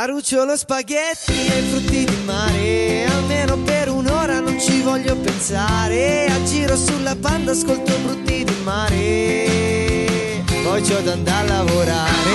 Arucciolo 0.00 0.56
spaghetti 0.56 1.46
e 1.46 1.60
frutti 1.70 2.04
di 2.04 2.16
mare. 2.24 3.04
Almeno 3.06 3.58
per 3.64 3.88
un'ora 3.88 4.38
non 4.38 4.56
ci 4.60 4.80
voglio 4.80 5.16
pensare. 5.16 6.26
A 6.26 6.40
giro 6.44 6.76
sulla 6.76 7.16
banda 7.16 7.50
ascolto 7.50 7.92
brutti 8.04 8.44
di 8.44 8.56
mare. 8.62 10.44
Poi 10.62 10.82
c'ho 10.82 11.00
da 11.00 11.12
andare 11.14 11.48
a 11.48 11.64
lavorare. 11.64 12.30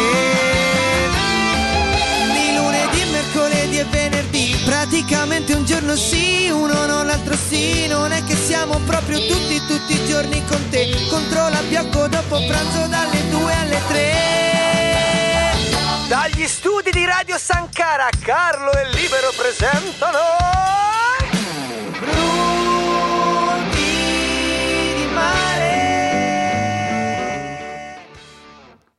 Di 2.34 2.54
lunedì, 2.54 3.12
mercoledì 3.12 3.78
e 3.78 3.86
venerdì 3.86 4.62
Praticamente 4.66 5.54
un 5.54 5.64
giorno 5.64 5.96
sì, 5.96 6.50
uno 6.50 6.86
no, 6.86 7.04
l'altro 7.04 7.38
sì. 7.38 7.88
Non 7.88 8.12
è 8.12 8.26
che 8.26 8.36
siamo 8.36 8.78
proprio 8.86 9.20
tutti, 9.26 9.62
tutti 9.68 9.94
i 9.94 10.06
giorni 10.06 10.44
con 10.50 10.60
te. 10.70 10.94
Controlla 11.10 11.62
Biocco 11.70 12.10
dopo 12.10 12.44
pranzo 12.46 12.88
dalle 12.88 13.30
2 13.30 13.54
alle 13.54 13.80
3 13.88 14.43
dagli 16.44 16.48
studi 16.48 16.92
di 16.92 17.06
Radio 17.06 17.38
Sankara, 17.38 18.10
Carlo 18.20 18.74
e 18.74 18.90
Libero 18.90 19.32
presentano. 19.38 20.18
Brutti 22.00 23.82
di 24.96 25.06
mare. 25.14 26.42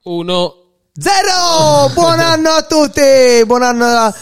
Uno. 0.05 0.55
Zero! 0.95 1.91
Buon 1.93 2.21
anno 2.21 2.49
a 2.49 2.63
tutti! 2.63 3.45
Buon 3.45 3.63
anno 3.63 3.85
a, 3.85 4.15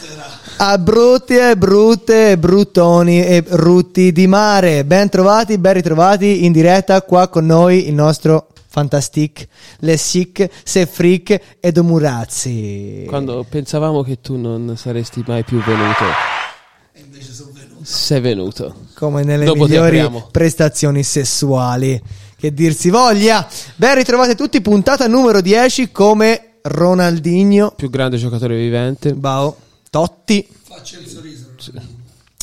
a 0.56 0.78
brutti 0.78 1.36
e 1.36 1.56
brutte, 1.56 2.36
bruttoni 2.38 3.24
e 3.24 3.44
rutti 3.50 4.10
di 4.10 4.26
mare. 4.26 4.84
Ben 4.84 5.08
trovati, 5.08 5.58
ben 5.58 5.74
ritrovati 5.74 6.44
in 6.44 6.50
diretta 6.50 7.00
qua 7.02 7.28
con 7.28 7.46
noi 7.46 7.86
il 7.86 7.94
nostro 7.94 8.48
Fantastic, 8.72 9.46
Le 9.80 9.98
Sic, 9.98 10.48
Se 10.64 10.86
Freak 10.86 11.58
ed 11.60 11.76
Omurazzi. 11.76 13.04
Quando 13.06 13.44
pensavamo 13.46 14.02
che 14.02 14.22
tu 14.22 14.38
non 14.38 14.78
saresti 14.78 15.22
mai 15.26 15.44
più 15.44 15.62
venuto. 15.62 16.04
Sei 17.82 18.22
venuto. 18.22 18.86
Come 18.94 19.24
nelle 19.24 19.44
Dopo 19.44 19.66
migliori 19.66 20.10
prestazioni 20.30 21.02
sessuali. 21.02 22.00
Che 22.34 22.54
dir 22.54 22.72
si 22.72 22.88
voglia. 22.88 23.46
Ben 23.76 23.94
ritrovati 23.94 24.34
tutti, 24.34 24.62
puntata 24.62 25.06
numero 25.06 25.42
10 25.42 25.92
come 25.92 26.54
Ronaldinho, 26.62 27.72
Più 27.76 27.90
grande 27.90 28.16
giocatore 28.16 28.56
vivente. 28.56 29.12
Bao, 29.12 29.54
Totti. 29.90 30.48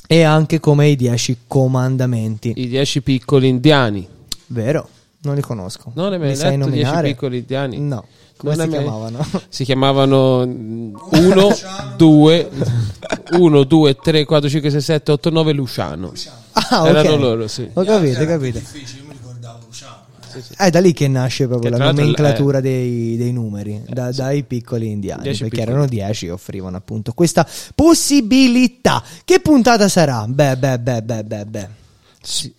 E 0.05 0.21
anche 0.21 0.59
come 0.59 0.89
i 0.89 0.95
10 0.95 1.37
comandamenti. 1.47 2.53
I 2.55 2.67
dieci 2.67 3.01
piccoli 3.01 3.47
indiani. 3.47 4.07
Vero? 4.45 4.89
Non 5.21 5.35
li 5.35 5.41
conosco. 5.41 5.91
Non 5.95 6.13
hai 6.13 6.19
mai 6.19 6.29
Li 6.35 6.37
letto 6.37 7.01
piccoli 7.01 7.37
indiani? 7.39 7.79
No. 7.79 8.05
Come 8.37 8.55
Non 8.55 8.63
si 8.65 8.69
mai- 8.69 8.79
chiamavano? 8.83 9.25
Si 9.49 9.63
chiamavano 9.65 10.41
1, 10.43 10.95
2, 11.97 12.49
1, 13.33 13.63
2, 13.63 13.95
3, 13.95 14.25
4, 14.25 14.49
5, 14.49 14.69
6, 14.69 14.81
7, 14.81 15.11
8, 15.11 15.29
9 15.29 15.51
Luciano. 15.53 16.13
Ah, 16.53 16.81
ok. 16.83 16.87
Erano 16.87 17.15
loro, 17.17 17.47
sì. 17.47 17.69
Ho 17.73 17.83
capito, 17.83 18.21
ho 18.21 18.25
capito. 18.25 18.61
È 20.55 20.69
da 20.69 20.79
lì 20.79 20.93
che 20.93 21.07
nasce 21.07 21.47
proprio 21.47 21.71
Che 21.71 21.77
la 21.77 21.85
nomenclatura 21.91 22.61
dei, 22.61 23.17
dei 23.17 23.33
numeri, 23.33 23.81
da- 23.89 24.11
dai 24.11 24.43
piccoli 24.43 24.89
indiani, 24.89 25.23
Dieci 25.23 25.39
perché 25.39 25.55
piccoli. 25.57 25.71
erano 25.75 25.89
10 25.89 26.27
e 26.27 26.31
offrivano 26.31 26.77
appunto 26.77 27.13
questa 27.13 27.45
possibilità. 27.75 29.03
Che 29.25 29.39
puntata 29.39 29.89
sarà? 29.89 30.25
Beh, 30.27 30.55
beh, 30.55 30.79
beh, 30.79 31.01
beh, 31.01 31.23
beh, 31.23 31.45
beh. 31.45 31.67
Sì. 32.21 32.53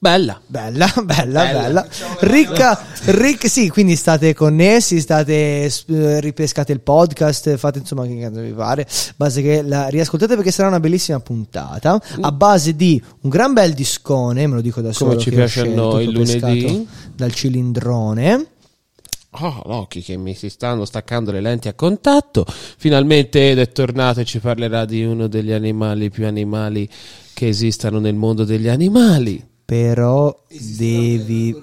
Bella. 0.02 0.40
Bella, 0.46 0.90
bella, 1.04 1.44
Bella. 1.44 1.60
bella. 1.60 1.86
Ricca, 2.20 2.86
ricca, 3.04 3.48
sì, 3.48 3.68
quindi 3.68 3.96
state 3.96 4.32
connessi, 4.32 4.98
state 4.98 5.70
eh, 5.88 6.20
ripescate 6.20 6.72
il 6.72 6.80
podcast, 6.80 7.54
fate 7.56 7.80
insomma 7.80 8.06
che 8.06 8.18
cazzo 8.18 8.40
vi 8.40 8.52
pare, 8.52 8.88
base 9.16 9.42
che 9.42 9.60
la 9.60 9.88
riascoltate 9.88 10.36
perché 10.36 10.52
sarà 10.52 10.68
una 10.68 10.80
bellissima 10.80 11.20
puntata 11.20 12.00
a 12.18 12.32
base 12.32 12.74
di 12.74 13.02
un 13.20 13.28
gran 13.28 13.52
bel 13.52 13.74
discone, 13.74 14.46
me 14.46 14.54
lo 14.54 14.62
dico 14.62 14.80
da 14.80 14.94
solo 14.94 15.18
ci 15.18 15.28
che 15.28 15.34
ho 15.34 15.38
piace 15.38 15.60
a 15.60 15.62
scelto, 15.64 15.82
noi 15.82 16.04
il 16.04 16.10
lunedì. 16.12 16.88
dal 17.14 17.34
cilindrone. 17.34 18.46
Oh, 19.32 19.62
occhi 19.66 20.00
che 20.00 20.16
mi 20.16 20.34
si 20.34 20.48
stanno 20.48 20.86
staccando 20.86 21.30
le 21.30 21.42
lenti 21.42 21.68
a 21.68 21.74
contatto. 21.74 22.46
Finalmente 22.48 23.50
Ed 23.50 23.58
è 23.58 23.68
tornato 23.68 24.20
e 24.20 24.24
ci 24.24 24.38
parlerà 24.38 24.86
di 24.86 25.04
uno 25.04 25.26
degli 25.26 25.52
animali 25.52 26.08
più 26.08 26.26
animali 26.26 26.88
che 27.34 27.48
esistano 27.48 27.98
nel 27.98 28.14
mondo 28.14 28.44
degli 28.44 28.66
animali. 28.66 29.48
Però 29.70 30.36
devi, 30.48 31.54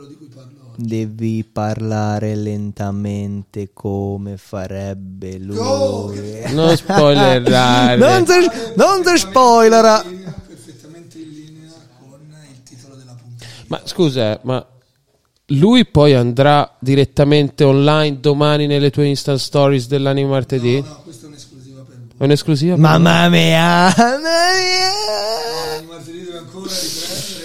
devi 0.77 1.43
parlare 1.43 2.35
lentamente 2.35 3.71
come 3.73 4.37
farebbe 4.37 5.37
lui. 5.37 6.45
Non 6.55 6.77
spoilerare. 6.77 7.97
non 7.97 8.25
si, 8.25 8.49
non 8.77 9.03
si 9.03 9.17
spoilera. 9.17 10.01
perfettamente 10.01 11.17
in 11.17 11.29
linea 11.31 11.69
con 11.99 12.19
il 12.49 12.63
titolo 12.63 12.95
della 12.95 13.13
puntata. 13.21 13.51
Ma 13.67 13.81
scusa, 13.83 14.39
ma 14.43 14.65
lui 15.47 15.85
poi 15.85 16.13
andrà 16.13 16.77
direttamente 16.79 17.65
online 17.65 18.21
domani 18.21 18.67
nelle 18.67 18.89
tue 18.89 19.05
Insta 19.07 19.37
Stories 19.37 19.87
dell'anima 19.87 20.29
martedì? 20.29 20.79
No, 20.79 21.01
questa 21.03 21.25
è 21.25 21.27
un'esclusiva 21.27 21.81
per 21.81 21.97
voi. 21.97 22.15
È 22.19 22.23
un'esclusiva? 22.23 22.73
per 22.75 22.81
Mamma 22.83 23.27
mia, 23.27 23.93
mamma 23.97 24.17
mia. 24.21 25.85
martedì 25.89 26.23
deve 26.23 26.37
ancora 26.37 26.69
riprendere, 26.73 27.36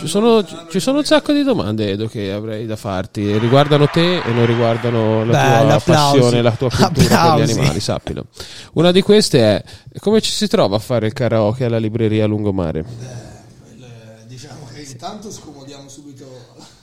Ci 0.00 0.06
sono, 0.08 0.44
ci 0.70 0.80
sono 0.80 0.98
un 0.98 1.04
sacco 1.04 1.32
di 1.32 1.42
domande, 1.42 1.90
Edo, 1.90 2.08
che 2.08 2.32
avrei 2.32 2.64
da 2.66 2.76
farti. 2.76 3.36
Riguardano 3.38 3.86
te 3.88 4.20
e 4.22 4.32
non 4.32 4.46
riguardano 4.46 5.24
la 5.24 5.32
Bello, 5.32 5.68
tua 5.68 5.94
passione, 5.94 6.42
la 6.42 6.52
tua 6.52 6.70
cultura 6.70 7.34
per 7.34 7.44
gli 7.46 7.50
animali, 7.52 7.80
sappilo. 7.80 8.26
Una 8.74 8.92
di 8.92 9.02
queste 9.02 9.40
è 9.40 9.64
come 9.98 10.20
ci 10.22 10.30
si 10.32 10.46
trova 10.48 10.76
a 10.76 10.78
fare 10.78 11.06
il 11.06 11.12
karaoke 11.12 11.64
alla 11.66 11.78
libreria 11.78 12.24
a 12.24 12.26
lungomare? 12.26 12.78
Il- 12.80 14.24
diciamo 14.26 14.66
che 14.72 14.80
intanto 14.80 15.30
scomodiamo 15.30 15.88
subito 15.88 16.24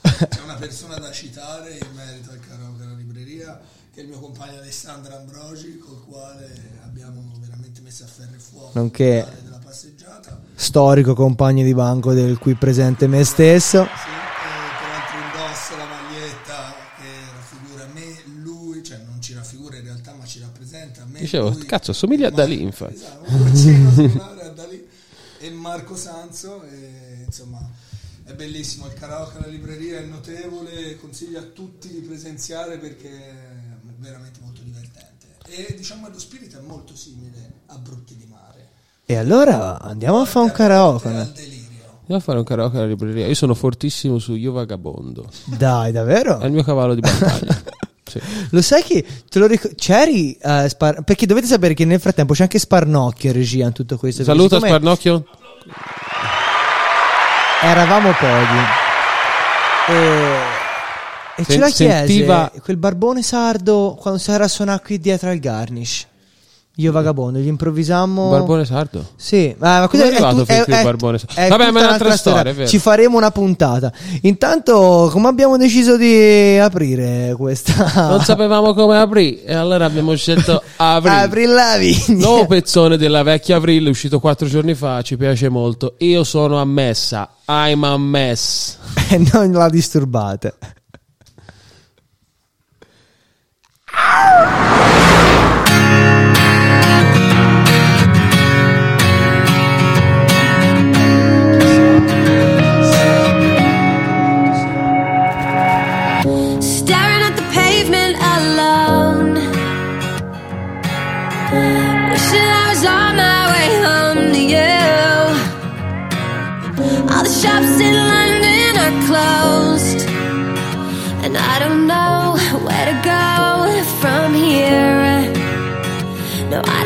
c'è 0.02 0.40
una 0.44 0.54
persona 0.54 0.96
da 0.98 1.10
citare 1.10 1.72
in 1.72 1.88
merito 1.96 2.30
al 2.30 2.38
karaoke 2.40 2.82
alla 2.84 2.94
libreria 2.94 3.60
che 3.92 4.00
è 4.00 4.02
il 4.04 4.10
mio 4.10 4.20
compagno 4.20 4.60
Alessandro 4.60 5.16
Ambrogi 5.16 5.76
col 5.78 6.04
quale 6.08 6.48
abbiamo 6.84 7.20
veramente 7.40 7.80
messo 7.80 8.04
a 8.04 8.06
ferro 8.06 8.34
e 8.36 8.38
fuoco 8.38 8.70
Nonché- 8.74 9.26
Storico 10.60 11.14
compagno 11.14 11.62
di 11.62 11.72
banco 11.72 12.12
del 12.12 12.36
qui 12.38 12.54
presente 12.54 13.06
me 13.06 13.22
stesso. 13.22 13.84
sì, 13.84 14.08
peraltro 14.80 15.18
indossa 15.18 15.76
la 15.76 15.84
maglietta 15.86 16.74
che 16.98 17.06
raffigura 17.32 17.86
me, 17.94 18.42
lui 18.42 18.82
cioè 18.82 18.98
non 19.06 19.22
ci 19.22 19.34
raffigura 19.34 19.76
in 19.76 19.84
realtà 19.84 20.14
ma 20.14 20.24
ci 20.24 20.40
rappresenta 20.40 21.04
me, 21.04 21.20
Dicevo, 21.20 21.50
lui, 21.50 21.64
cazzo, 21.64 21.92
assomiglia 21.92 22.26
a 22.26 22.30
Ma- 22.30 22.36
Dalì, 22.36 22.60
infatti. 22.60 22.94
Esatto, 22.94 23.30
un 23.30 23.42
bacino 23.44 23.90
similare 23.92 24.42
a 24.42 24.48
Dalì 24.48 24.88
e 25.38 25.50
Marco 25.50 25.94
Sanzo 25.96 26.64
e, 26.64 27.22
insomma 27.24 27.60
è 28.24 28.34
bellissimo 28.34 28.86
il 28.86 28.94
karaoke 28.94 29.38
alla 29.38 29.46
libreria 29.46 30.00
è 30.00 30.04
notevole 30.04 30.96
consiglio 30.96 31.38
a 31.38 31.44
tutti 31.44 31.88
di 31.88 32.00
presenziare 32.00 32.78
perché 32.78 33.08
è 33.08 33.34
veramente 33.98 34.40
molto 34.42 34.60
divertente 34.62 35.36
e 35.46 35.74
diciamo 35.76 36.08
lo 36.08 36.18
spirito 36.18 36.58
è 36.58 36.60
molto 36.62 36.96
simile 36.96 37.60
a 37.66 37.78
Brutti 37.78 38.16
di 38.16 38.26
Mare 38.26 38.47
E 39.10 39.16
allora 39.16 39.80
andiamo 39.80 40.20
a 40.20 40.26
fare 40.26 40.44
un 40.44 40.52
karaoke. 40.52 41.08
Andiamo 41.08 41.32
a 42.08 42.20
fare 42.20 42.36
un 42.38 42.44
karaoke 42.44 42.76
alla 42.76 42.86
libreria. 42.86 43.26
Io 43.26 43.34
sono 43.34 43.54
fortissimo 43.54 44.18
su 44.18 44.34
Io 44.34 44.52
Vagabondo. 44.52 45.24
Dai, 45.44 45.92
davvero? 45.92 46.38
È 46.40 46.44
il 46.44 46.52
mio 46.52 46.62
cavallo 46.62 46.94
di 46.94 47.00
battaglia. 47.00 47.56
Sì. 48.08 48.18
Lo 48.52 48.62
sai 48.62 48.82
che 48.82 49.04
te 49.28 49.38
lo 49.38 49.46
ric- 49.46 49.74
c'eri 49.74 50.32
eh, 50.32 50.66
Spar- 50.70 51.02
perché 51.02 51.26
dovete 51.26 51.46
sapere 51.46 51.74
che 51.74 51.84
nel 51.84 52.00
frattempo 52.00 52.32
c'è 52.32 52.44
anche 52.44 52.58
Sparnocchio 52.58 53.28
in 53.28 53.36
regia 53.36 53.66
in 53.66 53.72
tutto 53.72 53.98
questo. 53.98 54.24
Saluta 54.24 54.54
siccome 54.54 54.70
Sparnocchio. 54.70 55.24
Eravamo 57.62 58.08
pochi. 58.12 58.58
E, 59.88 60.36
e 61.36 61.44
ce 61.44 61.50
Sen- 61.52 61.60
la 61.60 61.68
chiese 61.68 62.06
sentiva- 62.06 62.50
quel 62.62 62.76
barbone 62.78 63.22
sardo 63.22 63.94
quando 64.00 64.18
si 64.18 64.30
era 64.30 64.48
suonato 64.48 64.84
qui 64.86 64.98
dietro 64.98 65.28
al 65.28 65.38
garnish. 65.38 66.06
Io 66.80 66.92
vagabondo, 66.92 67.40
gli 67.40 67.48
improvvisammo. 67.48 68.30
Barbone 68.30 68.64
sardo? 68.64 69.04
Sì, 69.16 69.52
ma 69.58 69.88
Come 69.90 70.04
è 70.04 70.06
arrivato 70.06 70.44
fin 70.44 70.62
qui 70.62 70.74
il 70.74 70.82
Barbone 70.84 71.18
Sardo? 71.18 71.48
Vabbè, 71.48 71.56
ma 71.56 71.64
è 71.64 71.72
tutta 71.72 71.86
un'altra 71.86 72.16
storia, 72.16 72.50
è 72.52 72.54
vero. 72.54 72.68
Ci 72.68 72.78
faremo 72.78 73.16
una 73.16 73.32
puntata. 73.32 73.92
Intanto, 74.22 75.08
come 75.10 75.26
abbiamo 75.26 75.56
deciso 75.56 75.96
di 75.96 76.56
aprire 76.56 77.34
questa? 77.36 78.06
Non 78.08 78.20
sapevamo 78.22 78.74
come 78.74 78.96
aprì 78.96 79.42
e 79.42 79.54
allora 79.54 79.86
abbiamo 79.86 80.14
scelto 80.14 80.62
Avril. 80.76 81.12
Apri 81.14 81.46
la 81.46 81.76
vigna. 81.78 82.24
Nuovo 82.24 82.46
pezzone 82.46 82.96
della 82.96 83.24
vecchia 83.24 83.56
Avril, 83.56 83.88
uscito 83.88 84.20
quattro 84.20 84.46
giorni 84.46 84.74
fa, 84.74 85.02
ci 85.02 85.16
piace 85.16 85.48
molto. 85.48 85.96
Io 85.98 86.22
sono 86.22 86.60
ammessa, 86.60 87.28
I'm 87.48 87.82
a 87.82 87.98
mess. 87.98 88.76
E 89.10 89.26
non 89.32 89.50
la 89.50 89.68
disturbate. 89.68 90.54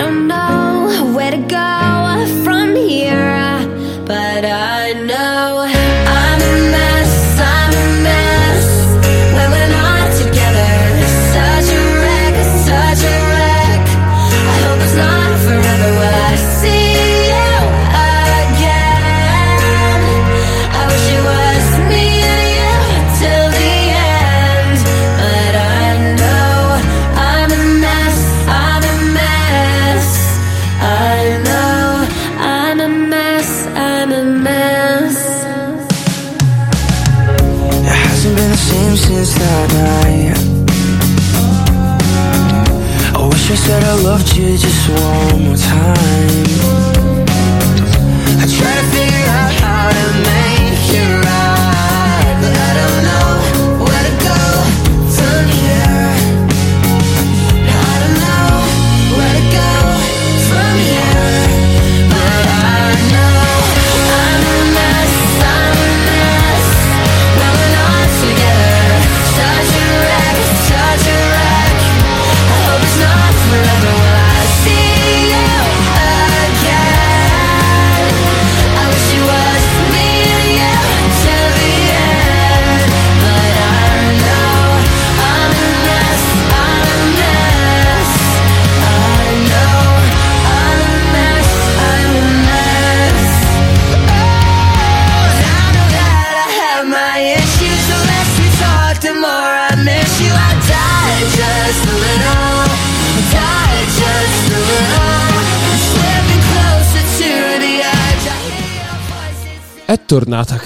Don't 0.02 0.26
know 0.26 1.12
where 1.14 1.30
to 1.30 1.38
go 1.38 1.81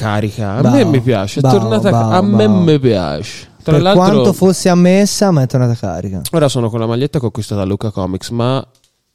carica. 0.06 0.54
A 0.54 0.60
Bravo, 0.60 0.76
me 0.76 0.84
mi 0.84 1.00
piace. 1.00 1.38
È 1.38 1.42
bravo, 1.42 1.58
tornata 1.58 1.90
bravo, 1.90 2.10
A 2.10 2.22
me 2.22 2.48
mi 2.48 2.78
piace. 2.78 3.48
Tra 3.62 3.72
per 3.72 3.82
l'altro, 3.82 4.04
quanto 4.04 4.32
fosse 4.32 4.68
ammessa, 4.68 5.30
ma 5.32 5.42
è 5.42 5.46
tornata 5.46 5.74
carica. 5.74 6.22
ora 6.30 6.48
sono 6.48 6.70
con 6.70 6.78
la 6.78 6.86
maglietta 6.86 7.18
che 7.18 7.24
ho 7.24 7.28
acquistato 7.28 7.60
a 7.60 7.64
Luca 7.64 7.90
Comics, 7.90 8.30
ma 8.30 8.64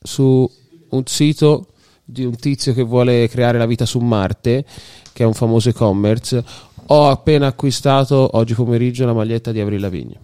su 0.02 0.50
un 0.90 1.04
sito 1.06 1.68
di 2.04 2.26
un 2.26 2.36
tizio 2.36 2.74
che 2.74 2.84
vuole 2.84 3.30
creare 3.30 3.58
la 3.58 3.66
vita 3.66 3.86
su 3.86 4.00
Marte, 4.00 4.66
che 5.14 5.24
è 5.24 5.26
un 5.26 5.34
famoso 5.34 5.70
e-commerce, 5.70 6.44
ho 6.88 7.10
appena 7.10 7.48
acquistato 7.48 8.32
oggi 8.34 8.54
pomeriggio 8.54 9.06
la 9.06 9.14
maglietta 9.14 9.54
di 9.54 9.62
Avril 9.62 9.80
Lavigne. 9.80 10.20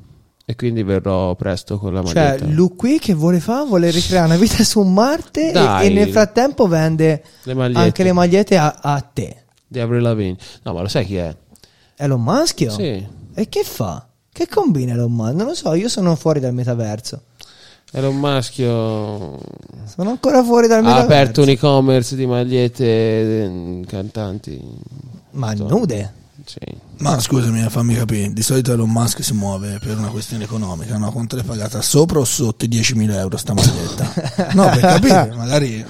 E 0.50 0.56
quindi 0.56 0.84
verrò 0.84 1.36
presto 1.36 1.78
con 1.78 1.94
la 1.94 2.02
maglietta. 2.02 2.40
Cioè, 2.40 2.48
lui 2.48 2.72
qui 2.75 3.00
che 3.00 3.13
vuole 3.13 3.40
fare? 3.40 3.68
Vuole 3.68 3.92
ricreare 3.92 4.25
una 4.25 4.38
vita 4.38 4.63
su 4.63 4.81
Marte 4.81 5.52
e, 5.52 5.86
e 5.86 5.90
nel 5.90 6.10
frattempo 6.10 6.68
vende 6.68 7.22
Le 7.44 7.72
anche 7.74 8.04
le 8.04 8.13
magliette 8.13 8.58
a, 8.58 8.80
a 8.81 9.02
te. 9.02 9.47
Di 9.68 9.80
Avril 9.80 10.02
Lavigne. 10.02 10.38
No, 10.64 10.74
ma 10.74 10.81
lo 10.81 10.88
sai 10.88 11.06
chi 11.06 11.16
è? 11.18 11.36
Elon 11.98 12.22
Musk? 12.22 12.72
Sì. 12.72 13.06
E 13.34 13.50
che 13.50 13.64
fa? 13.64 14.08
Che 14.31 14.48
combina 14.48 14.94
Elon 14.94 15.12
Musk? 15.12 15.34
Non 15.34 15.48
lo 15.48 15.54
so, 15.54 15.74
io 15.74 15.90
sono 15.90 16.16
fuori 16.16 16.40
dal 16.40 16.54
metaverso. 16.54 17.22
Era 17.92 18.10
un 18.10 18.19
maschio. 18.19 19.40
Sono 19.86 20.10
ancora 20.10 20.44
fuori 20.44 20.68
dal 20.68 20.80
Ha 20.80 20.81
metaverso. 20.88 21.14
aperto 21.14 21.42
un 21.42 21.50
e-commerce 21.50 22.16
di 22.16 22.25
magliette 22.25 22.86
eh, 22.86 23.84
cantanti. 23.88 24.62
Ma 25.31 25.54
nude? 25.54 26.13
Sì. 26.46 26.60
Ma 27.00 27.20
scusami, 27.20 27.63
eh, 27.63 27.70
fammi 27.70 27.96
capire. 27.96 28.32
Di 28.34 28.41
solito 28.41 28.74
Elon 28.74 28.89
Musk 28.89 29.24
si 29.24 29.34
muove 29.34 29.80
per 29.80 29.98
una 29.98 30.10
questione 30.10 30.44
economica, 30.44 30.98
no? 30.98 31.12
Quanto 31.12 31.36
l'hai 31.36 31.46
pagata? 31.46 31.82
Sopra 31.82 32.20
o 32.20 32.25
sotto 32.25 32.65
i 32.65 32.70
10.000 32.70 33.12
euro 33.13 33.38
sta 33.38 33.53
maglietta? 33.53 34.51
no, 34.53 34.70
per 34.70 34.80
capire, 34.80 35.34
magari. 35.36 35.86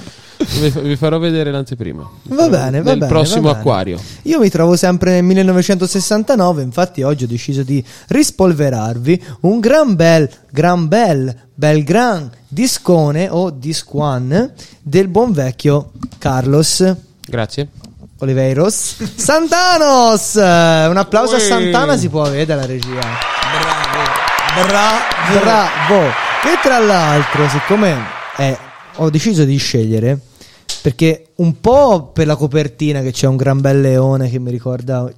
Vi, 0.49 0.95
farò 0.95 1.19
vedere 1.19 1.51
l'anteprima. 1.51 2.09
Va 2.23 2.47
bene, 2.47 2.81
va 2.81 2.89
Nel 2.91 2.99
bene, 2.99 3.11
prossimo 3.11 3.41
va 3.41 3.47
bene. 3.49 3.59
acquario. 3.59 3.99
Io 4.23 4.39
mi 4.39 4.49
trovo 4.49 4.75
sempre 4.75 5.11
nel 5.11 5.23
1969, 5.23 6.61
infatti 6.63 7.03
oggi 7.03 7.25
ho 7.25 7.27
deciso 7.27 7.63
di 7.63 7.83
rispolverarvi 8.07 9.23
un 9.41 9.59
gran 9.59 9.95
bel, 9.95 10.29
gran 10.49 10.87
bel, 10.87 11.35
bel 11.53 11.83
gran 11.83 12.29
discone 12.47 13.27
o 13.29 13.49
disquan 13.49 14.51
del 14.81 15.07
buon 15.09 15.31
vecchio 15.33 15.91
Carlos 16.17 16.93
Grazie. 17.25 17.67
Oliveiros 18.19 18.95
Santanos. 19.15 20.33
Un 20.35 20.97
applauso 20.97 21.35
a 21.35 21.37
Ui. 21.37 21.43
Santana 21.43 21.97
si 21.97 22.09
può 22.09 22.23
vedere 22.29 22.55
la 22.55 22.65
regia. 22.65 22.99
Bravo, 22.99 24.67
bravo. 24.67 25.39
Bravo! 25.39 26.01
E 26.07 26.57
tra 26.63 26.79
l'altro, 26.79 27.47
siccome 27.49 27.95
eh, 28.37 28.57
ho 28.95 29.09
deciso 29.09 29.43
di 29.43 29.57
scegliere, 29.57 30.17
perché 30.81 31.31
un 31.35 31.59
po' 31.59 32.11
per 32.13 32.27
la 32.27 32.35
copertina 32.35 33.01
che 33.01 33.11
c'è 33.11 33.27
un 33.27 33.35
gran 33.35 33.61
bel 33.61 33.81
leone 33.81 34.29
che 34.29 34.39
mi 34.39 34.51
ricorda 34.51 35.11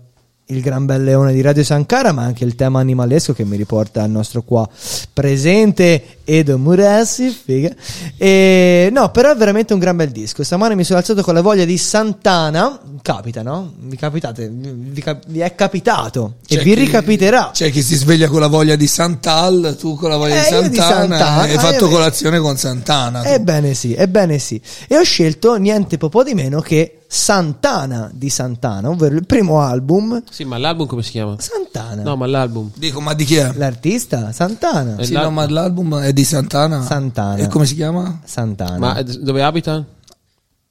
il 0.51 0.61
gran 0.61 0.85
bel 0.85 1.03
leone 1.03 1.31
di 1.31 1.41
Radio 1.41 1.63
Sankara, 1.63 2.11
ma 2.11 2.23
anche 2.23 2.43
il 2.43 2.55
tema 2.55 2.79
animalesco 2.79 3.33
che 3.33 3.43
mi 3.45 3.55
riporta 3.55 4.01
al 4.01 4.09
nostro 4.09 4.41
qua 4.41 4.67
presente 5.13 6.17
Edo 6.23 6.57
Murassi, 6.57 7.29
figa. 7.29 7.69
E, 8.17 8.89
no, 8.91 9.11
però 9.11 9.31
è 9.31 9.35
veramente 9.35 9.73
un 9.73 9.79
gran 9.79 9.95
bel 9.95 10.09
disco. 10.09 10.43
Stamane 10.43 10.73
mi 10.75 10.83
sono 10.83 10.99
alzato 10.99 11.21
con 11.21 11.33
la 11.35 11.41
voglia 11.41 11.65
di 11.65 11.77
Santana. 11.77 12.79
Capita, 13.01 13.43
no? 13.43 13.73
Vi 13.79 13.95
capitate, 13.95 14.49
vi, 14.51 15.01
cap- 15.01 15.23
vi 15.27 15.39
è 15.39 15.53
capitato 15.53 16.35
e 16.47 16.55
C'è 16.55 16.63
vi 16.63 16.73
chi- 16.73 16.79
ricapiterà. 16.79 17.51
C'è 17.53 17.69
chi 17.69 17.81
si 17.83 17.95
sveglia 17.95 18.27
con 18.27 18.39
la 18.39 18.47
voglia 18.47 18.75
di 18.75 18.87
Santal, 18.87 19.75
tu 19.79 19.95
con 19.95 20.09
la 20.09 20.17
voglia 20.17 20.45
Eh, 20.45 20.49
di 20.49 20.55
io 20.55 20.69
di 20.69 20.75
Santana, 20.77 21.17
Santana, 21.17 21.41
hai 21.43 21.57
fatto 21.57 21.87
eh, 21.87 21.89
colazione 21.91 22.39
con 22.39 22.57
Santana. 22.57 23.21
tu. 23.21 23.27
Ebbene 23.27 23.73
sì, 23.75 23.93
ebbene 23.93 24.39
sì. 24.39 24.59
E 24.87 24.97
ho 24.97 25.03
scelto 25.03 25.55
niente 25.57 25.97
po' 25.97 26.23
di 26.23 26.33
meno 26.33 26.59
che 26.61 26.98
Santana 27.11 28.11
di 28.13 28.29
Santana, 28.29 28.87
ovvero 28.87 29.15
il 29.15 29.25
primo 29.25 29.61
album 29.61 30.21
Sì, 30.29 30.43
ma 30.43 30.59
l'album 30.59 30.85
come 30.85 31.01
si 31.01 31.09
chiama? 31.09 31.37
Santana. 31.39 32.03
No, 32.03 32.15
ma 32.15 32.27
l'album. 32.27 32.69
Dico, 32.75 33.01
ma 33.01 33.15
di 33.15 33.25
chi 33.25 33.37
è? 33.37 33.51
L'artista 33.55 34.31
Santana. 34.31 34.95
Eh, 34.97 35.05
Sì, 35.05 35.13
l'al- 35.13 35.23
no, 35.23 35.31
ma 35.31 35.49
l'album 35.49 35.97
è 35.97 36.13
di 36.13 36.23
Santana. 36.23 36.83
Santana. 36.83 37.37
E 37.37 37.47
come 37.47 37.65
si 37.65 37.73
chiama? 37.73 38.19
Santana. 38.23 38.77
Ma 38.77 38.97
eh, 38.97 39.03
dove 39.03 39.41
abita? 39.41 39.83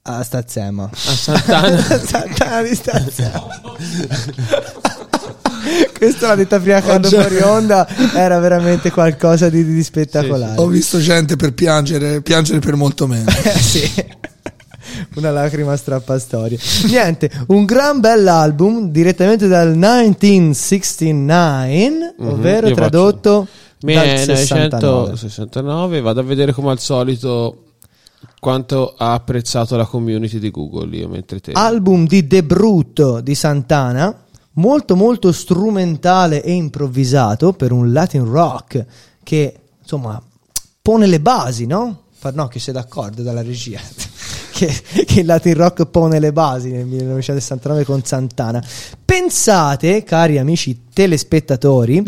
a 0.03 0.23
Stazzema. 0.23 0.85
A 0.85 0.97
Sant'Anna. 0.97 1.83
Santana 2.07 2.63
di 2.63 2.75
Stazzema. 2.75 3.47
Questa 5.99 6.29
l'ha 6.29 6.35
detta 6.37 6.61
prima 6.61 6.81
quando 6.81 7.09
fuori 7.09 7.41
onda 7.41 7.87
era 8.15 8.39
veramente 8.39 8.91
qualcosa 8.91 9.51
di, 9.51 9.65
di 9.65 9.83
spettacolare. 9.83 10.59
Ho 10.61 10.67
visto 10.69 10.99
gente 11.01 11.37
per 11.37 11.53
piangere, 11.53 12.23
piangere 12.23 12.61
per 12.61 12.77
molto 12.77 13.07
meno. 13.07 13.29
Eh, 13.29 13.51
sì. 13.59 13.91
Una 15.17 15.31
lacrima 15.31 15.77
strappa 15.77 16.19
storie. 16.19 16.59
Niente, 16.87 17.31
un 17.49 17.65
gran 17.65 18.01
bell'album 18.01 18.91
direttamente 18.91 19.49
dal 19.49 19.77
1969, 19.77 22.15
ovvero 22.19 22.67
Mhm, 22.67 22.69
io 22.69 22.75
tradotto 22.75 23.47
dal 23.79 24.19
69. 24.19 24.77
1969. 24.77 26.01
Vado 26.01 26.21
a 26.21 26.25
vedere 26.25 26.53
come 26.53 26.71
al 26.71 26.79
solito 26.79 27.63
quanto 28.41 28.95
ha 28.97 29.13
apprezzato 29.13 29.77
la 29.77 29.85
community 29.85 30.39
di 30.39 30.51
Google 30.51 30.97
io 30.97 31.09
mentre 31.09 31.41
te. 31.41 31.53
Album 31.53 32.07
di 32.07 32.27
debutto 32.27 33.21
di 33.21 33.35
Santana, 33.35 34.25
molto 34.53 34.97
molto 34.97 35.33
strumentale 35.33 36.43
e 36.43 36.53
improvvisato 36.53 37.53
per 37.53 37.73
un 37.73 37.93
Latin 37.93 38.25
rock 38.25 38.85
che 39.23 39.55
insomma 39.81 40.21
pone 40.83 41.07
le 41.07 41.21
basi, 41.21 41.67
no? 41.67 42.03
No, 42.33 42.49
che 42.49 42.59
sei 42.59 42.75
d'accordo 42.75 43.23
dalla 43.23 43.43
regia. 43.43 43.81
Che, 44.59 45.05
che 45.07 45.21
il 45.21 45.27
Latin 45.27 45.55
rock 45.55 45.87
pone 45.87 46.19
le 46.19 46.33
basi 46.33 46.71
nel 46.71 46.85
1969 46.85 47.85
con 47.85 48.03
Santana. 48.03 48.61
Pensate, 49.05 50.03
cari 50.03 50.39
amici 50.39 50.87
telespettatori, 50.93 52.03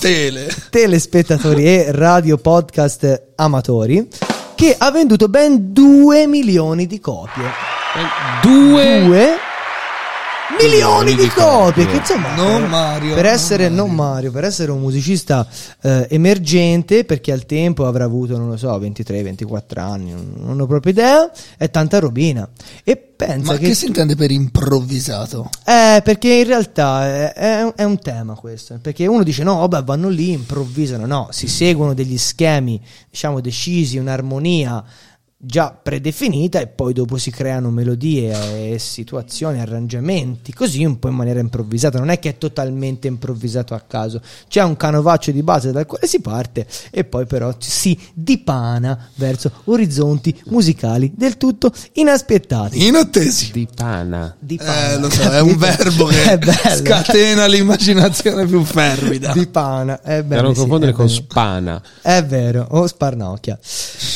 Tele. 0.00 0.48
telespettatori 0.70 1.66
e 1.66 1.92
radio 1.92 2.38
podcast 2.38 3.32
amatori, 3.34 4.08
che 4.54 4.74
ha 4.78 4.90
venduto 4.90 5.28
ben 5.28 5.74
2 5.74 6.26
milioni 6.26 6.86
di 6.86 6.98
copie. 7.00 7.44
Eh, 7.44 8.48
Due. 8.48 8.62
2 8.72 9.00
milioni 9.00 9.52
Milioni 10.60 11.14
di 11.14 11.26
copie. 11.28 11.86
Che 11.86 11.96
insomma, 11.96 12.34
Non 12.34 12.64
eh, 12.64 12.66
Mario, 12.66 13.14
Per 13.14 13.24
non 13.24 13.32
essere, 13.32 13.68
non 13.70 13.90
Mario, 13.92 14.30
per 14.30 14.44
essere 14.44 14.70
un 14.70 14.80
musicista 14.80 15.48
eh, 15.80 16.06
emergente, 16.10 17.04
perché 17.06 17.32
al 17.32 17.46
tempo 17.46 17.86
avrà 17.86 18.04
avuto, 18.04 18.36
non 18.36 18.50
lo 18.50 18.56
so, 18.58 18.78
23-24 18.78 19.78
anni, 19.78 20.12
non, 20.12 20.60
ho 20.60 20.66
proprio 20.66 20.92
idea, 20.92 21.32
è 21.56 21.70
tanta 21.70 21.98
robina. 21.98 22.46
E 22.84 22.96
pensa 22.96 23.52
Ma 23.52 23.58
che. 23.58 23.68
che 23.68 23.74
si 23.74 23.86
intende 23.86 24.16
per 24.16 24.30
improvvisato? 24.30 25.48
Eh, 25.64 26.02
perché 26.04 26.34
in 26.34 26.46
realtà 26.46 27.32
è, 27.32 27.72
è 27.74 27.84
un 27.84 27.98
tema 27.98 28.34
questo. 28.34 28.78
Perché 28.82 29.06
uno 29.06 29.22
dice: 29.22 29.44
no, 29.44 29.56
vabbè, 29.66 29.82
vanno 29.82 30.10
lì, 30.10 30.32
improvvisano. 30.32 31.06
No, 31.06 31.28
si 31.30 31.48
seguono 31.48 31.94
degli 31.94 32.18
schemi, 32.18 32.78
diciamo, 33.08 33.40
decisi, 33.40 33.96
un'armonia 33.96 34.84
già 35.44 35.70
predefinita 35.80 36.60
e 36.60 36.66
poi 36.66 36.92
dopo 36.92 37.16
si 37.18 37.30
creano 37.30 37.70
melodie 37.70 38.72
e 38.72 38.78
situazioni, 38.78 39.60
arrangiamenti, 39.60 40.52
così 40.52 40.84
un 40.84 40.98
po' 40.98 41.08
in 41.08 41.14
maniera 41.14 41.40
improvvisata. 41.40 41.98
Non 41.98 42.08
è 42.10 42.18
che 42.18 42.30
è 42.30 42.38
totalmente 42.38 43.06
improvvisato 43.08 43.74
a 43.74 43.80
caso. 43.80 44.20
C'è 44.48 44.62
un 44.62 44.76
canovaccio 44.76 45.30
di 45.30 45.42
base 45.42 45.72
dal 45.72 45.86
quale 45.86 46.06
si 46.06 46.20
parte 46.20 46.66
e 46.90 47.04
poi 47.04 47.26
però 47.26 47.54
si 47.58 47.98
dipana 48.12 49.08
verso 49.16 49.50
orizzonti 49.64 50.42
musicali 50.46 51.12
del 51.14 51.36
tutto 51.36 51.72
inaspettati. 51.92 52.86
Inattesi. 52.86 53.50
Di 53.52 53.68
pana. 53.74 54.34
Dipana. 54.38 54.92
Eh, 54.92 54.98
lo 54.98 55.10
so, 55.10 55.22
è 55.30 55.40
un 55.40 55.56
verbo 55.58 56.06
che 56.06 56.38
scatena 56.76 57.46
l'immaginazione 57.46 58.46
più 58.46 58.62
fervida. 58.64 59.32
di 59.32 59.46
pana 59.46 60.00
è 60.02 60.16
Da 60.16 60.22
bene, 60.22 60.42
non 60.42 60.52
sì, 60.54 60.60
confondere 60.60 60.92
è 60.92 60.94
con 60.94 61.06
vero. 61.06 61.18
spana. 61.18 61.82
è 62.02 62.24
vero 62.24 62.66
o 62.70 62.86
sparnocchia 62.86 63.58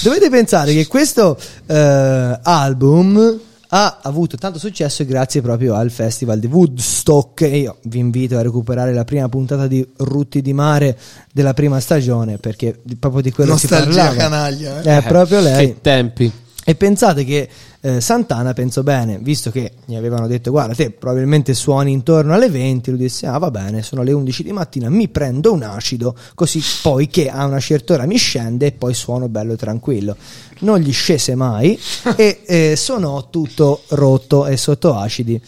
dovete 0.02 0.30
pensare 0.30 0.73
che 0.73 0.87
questo 0.87 1.17
eh, 1.18 2.40
album 2.42 3.40
ha 3.70 3.98
avuto 4.02 4.37
tanto 4.37 4.58
successo 4.58 5.04
grazie 5.04 5.42
proprio 5.42 5.75
al 5.75 5.90
festival 5.90 6.38
di 6.38 6.46
Woodstock 6.46 7.42
e 7.42 7.58
io 7.58 7.76
vi 7.82 7.98
invito 7.98 8.38
a 8.38 8.42
recuperare 8.42 8.94
la 8.94 9.04
prima 9.04 9.28
puntata 9.28 9.66
di 9.66 9.87
Rutti 9.98 10.40
di 10.40 10.52
Mare 10.54 10.96
della 11.32 11.52
prima 11.52 11.78
stagione 11.80 12.38
perché 12.38 12.78
proprio 12.98 13.20
di 13.20 13.30
quello 13.30 13.56
si 13.58 13.66
Nostalgia 13.70 14.04
parlava 14.04 14.16
canaglia. 14.16 14.80
eh. 14.80 14.98
è 14.98 15.02
proprio 15.06 15.40
lei 15.40 15.66
Che 15.66 15.80
tempi. 15.82 16.32
E 16.68 16.75
pensate 16.75 17.25
che 17.25 17.48
eh, 17.80 17.98
Santana 17.98 18.52
pensò 18.52 18.82
bene, 18.82 19.18
visto 19.22 19.50
che 19.50 19.72
gli 19.87 19.94
avevano 19.94 20.26
detto 20.26 20.50
guarda 20.50 20.75
te 20.75 20.90
probabilmente 20.90 21.54
suoni 21.54 21.92
intorno 21.92 22.34
alle 22.34 22.50
20, 22.50 22.90
lui 22.90 22.98
disse 22.98 23.26
ah 23.26 23.38
va 23.38 23.50
bene, 23.50 23.82
sono 23.82 24.02
le 24.02 24.12
11 24.12 24.42
di 24.42 24.52
mattina, 24.52 24.90
mi 24.90 25.08
prendo 25.08 25.50
un 25.50 25.62
acido, 25.62 26.14
così 26.34 26.62
poi 26.82 27.08
che 27.08 27.30
a 27.30 27.46
una 27.46 27.58
certa 27.58 27.94
ora 27.94 28.04
mi 28.04 28.18
scende 28.18 28.66
e 28.66 28.72
poi 28.72 28.92
suono 28.92 29.30
bello 29.30 29.56
tranquillo. 29.56 30.14
Non 30.58 30.80
gli 30.80 30.92
scese 30.92 31.34
mai 31.34 31.80
e 32.16 32.42
eh, 32.44 32.76
suonò 32.76 33.30
tutto 33.30 33.84
rotto 33.88 34.46
e 34.46 34.58
sotto 34.58 34.94
acidi 34.94 35.40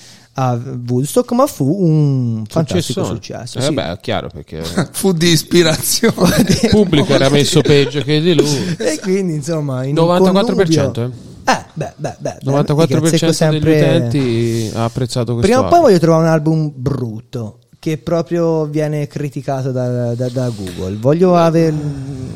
a 0.42 0.58
Woodstock, 0.88 1.30
ma 1.32 1.46
fu 1.46 1.64
un 1.84 2.44
fantastico 2.48 3.04
Successone. 3.04 3.14
successo. 3.14 3.58
Eh, 3.58 3.62
sì. 3.62 3.72
beh, 3.74 3.92
è 3.92 3.98
chiaro 4.00 4.28
perché 4.28 4.62
Fu 4.92 5.12
di 5.12 5.28
ispirazione. 5.28 6.36
il 6.62 6.68
pubblico 6.70 7.12
era 7.14 7.28
messo 7.28 7.60
peggio 7.62 8.00
che 8.02 8.20
di 8.20 8.34
lui. 8.34 8.74
E 8.78 8.98
quindi 9.00 9.34
insomma 9.34 9.84
in 9.84 9.98
un 9.98 10.04
94% 10.06 10.42
connubio- 10.44 11.02
eh. 11.04 11.28
Eh, 11.52 11.64
beh, 11.74 11.92
beh, 11.96 12.16
beh, 12.18 12.36
beh, 12.42 12.50
94% 12.50 13.00
mica, 13.02 13.10
degli 13.10 13.32
sempre- 13.32 13.96
utenti 13.96 14.70
ha 14.74 14.84
apprezzato 14.84 15.34
questo 15.34 15.50
Prima 15.52 15.66
o 15.66 15.68
poi 15.70 15.80
voglio 15.80 15.98
trovare 15.98 16.22
un 16.24 16.28
album 16.30 16.72
brutto 16.74 17.58
che 17.78 17.96
proprio 17.98 18.66
viene 18.66 19.06
criticato 19.06 19.72
da, 19.72 20.14
da- 20.14 20.28
da 20.28 20.50
Google. 20.50 20.96
Voglio 20.96 21.34
aver- 21.36 21.74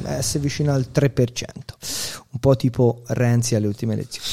essere 0.06 0.42
vicino 0.42 0.72
al 0.72 0.86
3%, 0.92 1.10
un 2.30 2.40
po' 2.40 2.56
tipo 2.56 3.02
Renzi 3.08 3.54
alle 3.54 3.66
ultime 3.66 3.92
elezioni. 3.94 4.26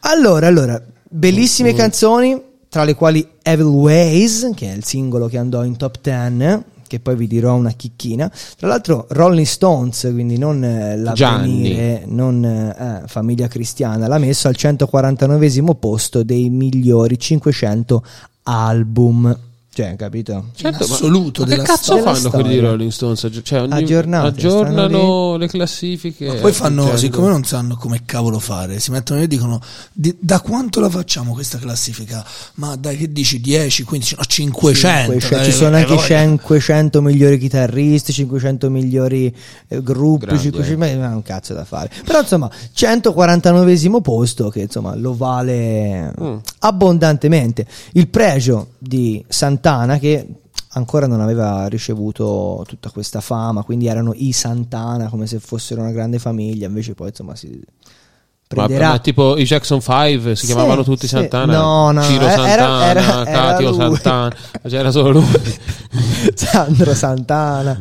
Allora, 0.00 0.46
allora, 0.48 0.82
bellissime 1.08 1.72
canzoni, 1.74 2.40
tra 2.68 2.84
le 2.84 2.94
quali 2.94 3.26
Evil 3.42 3.66
Ways, 3.66 4.50
che 4.54 4.70
è 4.70 4.74
il 4.74 4.84
singolo 4.84 5.26
che 5.26 5.38
andò 5.38 5.64
in 5.64 5.76
top 5.76 5.98
10. 6.00 6.64
Che 6.88 7.00
poi 7.00 7.16
vi 7.16 7.26
dirò 7.26 7.54
una 7.54 7.72
chicchina. 7.72 8.32
Tra 8.56 8.66
l'altro, 8.66 9.06
Rolling 9.10 9.44
Stones, 9.44 10.08
quindi 10.10 10.38
non 10.38 10.64
eh, 10.64 10.96
l'avvenire, 10.96 12.04
non 12.06 12.42
eh, 12.42 13.02
famiglia 13.06 13.46
cristiana, 13.46 14.06
l'ha 14.06 14.16
messo 14.16 14.48
al 14.48 14.56
149 14.56 15.74
posto 15.78 16.22
dei 16.22 16.48
migliori 16.48 17.18
500 17.18 18.02
album. 18.44 19.47
Cioè, 19.78 19.94
capito? 19.94 20.46
Certo, 20.56 20.86
ma- 20.88 20.92
assoluto 20.94 21.42
ma 21.42 21.46
che 21.46 21.52
della 21.54 21.62
cazzo 21.68 21.82
storia. 21.96 22.02
fanno 22.14 22.30
quelli 22.30 22.48
di 22.48 22.58
Rolling 22.58 22.90
Stones? 22.90 23.30
Cioè, 23.44 23.60
ogni- 23.60 23.72
Aggiornate, 23.74 24.26
aggiornano 24.26 25.36
le 25.36 25.46
classifiche. 25.46 26.26
Ma 26.26 26.34
poi 26.34 26.52
fanno, 26.52 26.82
aggiungendo- 26.82 26.96
siccome 26.98 27.28
non 27.30 27.44
sanno 27.44 27.76
come 27.76 28.02
cavolo 28.04 28.40
fare, 28.40 28.80
si 28.80 28.90
mettono 28.90 29.20
lì 29.20 29.26
e 29.26 29.28
dicono 29.28 29.60
"Di- 29.92 30.16
da 30.18 30.40
quanto 30.40 30.80
la 30.80 30.90
facciamo 30.90 31.32
questa 31.32 31.58
classifica? 31.58 32.24
Ma 32.54 32.74
dai 32.74 32.96
che 32.96 33.12
dici 33.12 33.40
10, 33.40 33.84
15, 33.84 34.16
no 34.18 34.24
500. 34.24 35.12
500, 35.12 35.36
dai, 35.36 35.44
ci 35.44 35.52
sono 35.56 35.76
eh, 35.76 35.80
anche 35.82 35.94
voglia. 35.94 36.06
500 36.06 37.00
migliori 37.00 37.38
chitarristi, 37.38 38.12
500 38.12 38.70
migliori 38.70 39.32
eh, 39.68 39.80
gruppi, 39.80 40.24
Grandi, 40.26 40.42
500 40.42 40.76
ma 40.78 40.86
è 40.88 41.14
un 41.14 41.22
cazzo 41.22 41.54
da 41.54 41.64
fare. 41.64 41.88
Però 42.04 42.20
insomma, 42.20 42.50
149 42.72 44.00
posto 44.00 44.48
che 44.48 44.62
insomma 44.62 44.96
lo 44.96 45.14
vale 45.14 46.12
Mm. 46.20 46.36
abbondantemente. 46.58 47.64
Il 47.92 48.08
pregio 48.08 48.70
di 48.78 49.24
Santana 49.68 49.98
che 49.98 50.26
ancora 50.72 51.06
non 51.06 51.20
aveva 51.20 51.66
ricevuto 51.66 52.64
tutta 52.66 52.90
questa 52.90 53.20
fama, 53.20 53.62
quindi 53.64 53.86
erano 53.86 54.12
i 54.14 54.32
Santana 54.32 55.08
come 55.08 55.26
se 55.26 55.38
fossero 55.40 55.80
una 55.82 55.90
grande 55.90 56.18
famiglia, 56.18 56.66
invece 56.66 56.94
poi 56.94 57.08
insomma 57.08 57.34
si 57.36 57.48
Ma, 57.50 58.64
prenderà 58.64 58.88
ma 58.90 58.98
tipo 58.98 59.36
i 59.36 59.44
Jackson 59.44 59.80
5 59.80 60.34
si 60.34 60.46
Sì, 60.46 60.52
chiamavano 60.52 60.82
tutti 60.84 61.06
sì. 61.06 61.16
Santana 61.16 61.52
No, 61.58 61.90
no, 61.90 62.02
Ciro 62.02 62.26
era- 62.26 62.30
Santana 62.34 62.90
era- 62.90 63.26
era 63.26 63.40
Catio. 63.52 63.72
Santana 63.74 64.34
ma 64.62 64.68
c'era 64.70 64.90
solo 64.90 65.10
lui 65.10 65.58
Sandro 66.34 66.94
Santana. 66.94 67.80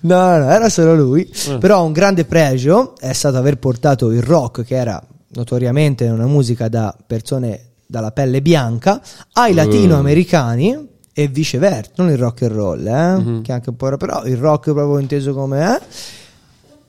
No, 0.00 0.36
no, 0.38 0.50
era 0.50 0.68
solo 0.68 0.94
lui. 0.94 1.30
Però 1.60 1.84
un 1.84 1.92
grande 1.92 2.24
pregio 2.24 2.96
è 2.98 3.12
stato 3.12 3.36
aver 3.36 3.58
portato 3.58 4.10
il 4.10 4.22
rock, 4.22 4.64
che 4.64 4.74
era 4.76 5.00
notoriamente 5.34 6.08
una 6.08 6.26
musica 6.26 6.68
da 6.68 6.94
persone 7.06 7.64
dalla 7.86 8.10
pelle 8.12 8.40
bianca, 8.42 9.00
ai 9.34 9.54
latinoamericani 9.54 10.96
e 11.18 11.26
viceversa. 11.26 11.90
Non 11.96 12.10
il 12.10 12.16
rock 12.16 12.42
and 12.42 12.52
roll, 12.52 12.86
eh, 12.86 13.40
che 13.42 13.50
è 13.50 13.54
anche 13.54 13.70
un 13.70 13.76
po' 13.76 13.96
però 13.96 14.24
il 14.24 14.36
rock 14.36 14.70
proprio 14.72 14.98
inteso 14.98 15.34
come 15.34 15.60
è. 15.60 15.80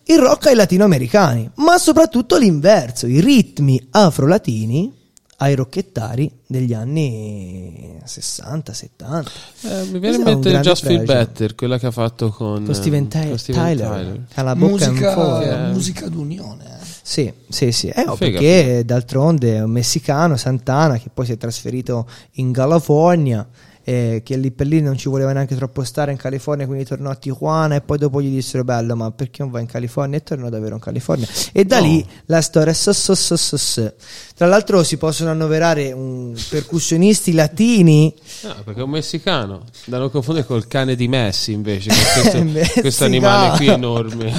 Il 0.04 0.20
rock 0.20 0.46
ai 0.48 0.56
latinoamericani, 0.56 1.50
ma 1.56 1.80
soprattutto 1.80 2.38
l'inverso, 2.38 3.08
i 3.08 3.22
ritmi 3.22 3.88
afro-latini 3.90 4.94
ai 5.38 5.56
rocchettari 5.56 6.32
degli 6.46 6.74
anni 6.74 7.98
60, 8.04 8.72
70. 8.72 9.32
Eh, 9.62 9.84
mi 9.94 9.98
viene 10.00 10.18
in 10.18 10.22
è 10.22 10.26
mente 10.26 10.60
Just 10.60 10.86
Feel. 10.86 11.06
Better 11.06 11.56
quella 11.56 11.80
che 11.80 11.88
ha 11.88 11.92
fatto 11.92 12.30
con, 12.30 12.66
Con 12.66 12.76
Steven, 12.76 13.06
eh, 13.06 13.08
Ty- 13.08 13.30
con 13.30 13.38
Steven 13.40 13.64
Tyler, 13.64 13.88
Tyler. 13.88 14.26
che 14.28 14.44
bocca 14.44 14.56
musica. 14.92 15.70
Eh. 15.70 15.72
musica 15.72 16.08
d'unione. 16.08 16.64
eh. 16.66 16.86
Sì, 17.02 17.34
sì, 17.48 17.72
sì. 17.72 17.88
Eh, 17.88 18.04
oh, 18.06 18.16
Figa, 18.16 18.38
perché 18.38 18.84
d'altronde 18.86 19.56
è 19.56 19.64
un 19.64 19.72
messicano, 19.72 20.38
Santana, 20.38 20.98
che 21.00 21.10
poi 21.12 21.26
si 21.26 21.32
è 21.32 21.38
trasferito 21.38 22.08
in 22.34 22.52
California. 22.52 23.48
Eh, 23.90 24.22
che 24.24 24.38
lì 24.38 24.52
per 24.52 24.68
lì 24.68 24.82
non 24.82 24.96
ci 25.00 25.10
voleva 25.10 25.32
neanche 25.34 25.56
troppo 25.56 25.84
stare 25.84 26.12
in 26.12 26.18
California, 26.18 26.68
quindi 26.68 26.86
tornò 26.86 27.10
a 27.10 27.16
Tijuana 27.16 27.74
e 27.74 27.82
poi 27.82 27.98
dopo 27.98 28.22
gli 28.22 28.30
dissero 28.30 28.64
bello, 28.64 28.96
ma 28.96 29.10
perché 29.10 29.42
non 29.42 29.50
vai 29.50 29.64
in 29.64 29.68
California? 29.68 30.20
E 30.20 30.22
tornò 30.22 30.48
davvero 30.50 30.76
in 30.76 30.80
California. 30.82 31.28
E 31.52 31.66
da 31.66 31.80
lì 31.80 32.06
la 32.26 32.40
storia 32.42 32.72
so, 32.72 32.94
so, 32.94 33.16
so, 33.16 33.36
so, 33.36 33.58
so. 33.58 33.92
Tra 34.36 34.46
l'altro 34.46 34.84
si 34.84 34.98
possono 34.98 35.32
annoverare 35.32 35.92
un- 35.92 36.36
percussionisti 36.50 37.34
latini 37.34 38.14
No, 38.44 38.56
perché 38.64 38.80
è 38.80 38.84
un 38.84 38.92
messicano. 38.92 39.64
Da 39.86 39.98
non 39.98 40.12
confondere 40.12 40.46
col 40.46 40.68
cane 40.68 40.96
di 40.96 41.08
Messi 41.08 41.52
invece, 41.52 41.90
questo, 42.14 42.44
Messicano. 42.44 42.82
questo 42.82 43.06
animale 43.06 43.58
qui 43.58 43.68
enorme. 43.70 44.32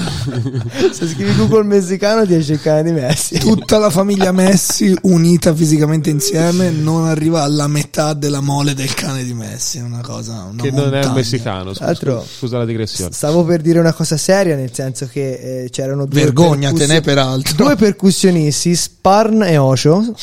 Se 0.93 1.09
scrivi 1.09 1.35
Google 1.35 1.65
messicano 1.65 2.25
ti 2.25 2.35
esce 2.35 2.53
il 2.53 2.61
cane 2.61 2.85
di 2.85 2.93
Messi. 2.93 3.39
Tutta 3.41 3.79
la 3.79 3.91
famiglia 3.91 4.31
Messi 4.31 4.97
unita 5.03 5.53
fisicamente 5.55 6.09
insieme 6.09 6.71
non 6.71 7.07
arriva 7.09 7.43
alla 7.43 7.67
metà 7.67 8.15
della 8.15 8.41
mole 8.41 8.75
del 8.75 8.95
cane 8.95 9.25
di 9.25 9.35
Messi. 9.35 9.39
È 9.45 9.81
una 9.83 10.01
cosa. 10.01 10.49
Una 10.51 10.63
che 10.63 10.71
non 10.71 10.81
è 10.81 10.87
un 10.87 10.91
montagna. 10.93 11.15
messicano. 11.15 11.73
Scusa, 11.75 11.85
Altro- 11.87 12.25
scusa 12.39 12.59
la 12.59 12.65
digressione. 12.65 13.13
Stavo 13.13 13.45
per 13.45 13.61
dire 13.61 13.79
una 13.79 13.93
cosa 13.93 14.17
seria, 14.17 14.57
nel 14.57 14.73
senso 14.73 15.07
che 15.11 15.65
eh, 15.65 15.71
c'erano 15.71 16.07
due 16.07 16.23
Vergognatene, 16.23 17.01
peraltro. 17.01 17.55
Due 17.55 17.77
percussionisti, 17.77 18.75
Sparn 18.75 19.43
e 19.43 19.57
Osho. 19.57 20.15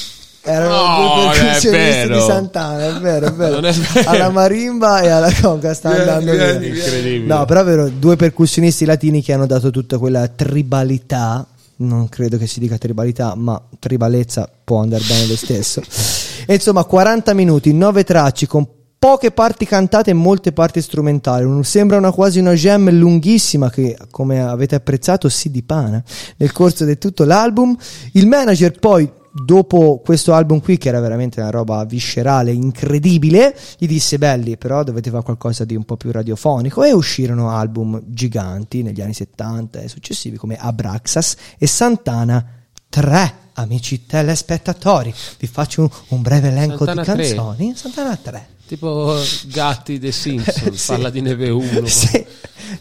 Erano 0.41 0.75
No, 0.75 1.23
due 1.23 1.37
percussionisti 1.37 2.07
di 2.07 2.19
Santana, 2.21 2.95
è 2.97 2.99
vero, 3.01 3.27
è 3.27 3.33
vero. 3.33 3.57
È 3.57 3.71
vero. 3.73 4.09
Alla 4.09 4.29
marimba 4.29 5.01
e 5.01 5.09
alla 5.09 5.29
conga 5.41 5.73
sta 5.73 5.89
andando 5.89 6.31
vieni. 6.31 6.67
Incredibile. 6.67 7.25
No, 7.25 7.43
però 7.45 7.61
è 7.61 7.65
vero, 7.65 7.89
due 7.89 8.15
percussionisti 8.15 8.85
latini 8.85 9.21
che 9.21 9.33
hanno 9.33 9.45
dato 9.45 9.71
tutta 9.71 9.97
quella 9.97 10.27
tribalità. 10.29 11.45
Non 11.79 12.09
credo 12.09 12.37
che 12.37 12.47
si 12.47 12.59
dica 12.59 12.77
tribalità, 12.77 13.35
ma 13.35 13.61
tribalezza 13.77 14.49
può 14.63 14.79
andare 14.79 15.03
bene 15.07 15.27
lo 15.27 15.35
stesso. 15.35 15.81
E 16.49 16.53
insomma, 16.53 16.85
40 16.85 17.33
minuti, 17.33 17.73
9 17.73 18.05
tracce 18.05 18.47
con 18.47 18.65
poche 18.99 19.31
parti 19.31 19.65
cantate 19.65 20.11
e 20.11 20.13
molte 20.13 20.51
parti 20.51 20.81
strumentali. 20.81 21.63
Sembra 21.63 21.97
una, 21.97 22.11
quasi 22.11 22.39
una 22.39 22.55
gem 22.55 22.91
lunghissima 22.91 23.69
che, 23.69 23.97
come 24.09 24.41
avete 24.41 24.75
apprezzato, 24.75 25.29
si 25.29 25.51
dipana 25.51 26.03
nel 26.37 26.51
corso 26.51 26.85
di 26.85 26.97
tutto 26.97 27.23
l'album. 27.23 27.75
Il 28.13 28.27
manager 28.27 28.77
poi 28.79 29.09
dopo 29.31 30.01
questo 30.03 30.33
album 30.33 30.61
qui 30.61 30.77
che 30.77 30.89
era 30.89 30.99
veramente 30.99 31.39
una 31.39 31.51
roba 31.51 31.85
viscerale 31.85 32.51
incredibile 32.51 33.55
gli 33.77 33.85
disse 33.85 34.17
belli 34.17 34.57
però 34.57 34.81
dovete 34.81 35.11
fare 35.11 35.21
qualcosa 35.21 35.63
di 35.63 35.75
un 35.75 35.83
po' 35.83 35.95
più 35.95 36.11
radiofonico 36.11 36.83
e 36.83 36.91
uscirono 36.91 37.51
album 37.51 38.01
giganti 38.07 38.81
negli 38.81 38.99
anni 38.99 39.13
70 39.13 39.81
e 39.81 39.87
successivi 39.89 40.37
come 40.37 40.57
Abraxas 40.57 41.35
e 41.59 41.67
Santana 41.67 42.43
3 42.89 43.33
amici 43.53 44.07
telespettatori 44.07 45.13
vi 45.37 45.45
faccio 45.45 45.81
un, 45.81 45.89
un 46.07 46.21
breve 46.23 46.47
elenco 46.47 46.85
Santana 46.85 47.13
di 47.13 47.21
3. 47.21 47.35
canzoni 47.35 47.75
Santana 47.75 48.15
3 48.15 48.47
Tipo 48.67 49.17
Gatti 49.45 49.97
dei 49.97 50.11
Simpson, 50.11 50.73
Sì. 50.75 50.87
parla 50.87 51.09
di 51.09 51.21
neve 51.21 51.49
1. 51.49 51.85
sì, 51.87 52.25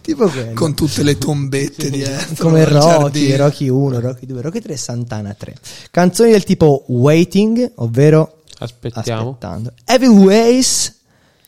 tipo 0.00 0.28
quello 0.28 0.52
Con 0.55 0.75
tutte 0.75 1.02
le 1.02 1.16
tombette 1.16 1.90
dietro. 1.90 2.35
come 2.45 2.64
Rocky, 2.64 2.81
giardino. 3.28 3.37
Rocky 3.37 3.69
1, 3.69 4.00
Rocky 4.00 4.26
2, 4.26 4.40
Rocky 4.43 4.61
3, 4.61 4.76
Santana 4.76 5.33
3. 5.35 5.55
Canzoni 5.90 6.31
del 6.33 6.45
tipo 6.45 6.85
Waiting, 6.88 7.73
ovvero 7.76 8.43
Aspettiamo. 8.59 9.28
aspettando. 9.31 9.73
Heavyweights, 9.85 10.95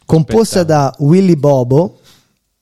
composta 0.05 0.63
da 0.63 0.95
Willy 0.99 1.37
Bobo, 1.37 1.99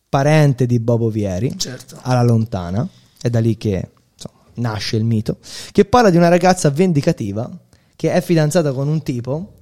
parente 0.09 0.67
di 0.67 0.79
Bobo 0.81 1.11
Vieri, 1.11 1.53
Certo. 1.59 1.99
alla 2.03 2.23
lontana, 2.23 2.89
è 3.21 3.29
da 3.29 3.39
lì 3.41 3.57
che 3.57 3.91
insomma, 4.15 4.39
nasce 4.55 4.97
il 4.97 5.05
mito, 5.05 5.39
che 5.73 5.85
parla 5.85 6.11
di 6.11 6.17
una 6.17 6.29
ragazza 6.29 6.71
vendicativa 6.71 7.51
che 7.95 8.13
è 8.13 8.21
fidanzata 8.23 8.73
con 8.73 8.89
un 8.89 9.03
tipo 9.03 9.53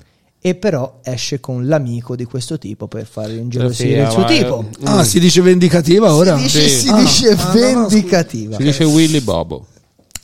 e 0.46 0.54
però 0.54 1.00
esce 1.02 1.40
con 1.40 1.66
l'amico 1.66 2.14
di 2.16 2.24
questo 2.26 2.58
tipo 2.58 2.86
per 2.86 3.06
fare 3.06 3.32
ingelosire 3.32 4.02
il 4.02 4.10
suo 4.10 4.24
tipo. 4.26 4.68
Ah, 4.82 5.02
si 5.02 5.18
dice 5.18 5.40
vendicativa 5.40 6.12
ora? 6.12 6.36
Si 6.36 6.42
dice, 6.42 6.68
Sì. 6.68 6.78
si 6.80 6.88
Ah, 6.90 7.00
dice 7.00 7.28
ah, 7.30 7.34
no, 7.34 7.42
no, 7.46 7.86
vendicativa. 7.88 8.56
Si 8.58 8.62
dice 8.62 8.84
Willy 8.84 9.20
Bobo. 9.20 9.66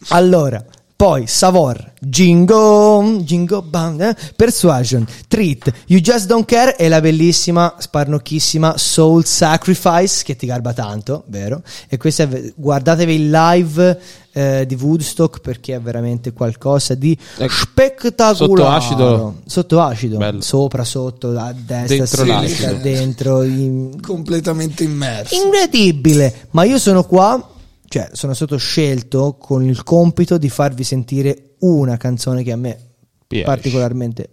Allora, 0.09 0.63
poi 0.95 1.27
Savor, 1.27 1.93
Jingo, 1.99 3.17
Jingo 3.23 3.63
Band, 3.63 4.01
eh? 4.03 4.17
Persuasion, 4.37 5.07
Treat, 5.27 5.73
You 5.87 6.01
Just 6.01 6.27
Don't 6.27 6.45
Care 6.45 6.77
e 6.77 6.89
la 6.89 7.01
bellissima, 7.01 7.77
sparnocchissima 7.79 8.77
Soul 8.77 9.25
Sacrifice 9.25 10.23
che 10.23 10.37
ti 10.37 10.45
garba 10.45 10.75
tanto, 10.75 11.25
vero? 11.29 11.63
E 11.89 11.97
questa 11.97 12.25
è, 12.25 12.53
guardatevi 12.55 13.15
il 13.15 13.31
live 13.31 13.99
eh, 14.33 14.65
di 14.67 14.75
Woodstock 14.75 15.41
perché 15.41 15.75
è 15.75 15.81
veramente 15.81 16.33
qualcosa 16.33 16.95
di 16.95 17.17
Ecco, 17.37 17.53
spettacolare. 17.53 18.37
sotto 18.37 18.67
acido. 18.69 19.35
Sotto 19.47 19.81
acido, 19.81 20.17
Bello. 20.19 20.41
sopra, 20.41 20.85
sotto, 20.85 21.31
a 21.39 21.53
destra, 21.53 21.97
Dentro 21.97 22.23
a 22.23 22.25
sinistra, 22.25 22.71
l'acido. 22.71 22.83
dentro, 22.83 23.43
in- 23.43 24.01
Completamente 24.01 24.85
immerso. 24.85 25.35
incredibile. 25.35 26.47
Ma 26.51 26.65
io 26.65 26.79
sono 26.79 27.05
qua, 27.05 27.49
cioè 27.89 28.09
sono 28.13 28.35
stato 28.35 28.57
scelto 28.57 29.37
con 29.39 29.65
il 29.65 29.83
compito 29.83 30.39
di 30.39 30.49
farvi 30.49 30.85
sentire 30.85 31.55
una 31.61 31.97
canzone 31.97 32.43
che 32.43 32.53
a 32.53 32.57
me 32.57 32.79
Piace. 33.27 33.45
particolarmente 33.45 34.23
è 34.23 34.29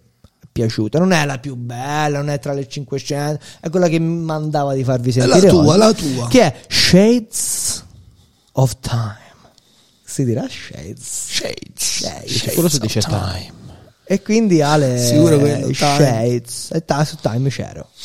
piaciuta. 0.52 1.00
Non 1.00 1.12
è 1.12 1.26
la 1.26 1.40
più 1.40 1.56
bella, 1.56 2.20
non 2.20 2.30
è 2.30 2.40
tra 2.40 2.54
le 2.54 2.68
500, 2.68 3.44
è 3.62 3.70
quella 3.70 3.88
che 3.88 3.98
mi 4.00 4.24
mandava 4.24 4.74
di 4.74 4.84
farvi 4.84 5.12
la 5.16 5.24
sentire. 5.28 5.50
tua, 5.50 5.62
oggi, 5.64 5.78
la 5.78 5.94
tua. 5.94 6.28
Che 6.28 6.42
è 6.42 6.56
Shades 6.68 7.84
of 8.54 8.76
Time. 8.80 9.26
Si 10.17 10.25
dirà 10.25 10.47
Shades. 10.49 11.27
Shades. 11.30 11.99
Shades. 11.99 12.53
Quello 12.56 12.69
si 12.69 12.80
dice 12.80 13.01
time. 13.01 13.53
E 14.03 14.19
quindi 14.23 14.63
Ale 14.63 14.97
Sicuro 14.97 15.38
quello, 15.38 15.69
Time. 15.69 15.73
Shades. 15.75 16.69
E 16.73 16.84
ta- 16.84 17.06
su 17.06 17.17
Time 17.17 17.47
c'ero. 17.51 17.88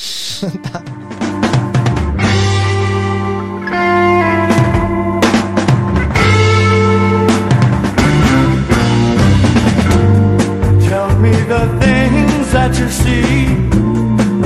Tell 10.89 11.09
me 11.19 11.31
the 11.55 11.65
things 11.81 12.53
that 12.53 12.73
you 12.79 12.89
see, 12.91 13.47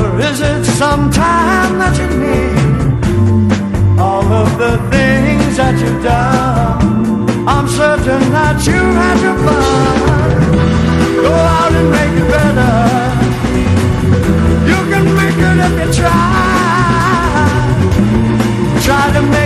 or 0.00 0.20
is 0.20 0.40
it 0.40 0.64
some 0.82 1.10
time 1.10 1.78
that 1.82 1.94
you 2.00 2.08
need? 2.26 3.98
All 3.98 4.24
of 4.42 4.56
the 4.58 4.74
things 4.94 5.56
that 5.56 5.74
you've 5.80 6.02
done, 6.04 7.26
I'm 7.48 7.68
certain 7.68 8.32
that 8.32 8.58
you 8.66 8.74
had 8.74 9.20
your 9.22 9.36
fun. 9.44 10.42
Go 11.22 11.32
out 11.32 11.72
and 11.78 11.88
make 11.94 12.14
it 12.18 12.28
better. 12.34 12.74
You 14.66 14.78
can 14.90 15.06
make 15.14 15.38
it 15.38 15.58
if 15.66 15.74
you 15.78 15.88
try. 15.94 16.66
Try 18.82 19.04
to 19.14 19.22
make 19.22 19.45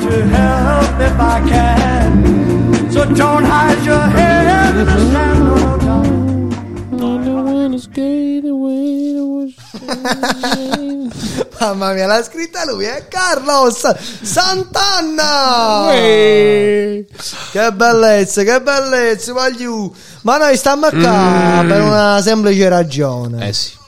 to 0.00 0.24
help 0.26 1.00
if 1.00 1.18
I 1.18 1.40
can. 1.48 2.90
So 2.90 3.04
don't 3.04 3.44
hide 3.44 3.84
your 3.84 4.06
head 4.16 4.76
in 4.76 4.86
the 4.86 4.98
sand 5.12 5.48
or 5.48 5.78
down. 5.78 6.20
Mamma 11.60 11.92
mia, 11.92 12.06
l'ha 12.06 12.22
scritta 12.22 12.64
lui, 12.64 12.84
è 12.84 12.96
eh? 12.96 13.08
Carlos 13.08 13.94
Sant'Anna! 14.22 15.90
Che 15.90 17.72
bellezza, 17.72 18.42
che 18.42 18.60
bellezza. 18.60 19.32
Ma 20.22 20.36
noi 20.38 20.56
stiamo 20.56 20.88
qua 20.88 21.62
mm. 21.62 21.68
per 21.68 21.82
una 21.82 22.20
semplice 22.22 22.68
ragione. 22.68 23.48
Eh 23.48 23.52
sì. 23.52 23.78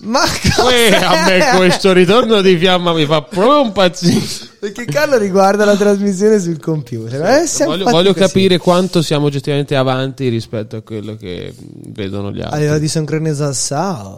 Ma 0.00 0.20
Uè, 0.64 0.94
a 0.94 1.24
me 1.26 1.56
questo 1.56 1.92
ritorno 1.92 2.40
di 2.40 2.56
fiamma 2.56 2.92
mi 2.92 3.04
fa 3.04 3.22
proprio 3.22 3.62
un 3.62 3.72
pazzismo. 3.72 4.46
Perché 4.60 4.84
Carlo 4.84 5.18
riguarda 5.18 5.64
la 5.64 5.76
trasmissione 5.76 6.38
sul 6.38 6.60
computer. 6.60 7.40
Eh, 7.40 7.46
siamo 7.46 7.72
Voglio, 7.72 7.90
voglio 7.90 8.14
capire 8.14 8.58
quanto 8.58 9.02
siamo 9.02 9.26
oggettivamente 9.26 9.74
avanti 9.74 10.28
rispetto 10.28 10.76
a 10.76 10.82
quello 10.82 11.16
che 11.16 11.52
vedono 11.88 12.30
gli 12.30 12.40
altri. 12.40 12.60
livello 12.60 12.78
di 12.78 12.88
sincronizzazione. 12.88 14.14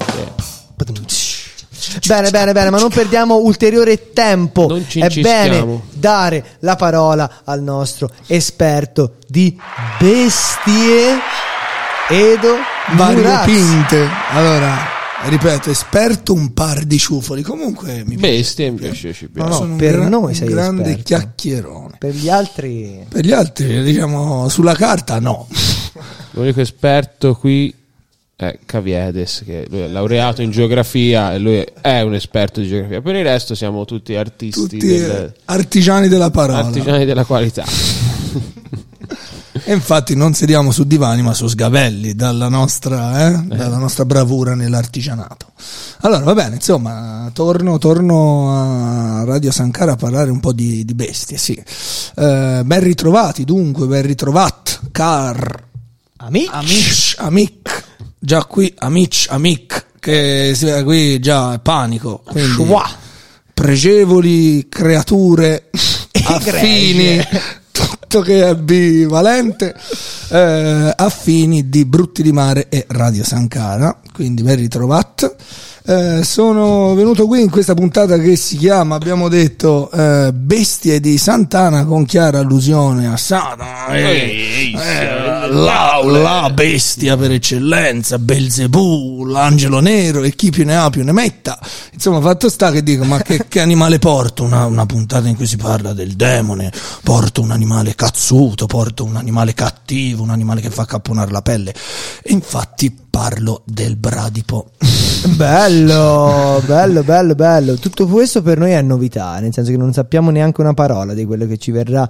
Bene, 2.07 2.31
bene, 2.31 2.53
bene, 2.53 2.71
ma 2.71 2.79
non 2.79 2.91
perdiamo 2.91 3.37
ulteriore 3.37 4.13
tempo. 4.13 4.67
Non 4.69 4.85
ci 4.87 5.01
È 5.01 5.09
bene 5.21 5.81
dare 5.93 6.45
la 6.61 6.77
parola 6.77 7.41
al 7.45 7.63
nostro 7.63 8.11
esperto 8.27 9.15
di 9.27 9.59
bestie, 9.99 11.19
Edo 12.09 12.57
Murazzi. 12.89 12.97
variopinte. 12.97 14.09
Allora, 14.33 14.99
ripeto, 15.29 15.71
esperto 15.71 16.33
un 16.33 16.53
par 16.55 16.85
di 16.85 16.99
ciufoli. 16.99 17.43
Comunque 17.43 18.03
mi 18.07 18.17
Bestie 18.17 18.67
invece 18.67 19.13
ci 19.13 19.25
No, 19.25 19.31
piace. 19.33 19.49
no, 19.49 19.55
sono 19.55 19.73
un 19.73 19.77
per 19.79 19.95
gra- 19.97 20.09
noi 20.09 20.25
un 20.25 20.35
sei 20.35 20.49
grande 20.49 20.81
esperto. 20.83 21.03
chiacchierone. 21.05 21.97
Per 21.99 22.15
gli 22.15 22.29
altri, 22.29 23.05
Per 23.09 23.25
gli 23.25 23.33
altri, 23.33 23.83
diciamo, 23.83 24.49
sulla 24.49 24.75
carta 24.75 25.19
no. 25.21 25.47
L'unico 26.33 26.61
esperto 26.61 27.35
qui 27.35 27.75
è 28.37 28.59
Caviedes, 28.65 29.43
che 29.45 29.67
lui 29.69 29.81
è 29.81 29.87
laureato 29.89 30.41
in 30.41 30.51
geografia 30.51 31.35
e 31.35 31.39
lui 31.39 31.63
è 31.83 32.01
un 32.01 32.15
esperto 32.15 32.61
di 32.61 32.69
geografia. 32.69 33.03
Per 33.03 33.15
il 33.15 33.23
resto 33.25 33.55
siamo 33.55 33.85
tutti 33.85 34.15
artisti, 34.15 34.61
Tutti 34.61 34.79
del- 34.79 35.35
artigiani 35.47 36.09
della 36.09 36.31
parola. 36.31 36.61
artigiani 36.65 37.05
della 37.05 37.25
qualità. 37.25 37.65
E 39.53 39.73
infatti 39.73 40.15
non 40.15 40.33
sediamo 40.33 40.71
su 40.71 40.85
divani 40.85 41.23
ma 41.23 41.35
su 41.35 41.49
sgavelli 41.49 42.15
dalla 42.15 42.49
nostra, 42.49 43.29
eh, 43.29 43.43
dalla 43.43 43.79
nostra 43.79 44.05
bravura 44.05 44.55
nell'artigianato. 44.55 45.53
Allora 46.03 46.25
va 46.25 46.35
bene, 46.35 46.55
insomma, 46.57 47.29
torno, 47.33 47.79
torno 47.79 49.21
a 49.21 49.25
Radio 49.25 49.51
Sankara 49.51 49.93
a 49.93 49.97
parlare 49.97 50.31
un 50.31 50.41
po' 50.41 50.53
di, 50.53 50.85
di 50.85 50.95
bestie. 50.95 51.37
Sì. 51.37 51.55
Eh, 51.55 52.63
ben 52.65 52.81
ritrovati 52.81 53.45
dunque, 53.45 53.87
ben 53.87 54.03
ritrovat, 54.03 54.81
car, 54.93 55.65
amici, 56.19 56.49
amic, 56.51 57.17
amic, 57.19 57.85
già 58.19 58.45
qui 58.45 58.73
amic, 58.79 59.27
amic, 59.31 59.87
che 59.99 60.53
si 60.55 60.65
vede 60.65 60.85
qui 60.85 61.19
già 61.19 61.55
è 61.55 61.59
panico. 61.59 62.23
Quindi, 62.25 62.67
pregevoli 63.53 64.69
creature 64.71 65.69
affini 66.25 67.21
tutto 68.11 68.25
che 68.25 68.45
è 68.45 68.57
bivalente 68.57 69.73
eh, 70.31 70.93
affini 70.97 71.69
di 71.69 71.85
Brutti 71.85 72.25
di 72.25 72.33
Mare 72.33 72.67
e 72.69 72.85
Radio 72.89 73.23
Sankara 73.23 73.97
quindi 74.21 74.43
ben 74.43 74.57
ritrovato. 74.57 75.35
Eh, 75.83 76.23
sono 76.25 76.95
venuto 76.95 77.27
qui 77.27 77.41
in 77.41 77.49
questa 77.49 77.73
puntata 77.73 78.19
che 78.19 78.37
si 78.37 78.59
chiama 78.59 78.97
abbiamo 78.97 79.29
detto 79.29 79.91
eh, 79.91 80.31
Bestie 80.31 81.01
di 81.01 81.17
Sant'Ana 81.17 81.87
con 81.87 82.05
chiara 82.05 82.41
allusione 82.41 83.07
a 83.07 83.17
Satana. 83.17 83.87
Eh, 83.87 84.73
eh, 84.75 85.49
la, 85.49 85.99
la 86.05 86.51
bestia 86.53 87.17
per 87.17 87.33
eccellenza 87.33 88.19
Belzebù 88.19 89.25
l'angelo 89.25 89.81
nero 89.81 90.23
e 90.23 90.35
chi 90.35 90.51
più 90.51 90.67
ne 90.67 90.77
ha 90.77 90.91
più 90.91 91.03
ne 91.03 91.13
metta. 91.13 91.59
Insomma 91.93 92.21
fatto 92.21 92.51
sta 92.51 92.71
che 92.71 92.83
dico 92.83 93.05
ma 93.05 93.23
che, 93.23 93.47
che 93.49 93.61
animale 93.61 93.99
porto 93.99 94.43
una, 94.43 94.67
una 94.67 94.85
puntata 94.85 95.29
in 95.29 95.37
cui 95.37 95.47
si 95.47 95.57
parla 95.57 95.95
del 95.95 96.13
demone? 96.13 96.71
Porto 97.03 97.41
un 97.41 97.53
animale 97.53 97.95
cazzuto 97.95 98.67
porto 98.67 99.03
un 99.03 99.17
animale 99.17 99.55
cattivo 99.55 100.23
un 100.23 100.31
animale 100.31 100.61
che 100.61 100.71
fa 100.71 100.85
capponare 100.85 101.31
la 101.31 101.41
pelle. 101.41 101.75
E 102.23 102.33
infatti 102.33 103.09
parlo 103.11 103.63
del 103.67 103.97
bradipo 103.97 104.71
Bello, 105.37 106.63
bello, 106.65 107.03
bello, 107.03 107.35
bello. 107.35 107.75
Tutto 107.75 108.07
questo 108.07 108.41
per 108.41 108.57
noi 108.59 108.71
è 108.71 108.81
novità, 108.81 109.39
nel 109.39 109.53
senso 109.53 109.71
che 109.71 109.77
non 109.77 109.93
sappiamo 109.93 110.31
neanche 110.31 110.61
una 110.63 110.73
parola 110.73 111.13
di 111.13 111.25
quello 111.27 111.47
che 111.47 111.59
ci 111.59 111.71
verrà 111.71 112.09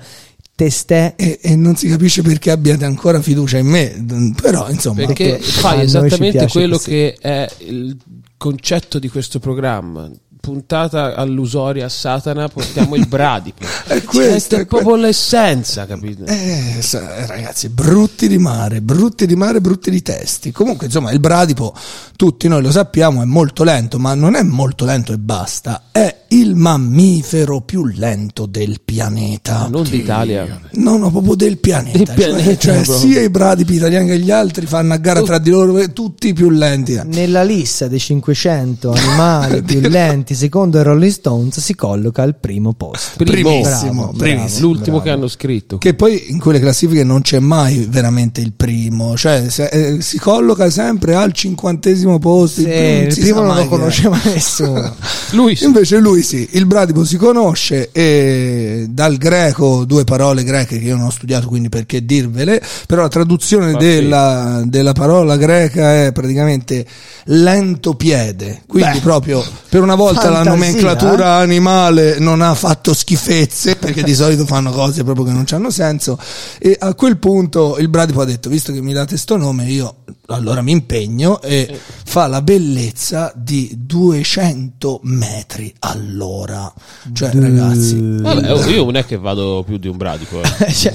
testè. 0.54 1.14
e, 1.16 1.40
e 1.42 1.56
non 1.56 1.74
si 1.74 1.88
capisce 1.88 2.22
perché 2.22 2.50
abbiate 2.52 2.84
ancora 2.84 3.20
fiducia 3.20 3.58
in 3.58 3.66
me 3.66 4.32
però 4.40 4.68
insomma 4.70 5.06
Perché 5.06 5.38
fai 5.40 5.80
esattamente 5.82 6.46
quello 6.48 6.76
così. 6.76 6.88
che 6.90 7.16
è 7.18 7.48
il 7.58 7.96
concetto 8.36 8.98
di 8.98 9.08
questo 9.08 9.38
programma. 9.40 10.08
Puntata 10.40 11.14
all'usoria 11.14 11.84
a 11.84 11.88
Satana, 11.88 12.48
portiamo 12.48 12.94
il 12.96 13.06
bradipo. 13.06 13.64
È 13.86 14.02
Questa 14.02 14.56
è 14.56 14.60
è 14.60 14.66
proprio 14.66 14.96
l'essenza, 14.96 15.86
capito? 15.86 16.24
Eh, 16.24 16.80
ragazzi, 17.26 17.68
brutti 17.68 18.26
di 18.26 18.38
mare, 18.38 18.80
brutti 18.80 19.26
di 19.26 19.36
mare, 19.36 19.60
brutti 19.60 19.90
di 19.90 20.00
testi. 20.00 20.50
Comunque, 20.52 20.86
insomma, 20.86 21.10
il 21.12 21.20
bradipo, 21.20 21.74
tutti 22.16 22.48
noi 22.48 22.62
lo 22.62 22.70
sappiamo, 22.70 23.22
è 23.22 23.24
molto 23.24 23.64
lento, 23.64 23.98
ma 23.98 24.14
non 24.14 24.34
è 24.34 24.42
molto 24.42 24.84
lento 24.84 25.12
e 25.12 25.18
basta. 25.18 25.84
È 25.92 26.19
il 26.32 26.54
mammifero 26.54 27.60
più 27.60 27.84
lento 27.86 28.46
del 28.46 28.80
pianeta. 28.84 29.66
non 29.70 29.82
d'Italia. 29.82 30.60
No, 30.74 30.96
no, 30.96 31.10
proprio 31.10 31.34
del 31.34 31.58
pianeta. 31.58 31.98
Del 31.98 32.06
Cioè- 32.06 32.14
pianeta, 32.14 32.56
cioè, 32.56 32.84
sia 32.84 33.20
i 33.20 33.30
bradipi 33.30 33.74
italiani 33.74 34.06
che 34.06 34.18
gli 34.20 34.30
altri 34.30 34.66
fanno 34.66 34.92
a 34.94 34.96
gara 34.98 35.22
tra 35.22 35.38
di 35.38 35.50
loro, 35.50 35.78
eh, 35.78 35.92
tutti 35.92 36.28
i 36.28 36.32
più 36.32 36.50
lenti. 36.50 37.00
Nella 37.04 37.42
lista 37.42 37.88
dei 37.88 37.98
500 37.98 38.92
animali 38.92 39.62
più 39.66 39.80
lenti, 39.80 40.34
secondo 40.34 40.78
i 40.78 40.82
Rolling 40.84 41.10
Stones, 41.12 41.58
si 41.58 41.74
colloca 41.74 42.22
al 42.22 42.36
primo 42.38 42.74
posto. 42.74 43.16
Primissimo, 43.24 44.12
Bravo, 44.12 44.12
primissimo. 44.16 44.66
L'ultimo 44.68 44.96
bravo. 44.96 45.02
che 45.02 45.10
hanno 45.10 45.28
scritto. 45.28 45.78
Che 45.78 45.94
poi 45.94 46.30
in 46.30 46.38
quelle 46.38 46.60
classifiche 46.60 47.02
non 47.02 47.22
c'è 47.22 47.40
mai 47.40 47.86
veramente 47.90 48.40
il 48.40 48.52
primo, 48.52 49.16
cioè 49.16 49.48
se- 49.48 49.66
eh, 49.66 50.00
si 50.00 50.18
colloca 50.18 50.70
sempre 50.70 51.14
al 51.16 51.32
cinquantesimo 51.32 52.18
posto. 52.20 52.60
Sì, 52.60 52.66
non 52.68 52.74
il 52.76 53.14
primo 53.14 53.26
sa 53.26 53.34
non 53.34 53.46
mai 53.48 53.62
lo 53.64 53.68
conosceva 53.68 54.20
nessuno. 54.24 54.94
Lui. 55.32 55.58
Invece 55.62 55.98
lui 55.98 56.19
sì, 56.22 56.48
il 56.52 56.66
bradipo 56.66 57.04
si 57.04 57.16
conosce 57.16 57.90
e 57.92 58.86
dal 58.88 59.16
greco, 59.16 59.84
due 59.84 60.04
parole 60.04 60.44
greche 60.44 60.78
che 60.78 60.84
io 60.84 60.96
non 60.96 61.06
ho 61.06 61.10
studiato 61.10 61.46
quindi 61.48 61.68
perché 61.68 62.04
dirvele, 62.04 62.62
però 62.86 63.02
la 63.02 63.08
traduzione 63.08 63.74
della, 63.74 64.62
della 64.64 64.92
parola 64.92 65.36
greca 65.36 66.04
è 66.04 66.12
praticamente 66.12 66.86
lento 67.24 67.94
piede, 67.94 68.62
quindi 68.66 68.98
Beh, 68.98 69.00
proprio 69.00 69.44
per 69.68 69.82
una 69.82 69.94
volta 69.94 70.28
la 70.28 70.42
fantasia, 70.42 70.50
nomenclatura 70.50 71.34
animale 71.36 72.18
non 72.18 72.40
ha 72.40 72.54
fatto 72.54 72.94
schifezze 72.94 73.76
perché 73.76 74.02
di 74.02 74.14
solito 74.14 74.46
fanno 74.46 74.70
cose 74.70 75.04
proprio 75.04 75.24
che 75.26 75.32
non 75.32 75.44
hanno 75.50 75.70
senso. 75.70 76.18
E 76.58 76.76
a 76.78 76.94
quel 76.94 77.18
punto 77.18 77.76
il 77.78 77.88
bradipo 77.88 78.20
ha 78.20 78.24
detto 78.24 78.48
visto 78.48 78.72
che 78.72 78.80
mi 78.80 78.92
date 78.92 79.16
sto 79.16 79.36
nome 79.36 79.64
io 79.66 79.96
allora 80.26 80.62
mi 80.62 80.72
impegno 80.72 81.40
e 81.42 81.78
fa 82.04 82.26
la 82.26 82.42
bellezza 82.42 83.32
di 83.34 83.72
200 83.76 85.00
metri 85.04 85.72
all'ora 85.80 86.09
cioè 87.12 87.30
ragazzi 87.34 87.98
Vabbè, 88.20 88.52
oh, 88.52 88.64
io 88.68 88.84
non 88.84 88.96
è 88.96 89.04
che 89.04 89.16
vado 89.18 89.62
più 89.66 89.78
di 89.78 89.88
un 89.88 89.96
bradipo. 89.96 90.40
eh. 90.42 90.72
Cioè, 90.72 90.92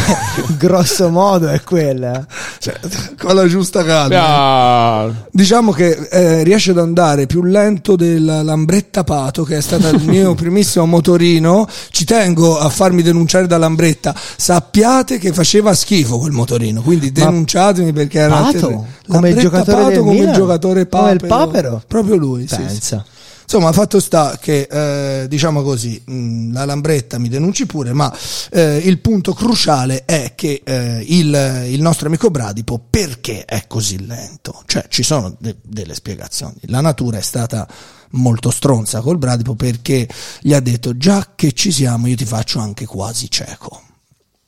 grosso 0.58 1.08
modo 1.10 1.48
è 1.48 1.62
quella. 1.62 2.26
cioè, 2.58 2.78
con 3.18 3.34
la 3.34 3.46
giusta 3.46 3.84
calma 3.84 4.12
Ah, 4.26 5.10
Diciamo 5.30 5.72
che 5.72 5.90
eh, 6.10 6.42
riesce 6.42 6.70
ad 6.70 6.78
andare 6.78 7.26
più 7.26 7.42
lento 7.42 7.96
della 7.96 8.42
Lambretta 8.42 9.04
Pato, 9.04 9.44
che 9.44 9.56
è 9.58 9.60
stata 9.60 9.88
il 9.88 10.02
mio 10.02 10.34
primissimo 10.36 10.86
motorino. 10.86 11.66
Ci 11.90 12.04
tengo 12.04 12.58
a 12.58 12.68
farmi 12.68 13.02
denunciare 13.02 13.46
da 13.46 13.58
Lambretta. 13.58 14.14
Sappiate 14.36 15.18
che 15.18 15.32
faceva 15.32 15.74
schifo 15.74 16.18
quel 16.18 16.32
motorino, 16.32 16.82
quindi 16.82 17.12
Ma 17.14 17.24
denunciatemi 17.26 17.92
perché 17.92 18.18
era 18.20 18.36
Pato? 18.42 18.58
terri- 18.58 18.80
Come 19.08 19.34
giocatore 19.36 19.82
Pato 19.82 20.00
come 20.00 20.12
il 20.14 20.18
Milan? 20.20 20.34
giocatore 20.34 20.88
Come 20.88 21.10
il 21.12 21.20
papero. 21.20 21.46
papero? 21.46 21.82
Proprio 21.86 22.16
lui, 22.16 22.46
sì, 22.48 22.62
sì. 22.68 22.96
Insomma, 23.44 23.72
fatto 23.72 24.00
sta 24.00 24.36
che, 24.40 24.66
eh, 24.70 25.28
diciamo 25.28 25.62
così, 25.62 26.02
mh, 26.04 26.52
la 26.52 26.64
Lambretta 26.64 27.18
mi 27.18 27.28
denunci 27.28 27.66
pure, 27.66 27.92
ma 27.92 28.12
eh, 28.50 28.78
il 28.78 28.98
punto 28.98 29.32
cruciale 29.32 30.04
è 30.04 30.32
che 30.34 30.62
eh, 30.64 31.04
il, 31.06 31.66
il 31.68 31.80
nostro 31.80 32.08
amico 32.08 32.30
Bradipo 32.30 32.82
perché 32.90 33.44
è 33.44 33.66
così 33.66 34.04
lento? 34.06 34.62
Cioè, 34.66 34.86
ci 34.88 35.02
sono 35.02 35.36
de- 35.38 35.56
delle 35.62 35.94
spiegazioni. 35.94 36.56
La 36.66 36.80
natura 36.80 37.18
è 37.18 37.22
stata 37.22 37.66
molto 38.10 38.50
stronza 38.50 39.00
col 39.00 39.18
Bradipo 39.18 39.54
perché 39.54 40.08
gli 40.40 40.52
ha 40.52 40.60
detto 40.60 40.96
già 40.96 41.32
che 41.34 41.52
ci 41.52 41.72
siamo 41.72 42.06
io 42.06 42.16
ti 42.16 42.24
faccio 42.24 42.58
anche 42.60 42.86
quasi 42.86 43.30
cieco. 43.30 43.82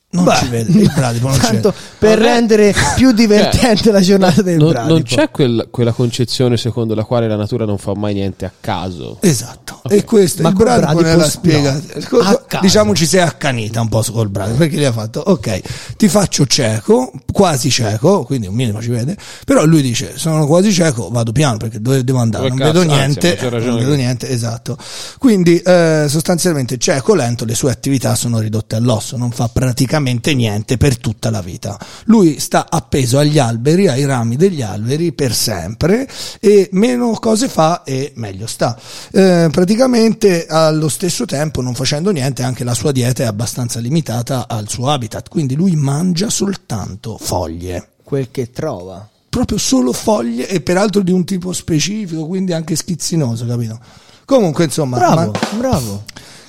Non 0.09 0.25
Beh, 0.25 0.37
ci 0.37 0.49
vede, 0.49 0.79
il 0.79 0.91
bradipo 0.95 1.29
non 1.29 1.39
Tanto 1.39 1.75
per 1.99 2.19
Non 2.19 2.27
è- 2.29 2.33
rendere 2.33 2.75
più 2.95 3.13
divertente 3.13 3.91
la 3.91 4.01
giornata 4.01 4.41
del 4.41 4.57
non, 4.57 4.71
bradipo. 4.71 4.93
non 4.95 5.03
c'è 5.03 5.31
quel- 5.31 5.69
quella 5.71 5.93
concezione 5.93 6.57
secondo 6.57 6.95
la 6.95 7.05
quale 7.05 7.29
la 7.29 7.37
natura 7.37 7.65
non 7.67 7.77
fa 7.77 7.93
mai 7.95 8.15
niente 8.15 8.45
a 8.47 8.53
caso. 8.59 9.19
Esatto, 9.21 9.83
e 9.89 10.05
questo 10.05 10.41
Ma 10.43 10.51
il 10.51 10.55
bradipo 10.55 10.95
bradipo 11.01 11.21
no, 11.21 11.25
spiega. 11.29 11.79
caso. 12.07 12.45
diciamo 12.63 12.95
ci 12.95 13.05
sei 13.05 13.21
accanita 13.21 13.81
un 13.83 13.89
po' 13.89 14.03
col 14.11 14.29
bradipo 14.31 14.59
perché 14.59 14.77
gli 14.77 14.85
ha 14.85 14.93
fatto 14.93 15.21
ok, 15.21 15.61
ti 15.97 16.09
faccio 16.09 16.47
cieco, 16.47 17.11
quasi 17.31 17.69
cieco, 17.71 18.23
quindi 18.25 18.47
un 18.47 18.55
minimo 18.55 18.81
ci 18.81 18.89
vede, 18.91 19.17
però 19.45 19.65
lui 19.67 19.83
dice 19.83 20.13
sono 20.17 20.47
quasi 20.47 20.73
cieco, 20.73 21.11
vado 21.11 21.33
piano 21.33 21.59
perché 21.59 21.81
dove 21.83 22.05
devo 22.05 22.21
andare? 22.21 22.49
Non 22.49 22.57
cazzo? 22.57 22.73
vedo 22.73 22.93
Anzi, 22.93 22.97
niente, 22.97 23.37
ragione 23.51 23.67
non 23.67 23.79
vedo 23.81 23.95
niente, 23.95 24.29
esatto. 24.31 24.79
Quindi 25.19 25.59
eh, 25.59 26.07
sostanzialmente 26.09 26.79
cieco 26.79 27.15
lento, 27.15 27.45
le 27.45 27.55
sue 27.55 27.71
attività 27.71 28.15
sono 28.15 28.39
ridotte 28.39 28.77
all'osso, 28.77 29.17
non 29.19 29.31
fa 29.31 29.49
praticamente 29.49 29.95
niente 30.35 30.77
per 30.77 30.99
tutta 30.99 31.31
la 31.31 31.41
vita. 31.41 31.79
Lui 32.05 32.39
sta 32.39 32.67
appeso 32.69 33.19
agli 33.19 33.39
alberi, 33.39 33.89
ai 33.89 34.05
rami 34.05 34.37
degli 34.37 34.63
alberi 34.63 35.13
per 35.13 35.35
sempre 35.35 36.09
e 36.41 36.69
meno 36.73 37.11
cose 37.21 37.49
fa 37.49 37.83
e 37.85 38.13
meglio 38.17 38.47
sta. 38.47 38.79
Eh, 39.13 39.49
praticamente 39.51 40.47
allo 40.47 40.89
stesso 40.89 41.25
tempo, 41.25 41.61
non 41.63 41.75
facendo 41.75 42.11
niente, 42.11 42.43
anche 42.43 42.65
la 42.65 42.75
sua 42.75 42.93
dieta 42.93 43.23
è 43.23 43.27
abbastanza 43.27 43.81
limitata 43.81 44.47
al 44.49 44.69
suo 44.69 44.91
habitat, 44.91 45.29
quindi 45.29 45.55
lui 45.55 45.75
mangia 45.77 46.31
soltanto 46.31 47.19
foglie 47.19 47.89
Quel 48.03 48.31
che 48.31 48.51
trova. 48.53 49.07
proprio 49.29 49.59
solo 49.59 49.93
foglie 49.93 50.49
e 50.49 50.61
peraltro 50.61 51.03
di 51.03 51.13
un 51.13 51.25
tipo 51.25 51.53
specifico, 51.53 52.27
quindi 52.27 52.53
anche 52.53 52.77
schizzinoso, 52.77 53.45
capito? 53.47 53.79
Comunque, 54.25 54.65
insomma, 54.65 54.97
Bravo, 54.97 55.31
ma- 55.33 55.59
bravo. 55.59 56.05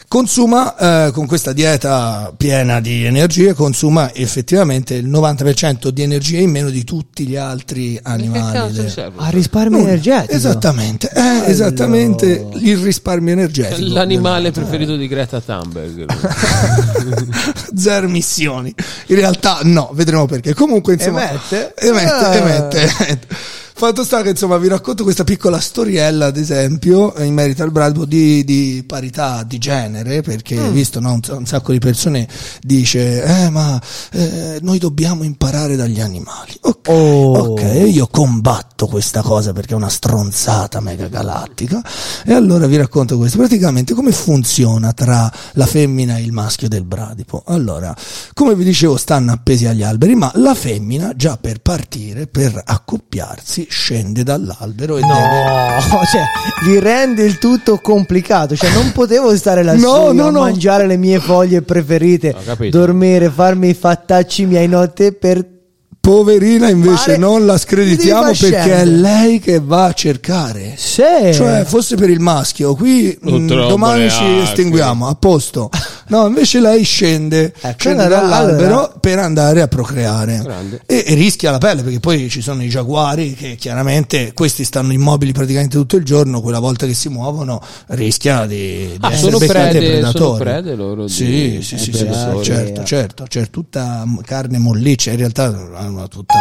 Consuma 0.08 1.08
eh, 1.08 1.12
con 1.12 1.26
questa 1.28 1.52
dieta 1.54 2.34
piena 2.36 2.80
di 2.80 3.04
energie, 3.04 3.54
consuma 3.54 4.14
effettivamente 4.14 4.94
il 4.96 5.08
90% 5.10 5.90
di 5.90 6.02
energie 6.02 6.38
in 6.40 6.50
meno 6.52 6.70
di 6.70 6.84
tutti 6.84 7.26
gli 7.28 7.36
altri 7.36 8.00
animali. 8.02 8.72
de- 8.74 9.12
A 9.16 9.30
risparmio 9.30 9.78
Nulla. 9.80 9.90
energetico. 9.92 10.34
Esattamente, 10.34 11.12
eh, 11.14 11.50
esattamente 11.50 12.48
il 12.54 12.78
risparmio 12.78 13.34
energetico. 13.34 13.94
L'animale 13.94 14.52
preferito 14.52 14.96
di 14.96 15.08
Greta 15.08 15.42
Thunberg. 15.42 16.06
Zero 17.76 18.08
missioni. 18.08 18.74
In 19.08 19.16
realtà 19.16 19.60
no, 19.64 19.92
vedremo 19.94 20.26
perché. 20.26 20.54
Comunque, 20.54 20.94
insomma, 20.94 21.30
Emette? 21.30 21.74
emette, 21.76 22.32
Eh. 22.32 22.38
emette, 22.38 22.82
emette. 22.82 23.28
Fatto 23.80 24.04
sta 24.04 24.24
che 24.24 24.30
insomma 24.32 24.58
vi 24.58 24.68
racconto 24.70 25.04
questa 25.04 25.24
piccola 25.24 25.60
storiella, 25.60 26.26
ad 26.26 26.38
esempio, 26.38 27.14
in 27.20 27.32
merito 27.36 27.62
al 27.62 27.72
bradipo 27.72 28.06
di, 28.06 28.44
di 28.44 28.84
parità 28.88 29.44
di 29.44 29.60
genere, 29.60 30.22
perché 30.24 30.56
Mm. 30.58 30.72
visto 30.72 31.00
no, 31.00 31.14
un, 31.14 31.20
un 31.30 31.46
sacco 31.46 31.72
di 31.74 31.78
persone 31.78 32.28
dice, 32.60 33.22
eh 33.24 33.50
ma 33.52 33.80
eh, 34.14 34.58
noi 34.64 34.80
dobbiamo 34.80 35.24
imparare 35.24 35.76
dagli 35.76 36.02
animali. 36.02 36.58
Ok, 36.62 36.76
Oh. 36.90 37.52
ok, 37.52 37.62
io 37.92 38.08
combatto 38.08 38.88
questa 38.88 39.22
cosa 39.22 39.52
perché 39.52 39.74
è 39.74 39.76
una 39.76 39.90
stronzata 39.90 40.80
mega 40.80 41.08
galattica. 41.08 41.84
E 42.26 42.32
allora 42.34 42.66
vi 42.66 42.78
racconto 42.78 43.18
questo. 43.18 43.38
Praticamente 43.38 43.94
come 43.94 44.12
funziona 44.14 44.94
tra 44.94 45.30
la 45.54 45.66
femmina 45.66 46.16
e 46.18 46.22
il 46.22 46.32
maschio 46.32 46.70
del 46.70 46.86
bradipo? 46.86 47.44
Allora, 47.46 47.94
come 48.34 48.56
vi 48.56 48.64
dicevo, 48.64 48.96
stanno 48.98 49.34
appesi 49.34 49.66
agli 49.68 49.84
alberi, 49.84 50.16
ma 50.16 50.32
la 50.36 50.56
femmina 50.56 51.14
già 51.14 51.36
per 51.38 51.60
partire, 51.60 52.26
per 52.28 52.60
accoppiarsi, 52.66 53.67
scende 53.68 54.24
dall'albero 54.24 54.98
e 54.98 55.02
deve 55.02 55.14
No, 55.14 56.04
cioè, 56.12 56.24
gli 56.66 56.78
rende 56.80 57.24
il 57.24 57.38
tutto 57.38 57.80
complicato. 57.80 58.56
Cioè, 58.56 58.72
non 58.72 58.92
potevo 58.92 59.36
stare 59.36 59.64
lassù 59.64 59.86
No, 59.86 60.12
no, 60.12 60.28
a 60.28 60.32
no. 60.32 60.40
mangiare 60.42 60.88
le 60.88 60.98
mie 60.98 61.20
foglie 61.20 61.62
preferite, 61.62 62.36
dormire, 62.70 63.30
farmi 63.30 63.70
i 63.70 63.74
fattacci 63.74 64.46
miei 64.46 64.68
notte 64.68 65.14
per. 65.14 65.56
Poverina 66.08 66.70
invece 66.70 66.92
Mare- 67.08 67.18
non 67.18 67.46
la 67.46 67.58
screditiamo 67.58 68.32
perché 68.32 68.76
è 68.78 68.86
lei 68.86 69.42
che 69.42 69.60
va 69.60 69.88
a 69.88 69.92
cercare. 69.94 70.76
Sì. 70.78 71.02
Cioè, 71.34 71.66
fosse 71.66 71.98
per 71.98 72.10
il 72.10 72.22
maschio, 72.22 72.76
qui 72.76 73.18
mh, 73.20 73.46
troppo 73.46 73.68
domani 73.68 74.10
ci 74.10 74.24
estinguiamo, 74.42 75.06
a 75.06 75.16
posto. 75.16 75.70
No, 76.08 76.26
invece 76.28 76.62
lei 76.62 76.86
scende, 76.86 77.52
Ecco, 77.60 77.76
scende 77.78 78.08
dall'albero 78.08 78.68
allora- 78.78 78.94
per 79.02 79.20
andare 79.20 79.62
a 79.62 79.68
procreare 79.68 80.80
e, 80.86 81.04
e 81.06 81.14
rischia 81.16 81.52
la 81.52 81.58
pelle 81.58 81.82
perché 81.84 82.00
poi 82.00 82.30
ci 82.30 82.42
sono 82.42 82.64
i 82.64 82.70
giaguari 82.70 83.34
che 83.34 83.56
chiaramente 83.60 84.32
questi 84.34 84.64
stanno 84.64 84.94
immobili 84.94 85.34
praticamente 85.34 85.76
tutto 85.76 85.98
il 85.98 86.06
giorno, 86.06 86.40
quella 86.40 86.60
volta 86.60 86.86
che 86.86 86.94
si 86.94 87.10
muovono 87.10 87.62
rischia 87.88 88.46
di, 88.46 88.56
di 88.92 88.98
Ah, 89.02 89.12
essere 89.12 89.38
beccati 89.38 89.78
dai 89.80 89.88
predatori. 89.90 90.14
sono 90.14 90.38
prede 90.38 90.76
loro 90.76 91.04
di- 91.06 91.12
Sì, 91.12 91.60
sì, 91.62 91.76
eh, 91.76 91.78
sì, 91.78 91.78
sì, 91.78 91.92
sì, 91.92 92.08
sì. 92.14 92.44
certo, 92.44 92.84
certo, 92.86 93.26
c'è 93.28 93.50
tutta 93.50 94.06
carne 94.24 94.58
molliccia, 94.60 95.12
in 95.12 95.18
realtà 95.18 95.50
hanno 96.00 96.08
tutta 96.10 96.36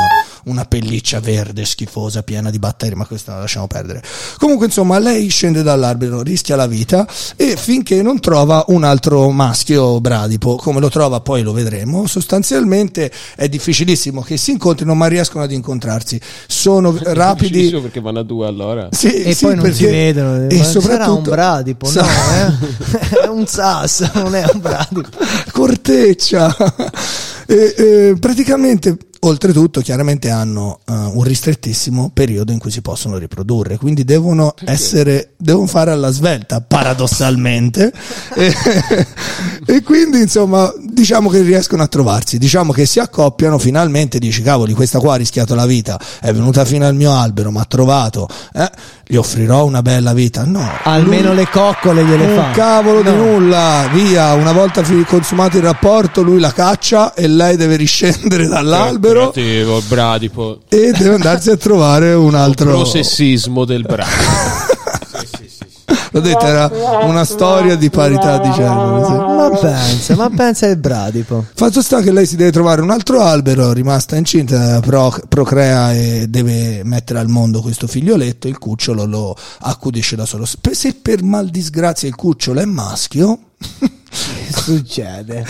una 0.45 0.65
pelliccia 0.65 1.21
verde 1.21 1.65
schifosa 1.65 2.23
piena 2.23 2.51
di 2.51 2.59
batteri, 2.59 2.95
ma 2.95 3.05
questa 3.07 3.35
la 3.35 3.41
lasciamo 3.41 3.67
perdere. 3.67 4.03
Comunque, 4.39 4.67
insomma, 4.67 4.99
lei 4.99 5.29
scende 5.29 5.63
dall'albero, 5.63 6.23
rischia 6.23 6.57
la 6.57 6.67
vita 6.67 7.07
e 7.37 7.57
finché 7.57 8.03
non 8.03 8.21
trova 8.21 8.65
un 8.69 8.85
altro 8.85 9.31
maschio 9.31 10.01
bradipo, 10.01 10.57
come 10.57 10.81
lo 10.81 10.89
trova 10.89 11.21
poi 11.21 11.43
lo 11.43 11.53
vedremo, 11.53 12.07
sostanzialmente 12.07 13.11
è 13.35 13.49
difficilissimo 13.49 14.23
che 14.23 14.37
si 14.37 14.53
incontrino, 14.53 14.95
ma 14.95 15.07
riescono 15.07 15.45
ad 15.45 15.53
incontrarsi. 15.53 16.21
Sono 16.47 16.97
rapidi. 17.03 17.71
Perché 17.71 18.01
vanno 18.01 18.21
a 18.21 18.23
due 18.25 18.47
all'ora. 18.47 18.89
Sì, 18.93 19.23
E 19.23 19.35
sì, 19.35 19.45
poi 19.47 19.57
non 19.57 19.73
si 19.73 19.83
perché- 19.85 19.91
vedono. 19.97 20.47
E 20.49 20.65
soprattutto 20.65 20.81
sarà 20.89 21.11
un 21.13 21.23
bradipo, 21.23 21.87
Sa- 21.87 22.03
no? 22.03 22.09
Eh? 22.09 23.25
È 23.25 23.27
un 23.29 23.47
sasso, 23.47 24.09
non 24.15 24.35
è 24.35 24.45
un 24.53 24.61
bradipo. 24.61 25.09
corteccia. 25.53 26.55
E, 27.47 27.75
e, 27.77 28.15
praticamente, 28.19 28.97
oltretutto, 29.29 29.81
chiaramente 29.81 30.31
hanno 30.31 30.81
eh, 30.89 30.93
un 30.93 31.23
ristrettissimo 31.23 32.11
periodo 32.13 32.53
in 32.53 32.59
cui 32.59 32.71
si 32.71 32.81
possono 32.83 33.19
riprodurre, 33.19 33.77
quindi 33.77 34.05
devono 34.05 34.55
essere, 34.65 35.33
devono 35.37 35.67
fare 35.67 35.91
alla 35.91 36.11
svelta, 36.11 36.61
paradossalmente. 36.61 37.93
e, 38.35 38.55
e 39.67 39.83
quindi, 39.83 40.21
insomma, 40.21 40.73
diciamo 40.81 41.29
che 41.29 41.41
riescono 41.43 41.83
a 41.83 41.87
trovarsi, 41.87 42.39
diciamo 42.39 42.73
che 42.73 42.87
si 42.87 42.99
accoppiano 42.99 43.59
finalmente, 43.59 44.19
dici 44.19 44.43
cavoli, 44.43 44.73
questa 44.75 44.99
qua 44.99 45.15
ha 45.15 45.17
rischiato 45.17 45.55
la 45.55 45.67
vita, 45.67 45.99
è 46.21 46.33
venuta 46.33 46.65
fino 46.65 46.87
al 46.87 46.95
mio 46.95 47.13
albero, 47.13 47.51
mi 47.51 47.59
ha 47.59 47.65
trovato, 47.65 48.29
eh, 48.55 48.71
gli 49.07 49.17
offrirò 49.17 49.65
una 49.65 49.83
bella 49.83 50.13
vita. 50.13 50.45
No, 50.45 50.69
Almeno 50.85 51.33
le 51.33 51.49
coccole 51.49 52.05
gliele 52.05 52.27
un 52.27 52.37
fa. 52.37 52.51
cavolo 52.53 53.03
di 53.03 53.11
No. 53.11 53.17
nulla, 53.17 53.89
via, 53.93 54.33
una 54.35 54.53
volta 54.53 54.83
consumato 55.07 55.57
il 55.57 55.63
rapporto, 55.63 56.23
lui 56.23 56.41
la 56.41 56.53
caccia 56.53 57.15
e 57.15 57.27
lei 57.29 57.57
deve 57.57 57.77
riscendere 57.77 58.47
dall'albero 58.47 59.16
Creativo, 59.21 59.79
il 59.79 59.85
bradipo. 59.89 60.59
e 60.69 60.93
deve 60.93 61.15
andarsi 61.15 61.51
a 61.51 61.57
trovare 61.57 62.13
un 62.15 62.35
altro. 62.35 62.71
Processismo 62.71 63.65
del 63.65 63.83
bradipo. 63.83 64.15
L'ho 66.13 66.21
detto, 66.23 66.47
era 66.47 66.71
una 67.05 67.25
storia 67.25 67.75
di 67.77 67.91
parità 67.91 68.39
di 68.39 68.51
genere. 68.53 69.05
sì. 69.05 69.13
Ma 69.13 69.51
pensa, 69.61 70.15
ma 70.17 70.31
pensa 70.31 70.67
il 70.67 70.79
bradipo. 70.79 71.45
Fatto 71.55 71.83
sta 71.83 72.01
che 72.01 72.11
lei 72.11 72.25
si 72.27 72.37
deve 72.37 72.53
trovare 72.53 72.81
un 72.81 72.91
altro 72.91 73.21
albero, 73.21 73.73
rimasta 73.75 74.17
incinta, 74.17 74.81
pro- 74.81 75.15
procrea 75.29 75.93
e 75.93 76.27
deve 76.29 76.83
mettere 76.85 77.19
al 77.19 77.29
mondo 77.29 77.61
questo 77.61 77.87
figlioletto, 77.87 78.49
il 78.49 78.57
cucciolo 78.59 79.05
lo 79.05 79.37
accudisce 79.61 80.17
da 80.17 80.25
solo. 80.25 80.47
Se 80.47 80.57
se 80.73 80.95
per 80.95 81.23
mal 81.23 81.49
disgrazia 81.51 82.09
il 82.09 82.15
cucciolo 82.15 82.61
è 82.61 82.65
maschio, 82.65 83.39
Che 83.59 84.53
succede? 84.63 85.45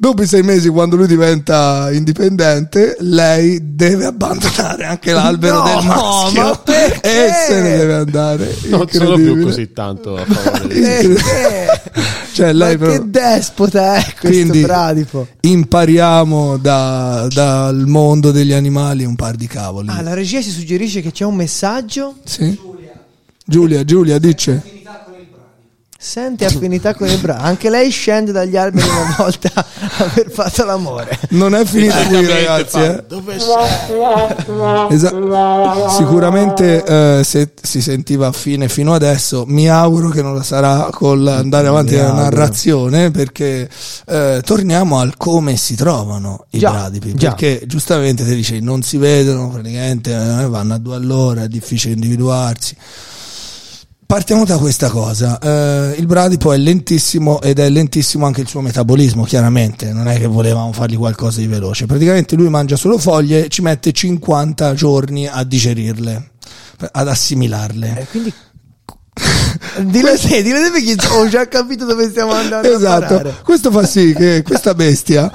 Dopo 0.00 0.22
i 0.22 0.28
sei 0.28 0.44
mesi, 0.44 0.68
quando 0.68 0.94
lui 0.94 1.08
diventa 1.08 1.90
indipendente, 1.90 2.96
lei 3.00 3.74
deve 3.74 4.04
abbandonare 4.04 4.84
anche 4.84 5.10
l'albero 5.10 5.56
No, 5.58 5.64
del 5.64 5.84
maschio 5.86 6.42
ma 6.42 6.56
perché? 6.58 7.26
e 7.26 7.30
se 7.48 7.60
ne 7.60 7.76
deve 7.78 7.94
andare. 7.94 8.56
Non 8.68 8.88
sono 8.88 9.16
più 9.16 9.42
così 9.42 9.72
tanto 9.72 10.14
a 10.16 10.24
favore. 10.24 11.16
Cioè, 12.32 12.52
lei 12.52 12.76
ma 12.76 12.84
proprio- 12.86 13.00
che 13.02 13.10
despota 13.10 13.94
è 13.96 14.02
questo 14.04 14.28
Quindi 14.28 14.60
bradipo? 14.60 15.26
impariamo 15.40 16.56
da- 16.58 17.26
dal 17.28 17.84
mondo 17.88 18.30
degli 18.30 18.52
animali 18.52 19.04
un 19.04 19.16
par 19.16 19.34
di 19.34 19.48
cavoli. 19.48 19.88
Ah, 19.90 20.00
la 20.02 20.14
regia 20.14 20.40
ci 20.40 20.50
suggerisce 20.50 21.00
che 21.02 21.10
c'è 21.10 21.24
un 21.24 21.34
messaggio. 21.34 22.14
Sì? 22.22 22.56
Giulia, 23.44 23.82
Giulia, 23.84 24.18
dice. 24.18 24.62
Sente 26.00 26.44
affinità 26.44 26.94
con 26.94 27.08
il 27.08 27.18
bradipo. 27.18 27.44
Anche 27.44 27.68
lei 27.70 27.90
scende 27.90 28.30
dagli 28.30 28.56
alberi 28.56 28.86
una 28.88 29.14
volta 29.18 29.50
aver 29.98 30.30
fatto 30.30 30.64
l'amore. 30.64 31.18
Non 31.30 31.56
è 31.56 31.64
finita 31.64 32.06
qui, 32.06 32.24
ragazzi. 32.24 32.78
eh. 32.78 33.04
Dove 33.08 33.36
sei? 33.40 34.90
Esa- 34.90 35.88
sicuramente 35.88 36.84
eh, 36.84 37.24
se 37.24 37.50
si 37.60 37.80
sentiva 37.82 38.30
fine 38.30 38.68
fino 38.68 38.94
adesso 38.94 39.44
mi 39.48 39.68
auguro 39.68 40.10
che 40.10 40.22
non 40.22 40.36
la 40.36 40.42
sarà 40.44 40.88
con 40.92 41.26
andare 41.26 41.66
avanti 41.66 41.96
nella 41.96 42.12
narrazione 42.12 43.10
perché 43.10 43.68
eh, 44.06 44.40
torniamo 44.44 45.00
al 45.00 45.16
come 45.16 45.56
si 45.56 45.74
trovano 45.74 46.46
i 46.50 46.58
Già, 46.58 46.70
bradipi 46.70 47.14
già. 47.14 47.30
perché 47.30 47.62
giustamente 47.66 48.24
ti 48.24 48.34
dici 48.36 48.60
non 48.60 48.82
si 48.82 48.98
vedono 48.98 49.48
praticamente 49.50 50.12
eh, 50.12 50.46
vanno 50.46 50.74
a 50.74 50.78
due 50.78 50.94
all'ora 50.96 51.42
è 51.42 51.48
difficile 51.48 51.94
individuarsi 51.94 52.76
Partiamo 54.08 54.46
da 54.46 54.56
questa 54.56 54.88
cosa, 54.88 55.38
Eh, 55.38 55.96
il 55.98 56.06
bradipo 56.06 56.54
è 56.54 56.56
lentissimo 56.56 57.42
ed 57.42 57.58
è 57.58 57.68
lentissimo 57.68 58.24
anche 58.24 58.40
il 58.40 58.48
suo 58.48 58.62
metabolismo, 58.62 59.24
chiaramente, 59.24 59.92
non 59.92 60.08
è 60.08 60.18
che 60.18 60.26
volevamo 60.26 60.72
fargli 60.72 60.96
qualcosa 60.96 61.40
di 61.40 61.46
veloce, 61.46 61.84
praticamente 61.84 62.34
lui 62.34 62.48
mangia 62.48 62.76
solo 62.76 62.96
foglie, 62.96 63.48
ci 63.50 63.60
mette 63.60 63.92
50 63.92 64.72
giorni 64.72 65.26
a 65.26 65.44
digerirle, 65.44 66.30
ad 66.90 67.06
assimilarle. 67.06 67.98
Eh, 68.00 68.06
quindi 68.06 68.32
Dillo 69.82 70.16
te, 70.16 70.42
dillo 70.42 70.58
te 70.60 70.70
perché 70.70 70.96
ho 71.08 71.28
già 71.28 71.46
capito 71.46 71.84
dove 71.84 72.08
stiamo 72.08 72.32
andando 72.32 72.72
Esatto, 72.72 73.34
questo 73.44 73.70
fa 73.70 73.84
sì 73.84 74.14
che 74.16 74.42
questa 74.42 74.74
bestia 74.74 75.30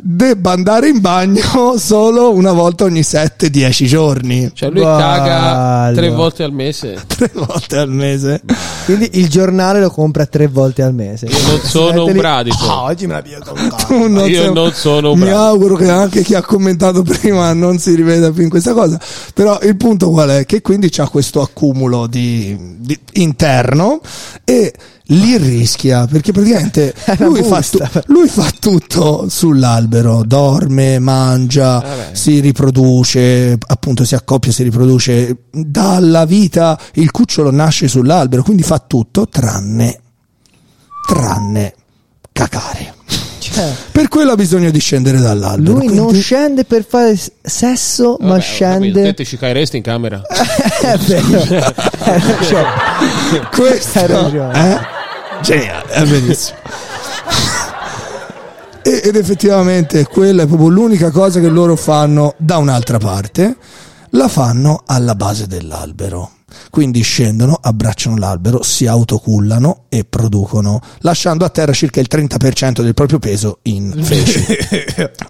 debba 0.00 0.52
andare 0.52 0.88
in 0.88 1.00
bagno 1.00 1.74
solo 1.76 2.32
una 2.32 2.52
volta 2.52 2.84
ogni 2.84 3.00
7-10 3.00 3.84
giorni, 3.86 4.50
Cioè 4.54 4.70
lui 4.70 4.82
Bello. 4.82 4.96
caga 4.96 5.92
tre 5.92 6.10
volte 6.10 6.42
al 6.44 6.52
mese. 6.52 6.96
tre 7.06 7.30
volte 7.34 7.76
al 7.76 7.90
mese. 7.90 8.40
Quindi 8.84 9.10
il 9.14 9.28
giornale 9.28 9.80
lo 9.80 9.90
compra 9.90 10.24
tre 10.26 10.46
volte 10.46 10.82
al 10.82 10.94
mese. 10.94 11.26
Io 11.26 11.36
non 11.48 11.60
sono 11.62 12.04
un 12.04 12.12
bradipo. 12.12 12.56
Ah, 12.68 12.82
oggi 12.84 13.06
me 13.06 13.14
la 13.14 13.22
piglio 13.22 13.40
con 13.44 13.58
non 14.12 14.28
Io 14.28 14.42
sei- 14.42 14.52
non 14.52 14.72
sono 14.72 15.12
un 15.12 15.18
Mi 15.18 15.24
bravo. 15.26 15.44
auguro 15.46 15.74
che 15.74 15.88
anche 15.90 16.22
chi 16.22 16.34
ha 16.34 16.42
commentato 16.42 17.02
prima 17.02 17.52
non 17.52 17.78
si 17.78 17.94
riveda 17.94 18.30
più 18.30 18.44
in 18.44 18.50
questa 18.50 18.72
cosa. 18.74 19.00
Però 19.34 19.58
il 19.62 19.76
punto 19.76 20.10
qual 20.10 20.28
è? 20.30 20.46
Che 20.46 20.62
quindi 20.62 20.90
c'ha 20.90 21.08
questo 21.08 21.40
accumulo 21.42 22.06
di, 22.06 22.56
di- 22.78 22.98
interno 23.14 24.00
e 24.44 24.72
li 25.10 25.36
rischia 25.38 26.06
perché 26.06 26.32
praticamente 26.32 26.94
lui 27.18 27.42
fa, 27.42 27.62
lui 28.06 28.28
fa 28.28 28.50
tutto 28.58 29.26
sull'albero, 29.28 30.22
dorme, 30.26 30.98
mangia, 30.98 31.78
Vabbè. 31.80 32.08
si 32.12 32.40
riproduce, 32.40 33.56
appunto 33.66 34.04
si 34.04 34.14
accoppia, 34.14 34.52
si 34.52 34.62
riproduce, 34.62 35.36
dalla 35.50 36.24
vita 36.26 36.78
il 36.94 37.10
cucciolo 37.10 37.50
nasce 37.50 37.88
sull'albero, 37.88 38.42
quindi 38.42 38.62
fa 38.62 38.78
tutto 38.86 39.26
tranne 39.28 40.00
tranne 41.06 41.74
cacare. 42.32 42.94
Cioè, 43.38 43.72
Per 43.92 44.08
quello 44.08 44.32
ha 44.32 44.34
bisogno 44.34 44.70
di 44.70 44.78
scendere 44.78 45.18
dall'albero. 45.20 45.78
lui 45.78 45.86
non 45.86 46.04
quindi- 46.06 46.20
scende 46.20 46.64
per 46.64 46.84
fare 46.86 47.18
sesso, 47.40 48.18
ma 48.20 48.28
Vabbè, 48.28 48.40
capito, 48.40 48.52
scende. 48.52 49.02
Te 49.04 49.14
ti 49.14 49.24
ci 49.24 49.38
caeresti 49.38 49.76
in 49.78 49.82
camera. 49.82 50.20
è 50.82 50.96
vero. 50.98 51.38
Hai 52.00 52.20
ragione. 52.20 53.48
Questo 53.50 53.98
Hai 54.00 54.06
ragione. 54.06 54.52
è 54.52 54.80
geniale, 55.42 55.88
è 55.90 56.04
bellissimo. 56.04 56.58
E- 58.80 59.02
Ed 59.04 59.16
effettivamente 59.16 60.04
quella 60.06 60.44
è 60.44 60.46
proprio 60.46 60.68
l'unica 60.68 61.10
cosa 61.10 61.40
che 61.40 61.48
loro 61.48 61.76
fanno 61.76 62.34
da 62.38 62.56
un'altra 62.56 62.96
parte, 62.98 63.56
la 64.10 64.28
fanno 64.28 64.82
alla 64.86 65.14
base 65.14 65.46
dell'albero. 65.46 66.30
Quindi 66.70 67.02
scendono, 67.02 67.58
abbracciano 67.60 68.16
l'albero, 68.16 68.62
si 68.62 68.86
autocullano 68.86 69.84
e 69.90 70.04
producono, 70.04 70.80
lasciando 71.00 71.44
a 71.44 71.50
terra 71.50 71.72
circa 71.72 72.00
il 72.00 72.08
30% 72.10 72.80
del 72.80 72.94
proprio 72.94 73.18
peso 73.18 73.58
in 73.62 73.92
feci. 74.02 74.46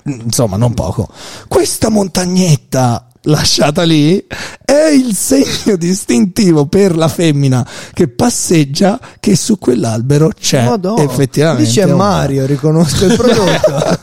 Insomma, 0.23 0.57
non 0.57 0.75
poco. 0.75 1.09
Questa 1.49 1.88
montagnetta 1.88 3.08
lasciata 3.29 3.83
lì 3.83 4.25
è 4.64 4.88
il 4.93 5.14
segno 5.14 5.77
distintivo 5.77 6.67
per 6.67 6.97
la 6.97 7.09
femmina 7.09 7.67
che 7.93 8.09
passeggia 8.09 8.99
che 9.21 9.37
su 9.37 9.59
quell'albero 9.59 10.31
c'è 10.38 10.64
Madonna. 10.64 11.03
effettivamente 11.03 11.64
Lì 11.64 11.71
c'è 11.71 11.87
Mario, 11.87 12.47
riconosco 12.47 13.05
il 13.05 13.17
prodotto. 13.17 13.99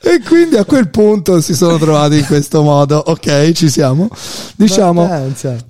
e 0.04 0.20
quindi 0.26 0.56
a 0.56 0.64
quel 0.64 0.90
punto 0.90 1.40
si 1.40 1.54
sono 1.54 1.78
trovati 1.78 2.18
in 2.18 2.26
questo 2.26 2.62
modo 2.62 2.96
ok 2.98 3.52
ci 3.52 3.70
siamo 3.70 4.08
diciamo 4.56 5.08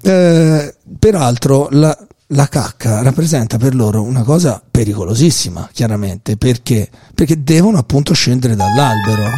eh, 0.02 0.74
peraltro 0.98 1.68
la, 1.70 1.96
la 2.28 2.48
cacca 2.48 3.02
rappresenta 3.02 3.58
per 3.58 3.74
loro 3.74 4.02
una 4.02 4.22
cosa 4.22 4.60
pericolosissima 4.68 5.68
chiaramente 5.72 6.36
perché 6.36 6.88
perché 7.14 7.42
devono 7.42 7.78
appunto 7.78 8.14
scendere 8.14 8.56
dall'albero 8.56 9.30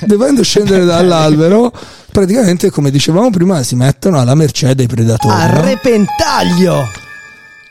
dovendo 0.00 0.42
scendere 0.42 0.84
dall'albero 0.86 1.72
praticamente 2.10 2.70
come 2.70 2.90
dicevamo 2.90 3.30
prima 3.30 3.62
si 3.62 3.76
mettono 3.76 4.20
alla 4.20 4.34
mercé 4.34 4.74
dei 4.74 4.86
predatori 4.86 5.34
A 5.34 5.60
repentaglio. 5.60 7.08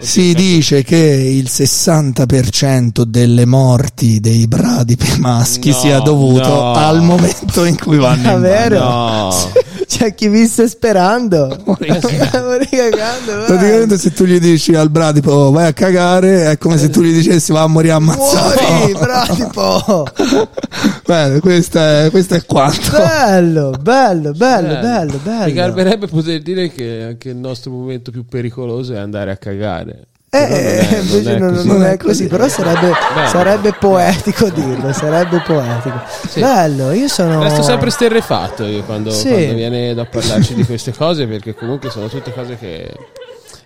Si 0.02 0.34
dice 0.34 0.82
che 0.82 0.96
il 0.96 1.48
60% 1.50 3.02
delle 3.04 3.46
morti 3.46 4.22
dei 4.22 4.48
bradipi 4.48 5.20
maschi 5.20 5.72
No, 5.72 5.76
sia 5.76 6.00
dovuto 6.00 6.48
no. 6.48 6.72
al 6.74 7.02
momento 7.02 7.66
in 7.66 7.78
cui 7.78 7.98
vanno 7.98 8.16
in 8.16 8.24
bagno. 8.24 8.40
Davvero? 8.40 8.80
No. 8.80 9.34
C'è 9.90 10.14
chi 10.16 10.30
vi 10.30 10.46
sta 10.48 10.68
sperando. 10.68 11.48
Cagando. 11.66 13.44
Praticamente 13.46 13.98
se 13.98 14.14
tu 14.14 14.24
gli 14.24 14.40
dici 14.40 14.74
al 14.76 14.90
bradipo 14.90 15.32
"Oh, 15.32 15.52
vai 15.52 15.66
a 15.68 15.74
cagare 15.74 16.52
è 16.52 16.58
come 16.58 16.78
se 16.78 16.90
tu 16.90 17.02
gli 17.02 17.12
dicessi 17.12 17.52
va 17.52 17.64
a 17.64 17.68
morire 17.68 17.94
ammazzato. 17.94 18.62
Muori, 18.62 18.94
bradipo. 18.94 20.08
Bene, 21.06 21.40
questo 21.40 21.80
è, 21.80 22.08
questo 22.12 22.36
è 22.36 22.46
quanto. 22.46 22.92
Bello, 22.92 23.72
bello, 23.82 24.32
bello, 24.32 24.80
bello, 24.80 25.14
Mi 25.14 25.20
bello. 25.24 25.54
garberebbe 25.54 26.08
poter 26.08 26.42
dire 26.44 26.70
che 26.72 27.04
anche 27.08 27.30
il 27.30 27.38
nostro 27.38 27.72
momento 27.72 28.12
più 28.12 28.26
pericoloso 28.26 28.94
è 28.94 28.98
andare 28.98 29.32
a 29.32 29.38
cagare. 29.38 29.89
Eh, 30.32 30.38
Però 30.48 30.54
non 30.54 30.58
è- 30.62 31.00
invece 31.00 31.38
non 31.38 31.50
è 31.50 31.54
così. 31.56 31.68
non 31.68 31.84
è 31.86 31.98
così, 31.98 32.28
però 32.28 32.48
sarebbe, 32.48 32.92
sarebbe 33.32 33.74
poetico 33.80 34.50
dirlo, 34.50 34.94
sarebbe 34.94 35.42
poetico. 35.42 36.00
Sì. 36.28 36.40
Bello, 36.40 36.92
io 36.92 37.08
sono... 37.08 37.42
Resto 37.42 37.64
sempre 37.64 37.90
sterrefatto 37.90 38.64
io 38.66 38.84
quando, 38.84 39.10
Sì. 39.10 39.30
quando 39.30 39.54
viene 39.56 39.94
da 39.96 40.06
parlarci 40.06 40.54
di 40.54 40.64
queste 40.66 40.94
cose 40.94 41.26
perché 41.26 41.56
comunque 41.56 41.90
sono 41.90 42.08
tutte 42.10 42.32
cose 42.32 42.58
che 42.60 42.94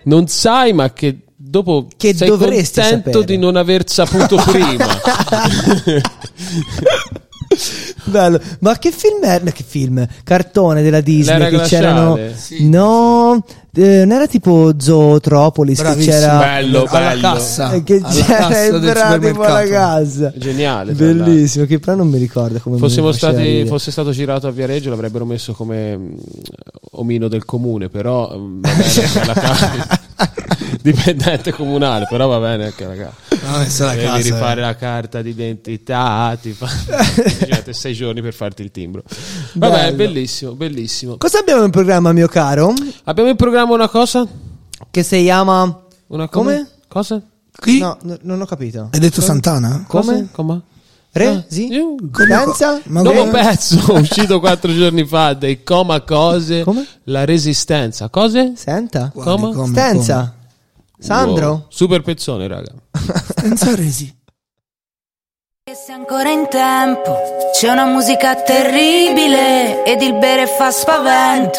non 0.04 0.26
sai 0.28 0.72
ma 0.72 0.90
che 0.92 1.18
dopo 1.36 1.86
Che 1.96 2.14
sei 2.14 2.28
contento 2.30 2.62
sapere. 3.10 3.24
di 3.24 3.36
non 3.36 3.56
aver 3.56 3.86
saputo 3.88 4.36
prima. 4.46 4.86
Bello. 8.04 8.40
Ma 8.60 8.78
che 8.78 8.90
film 8.90 9.24
era? 9.24 9.50
Che 9.50 9.64
film? 9.66 10.06
Cartone 10.22 10.82
della 10.82 11.00
Disney 11.00 11.38
L'era 11.38 11.50
che 11.50 11.68
c'erano... 11.68 12.14
glaciale. 12.14 12.62
No, 12.64 13.44
eh, 13.76 14.04
non 14.04 14.12
era 14.12 14.26
tipo 14.26 14.72
Zootropolis 14.78 15.80
che 15.80 15.96
c'era... 15.96 16.38
Bello, 16.38 16.84
alla 16.84 17.08
bello. 17.08 17.20
cassa, 17.20 17.72
eh, 17.72 17.82
che 17.82 18.00
alla 18.02 18.08
c'era 18.08 18.36
cassa 18.36 18.64
il 18.64 18.80
del 18.80 18.92
bradipo 18.92 19.42
alla 19.42 19.62
supermercato. 19.62 19.70
casa. 19.70 20.32
Geniale. 20.36 20.94
tra. 20.94 21.06
Bellissimo, 21.06 21.64
che 21.64 21.78
però 21.78 21.96
non 21.96 22.08
mi 22.08 22.18
ricordo 22.18 22.60
come 22.60 22.76
Fossimo 22.78 23.10
faceva 23.10 23.32
stati, 23.32 23.48
ridere. 23.48 23.66
fosse 23.66 23.90
stato 23.90 24.10
girato 24.10 24.46
a 24.46 24.50
Viareggio 24.50 24.90
l'avrebbero 24.90 25.24
messo 25.24 25.52
come 25.52 25.96
mm, 25.96 26.14
omino 26.92 27.28
del 27.28 27.44
comune, 27.44 27.88
però 27.88 28.36
mm, 28.36 28.62
la 29.26 29.32
casa. 29.34 30.00
dipendente 30.82 31.52
comunale, 31.52 32.06
però 32.08 32.26
va 32.28 32.38
bene 32.38 32.66
anche 32.66 32.84
casa. 32.84 33.12
No, 33.44 33.58
la 33.58 33.94
Devi 33.94 34.04
casa, 34.04 34.16
rifare 34.18 34.60
eh. 34.60 34.64
la 34.64 34.76
carta 34.76 35.22
d'identità, 35.22 36.36
ti 36.40 36.52
fa... 36.52 36.68
sei 37.72 37.94
giorni 37.94 38.22
per 38.22 38.32
farti 38.34 38.62
il 38.62 38.70
timbro. 38.70 39.02
Vabbè, 39.54 39.92
Bello. 39.92 39.96
bellissimo, 39.96 40.52
bellissimo. 40.52 41.16
Cosa 41.16 41.38
abbiamo 41.40 41.64
in 41.64 41.70
programma, 41.70 42.12
mio 42.12 42.28
caro? 42.28 42.72
Abbiamo 43.04 43.30
in 43.30 43.36
programma 43.36 43.74
una 43.74 43.88
cosa? 43.88 44.26
Che 44.90 45.02
si 45.02 45.22
chiama... 45.22 45.82
Una 46.08 46.28
Come? 46.28 46.68
Cosa? 46.88 47.20
Qui 47.56 47.78
No, 47.78 47.98
n- 48.02 48.18
non 48.22 48.40
ho 48.40 48.46
capito. 48.46 48.88
hai 48.92 49.00
detto 49.00 49.20
Santana? 49.20 49.84
Come? 49.86 50.28
Come? 50.32 50.60
Re? 51.16 51.26
Ah, 51.28 51.44
Sì? 51.46 51.68
Ma 52.86 53.02
Nuovo 53.02 53.28
pezzo 53.28 53.78
uscito 53.94 54.40
quattro 54.40 54.72
giorni 54.74 55.04
fa 55.06 55.32
dei 55.34 55.62
Coma 55.62 56.00
Cose. 56.00 56.64
Come? 56.64 56.84
La 57.04 57.24
resistenza. 57.24 58.08
Cose? 58.08 58.54
Senta? 58.56 59.10
Quali, 59.14 59.40
Come? 59.40 59.54
come, 59.54 59.68
Stenza? 59.68 60.34
Sandro? 60.98 61.48
Wow. 61.48 61.64
Super 61.68 62.02
pezzone, 62.02 62.48
raga. 62.48 62.72
Stenza 63.30 63.74
resi. 63.76 64.12
E 65.66 65.74
se 65.74 65.92
ancora 65.92 66.30
in 66.30 66.46
tempo 66.50 67.16
c'è 67.54 67.70
una 67.70 67.86
musica 67.86 68.34
terribile 68.34 69.84
ed 69.84 70.02
il 70.02 70.14
bere 70.18 70.46
fa 70.46 70.70
spavento. 70.72 71.58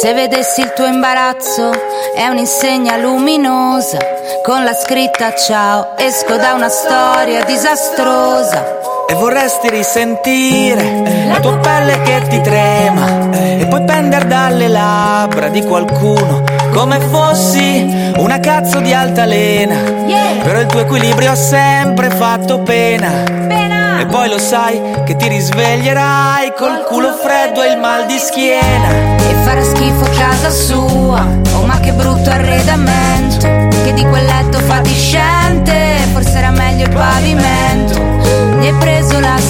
Se 0.00 0.12
vedessi 0.12 0.60
il 0.60 0.72
tuo 0.74 0.84
imbarazzo 0.86 1.70
è 2.14 2.26
un'insegna 2.28 2.96
luminosa 2.98 3.98
con 4.44 4.62
la 4.62 4.74
scritta 4.74 5.34
ciao. 5.34 5.96
Esco 5.96 6.36
da 6.36 6.52
una 6.52 6.68
storia 6.68 7.44
disastrosa. 7.44 8.78
E 9.10 9.14
vorresti 9.14 9.68
risentire 9.68 11.26
la 11.26 11.40
tua 11.40 11.56
pelle 11.56 12.00
che 12.02 12.22
ti 12.28 12.40
trema 12.42 13.28
e 13.32 13.66
poi 13.68 13.82
pendere 13.82 14.24
dalle 14.28 14.68
labbra 14.68 15.48
di 15.48 15.64
qualcuno 15.64 16.44
come 16.72 17.00
fossi 17.00 18.12
una 18.18 18.38
cazzo 18.38 18.78
di 18.78 18.94
altalena. 18.94 19.74
Yeah. 20.06 20.42
Però 20.44 20.60
il 20.60 20.66
tuo 20.66 20.82
equilibrio 20.82 21.32
ha 21.32 21.34
sempre 21.34 22.08
fatto 22.10 22.60
pena. 22.60 23.24
Pena. 23.48 23.98
E 23.98 24.06
poi 24.06 24.28
lo 24.28 24.38
sai 24.38 24.80
che 25.04 25.16
ti 25.16 25.26
risveglierai 25.26 26.54
col 26.56 26.84
culo 26.86 27.12
freddo 27.12 27.64
e 27.64 27.72
il 27.72 27.78
mal 27.78 28.06
di 28.06 28.16
schiena. 28.16 29.16
E 29.28 29.34
farà 29.42 29.64
schifo 29.64 30.04
a 30.04 30.08
casa 30.08 30.50
sua. 30.50 31.26
Oh 31.56 31.66
ma 31.66 31.80
che 31.80 31.90
brutto 31.90 32.30
arredamento. 32.30 33.48
Che 33.82 33.92
di 33.92 34.04
quel 34.04 34.24
letto 34.24 34.60
fatiscente. 34.60 35.98
Forse 36.12 36.38
era 36.38 36.50
meglio 36.50 36.84
il 36.84 36.94
pavimento. 36.94 38.09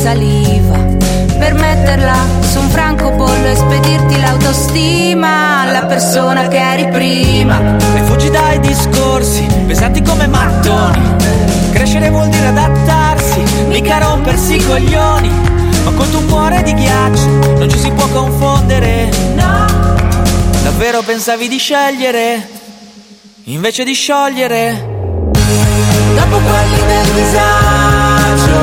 Saliva. 0.01 0.79
Per 1.39 1.55
metterla 1.55 2.17
su 2.41 2.59
un 2.59 2.69
francobollo 2.71 3.47
e 3.47 3.55
spedirti 3.55 4.19
l'autostima 4.19 5.61
alla 5.61 5.85
persona 5.85 6.49
che 6.49 6.59
eri 6.59 6.89
prima. 6.89 7.77
E 7.95 8.01
fuggi 8.05 8.31
dai 8.31 8.59
discorsi 8.61 9.47
pesanti 9.67 10.03
come 10.03 10.27
mattoni. 10.27 11.17
Crescere 11.73 12.09
vuol 12.09 12.29
dire 12.29 12.47
adattarsi, 12.47 13.43
mica 13.69 13.99
rompersi 13.99 14.57
i 14.57 14.65
coglioni. 14.65 15.31
Ma 15.85 15.91
col 15.93 16.11
tuo 16.11 16.23
cuore 16.23 16.63
di 16.63 16.75
ghiaccio 16.75 17.27
non 17.59 17.69
ci 17.69 17.79
si 17.79 17.91
può 17.91 18.07
confondere. 18.09 19.11
No. 19.35 19.67
Davvero 20.63 21.03
pensavi 21.03 21.47
di 21.47 21.59
scegliere? 21.59 22.49
Invece 23.45 23.85
di 23.85 23.93
sciogliere? 23.93 24.90
Dopo 26.15 26.39
quelli 26.39 26.85
del 26.87 27.07
disagio 27.15 28.61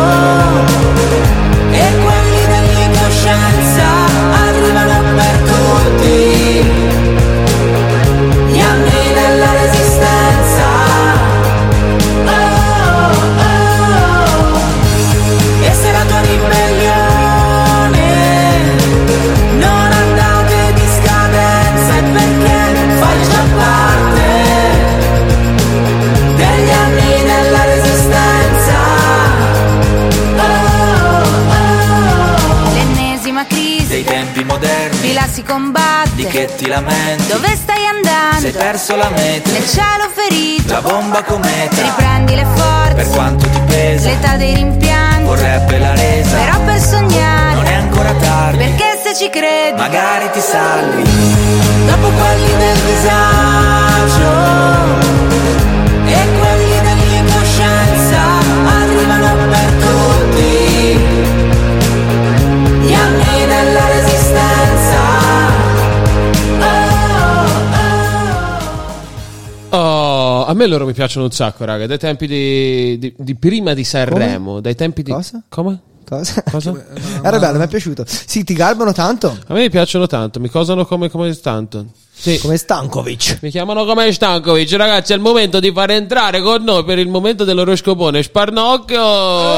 me 70.57 70.67
loro 70.67 70.85
mi 70.85 70.93
piacciono 70.93 71.25
un 71.25 71.31
sacco, 71.31 71.63
raga. 71.65 71.87
Dai 71.87 71.97
tempi 71.97 72.27
di, 72.27 72.97
di- 72.99 73.13
di 73.17 73.35
prima 73.35 73.73
di 73.73 73.83
Sanremo. 73.83 74.59
Dai 74.59 74.75
tempi 74.75 75.03
di. 75.03 75.11
Cosa? 75.11 75.41
Come? 75.47 75.79
Cosa? 76.07 76.41
Cosa? 76.49 76.73
Era 77.21 77.37
bello, 77.37 77.57
mi 77.57 77.65
è 77.65 77.67
piaciuto. 77.67 78.05
Sì, 78.07 78.43
ti 78.45 78.53
garbano 78.53 78.93
tanto. 78.93 79.37
A 79.47 79.53
me 79.53 79.61
mi 79.61 79.69
piacciono 79.69 80.07
tanto, 80.07 80.39
mi 80.39 80.49
cosano 80.49 80.85
come, 80.85 81.09
come 81.09 81.33
tanto. 81.39 81.85
Sì. 82.19 82.39
Come 82.39 82.57
Stankovic. 82.57 83.39
Mi 83.41 83.49
chiamano 83.51 83.85
come 83.85 84.11
Stankovic, 84.11 84.71
ragazzi. 84.71 85.11
È 85.11 85.15
il 85.15 85.21
momento 85.21 85.59
di 85.59 85.71
far 85.71 85.91
entrare 85.91 86.41
con 86.41 86.63
noi 86.63 86.83
per 86.85 86.97
il 86.97 87.09
momento 87.09 87.43
dell'oroscopone. 87.43 88.23
Sparnocchio! 88.23 89.03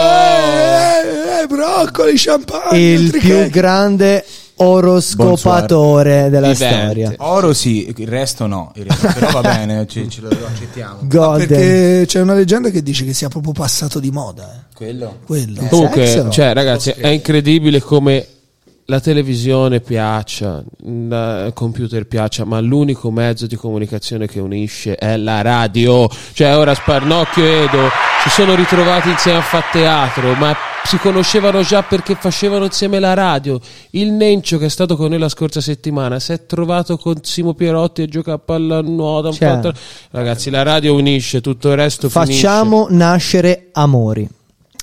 Eh, 0.01 1.41
eh, 1.43 1.47
broccoli, 1.47 2.13
champagne. 2.15 2.77
Il 2.79 3.11
più 3.11 3.19
che- 3.21 3.49
grande 3.49 4.25
oroscopatore 4.61 6.29
della 6.29 6.51
Vivente. 6.51 6.75
storia. 6.81 7.13
Oro 7.17 7.53
sì, 7.53 7.93
il 7.95 8.07
resto 8.07 8.47
no, 8.47 8.71
il 8.75 8.85
resto- 8.85 9.07
però 9.13 9.31
va 9.31 9.41
bene, 9.41 9.87
ci- 9.87 10.09
ce 10.09 10.21
lo 10.21 10.29
accettiamo. 10.45 10.97
Golden. 11.03 11.47
Perché 11.47 12.03
c'è 12.07 12.21
una 12.21 12.33
leggenda 12.33 12.69
che 12.69 12.81
dice 12.83 13.05
che 13.05 13.13
sia 13.13 13.29
proprio 13.29 13.53
passato 13.53 13.99
di 13.99 14.11
moda. 14.11 14.51
eh. 14.53 14.67
Quello. 14.75 15.17
Quello. 15.25 15.65
Comunque, 15.67 16.05
Sesso? 16.05 16.29
cioè, 16.29 16.53
ragazzi, 16.53 16.91
è 16.91 17.07
incredibile 17.07 17.81
come 17.81 18.25
la 18.85 18.99
televisione 18.99 19.81
piaccia, 19.81 20.63
il 20.85 21.51
computer 21.53 22.07
piaccia, 22.07 22.43
ma 22.45 22.59
l'unico 22.59 23.11
mezzo 23.11 23.45
di 23.45 23.55
comunicazione 23.55 24.25
che 24.25 24.39
unisce 24.39 24.95
è 24.95 25.15
la 25.17 25.41
radio. 25.41 26.09
Cioè, 26.33 26.57
ora 26.57 26.73
Sparnocchio 26.73 27.43
e 27.43 27.63
Edo 27.65 27.89
si 28.23 28.29
sono 28.29 28.55
ritrovati 28.55 29.09
insieme 29.09 29.37
a 29.39 29.41
far 29.41 29.65
teatro, 29.71 30.33
ma 30.35 30.55
si 30.85 30.97
conoscevano 30.97 31.61
già 31.61 31.83
perché 31.83 32.15
facevano 32.15 32.65
insieme 32.65 32.99
la 32.99 33.13
radio. 33.13 33.59
Il 33.91 34.11
Nencio, 34.11 34.57
che 34.57 34.65
è 34.65 34.69
stato 34.69 34.95
con 34.95 35.09
noi 35.09 35.19
la 35.19 35.29
scorsa 35.29 35.61
settimana, 35.61 36.19
si 36.19 36.31
è 36.33 36.45
trovato 36.45 36.97
con 36.97 37.19
Simo 37.21 37.53
Pierotti 37.53 38.03
e 38.03 38.07
gioca 38.07 38.33
a 38.33 38.37
pallanuoto. 38.39 39.31
Cioè. 39.31 39.71
Ragazzi, 40.11 40.49
la 40.49 40.63
radio 40.63 40.95
unisce, 40.95 41.41
tutto 41.41 41.69
il 41.69 41.75
resto 41.75 42.09
finisce. 42.09 42.47
Facciamo 42.47 42.87
nascere 42.89 43.69
amori. 43.73 44.37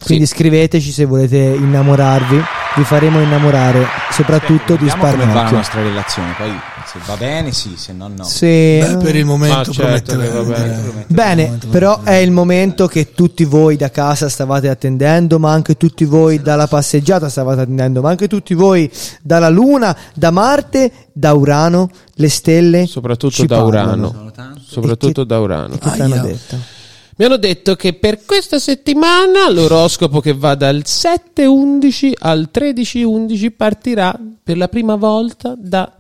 Quindi 0.07 0.27
scriveteci 0.27 0.93
se 0.93 1.05
volete 1.05 1.37
innamorarvi. 1.37 2.43
Vi 2.77 2.85
faremo 2.85 3.21
innamorare 3.21 3.87
soprattutto 4.11 4.77
di 4.77 4.85
Vediamo 4.85 5.11
come 5.11 5.33
va 5.33 5.43
la 5.45 5.51
nostra 5.51 5.81
relazione, 5.83 6.35
poi 6.37 6.51
se 6.87 6.99
va 7.07 7.17
bene 7.17 7.51
sì, 7.51 7.73
se 7.75 7.95
no 7.95 8.09
no. 8.15 8.25
Sì. 8.25 8.45
Beh, 8.47 8.99
per 9.03 9.17
il 9.17 9.25
momento 9.25 9.57
Ma 9.57 9.65
certo 9.73 10.13
promette 10.13 10.17
che 10.19 10.29
va 10.29 10.43
bene. 10.43 10.77
bene. 10.77 11.05
Bene, 11.07 11.59
però 11.71 12.03
è 12.03 12.17
il 12.17 12.31
momento 12.33 12.87
che 12.87 13.15
tutti 13.15 13.45
voi 13.45 13.77
da 13.77 13.91
casa 13.91 14.29
stavate 14.29 14.69
attendendo, 14.69 15.39
ma 15.39 15.53
anche 15.53 15.79
tutti 15.79 16.05
voi 16.05 16.43
dalla 16.43 16.67
passeggiata 16.67 17.31
stavate 17.31 17.63
attendendo, 17.63 18.03
ma 18.03 18.11
anche 18.11 18.29
tutti 18.29 18.53
voi 18.53 18.91
dalla 19.23 19.49
Luna, 19.49 19.97
da 20.15 20.31
Marte, 20.31 20.93
da 21.13 21.33
Urano, 21.33 21.89
le 22.17 22.29
stelle. 22.29 22.87
Soprattutto 22.87 23.33
ci 23.33 23.47
da 23.47 23.57
parlano. 23.57 24.09
Urano. 24.09 24.55
Soprattutto 24.63 25.25
da 25.25 25.39
Urano. 25.41 25.79
Che 25.79 25.91
ti 25.91 26.01
hanno 26.03 26.19
detto? 26.21 26.76
Mi 27.19 27.25
hanno 27.25 27.39
detto 27.39 27.77
che 27.77 27.95
per 27.95 28.25
questa 28.27 28.59
settimana 28.59 29.49
l'oroscopo 29.49 30.21
che 30.21 30.35
va 30.35 30.55
dal 30.55 30.83
7-11 30.85 32.13
al 32.19 32.51
13-11 32.53 33.53
partirà 33.57 34.15
per 34.43 34.59
la 34.59 34.69
prima 34.69 34.97
volta 34.97 35.55
da 35.57 35.91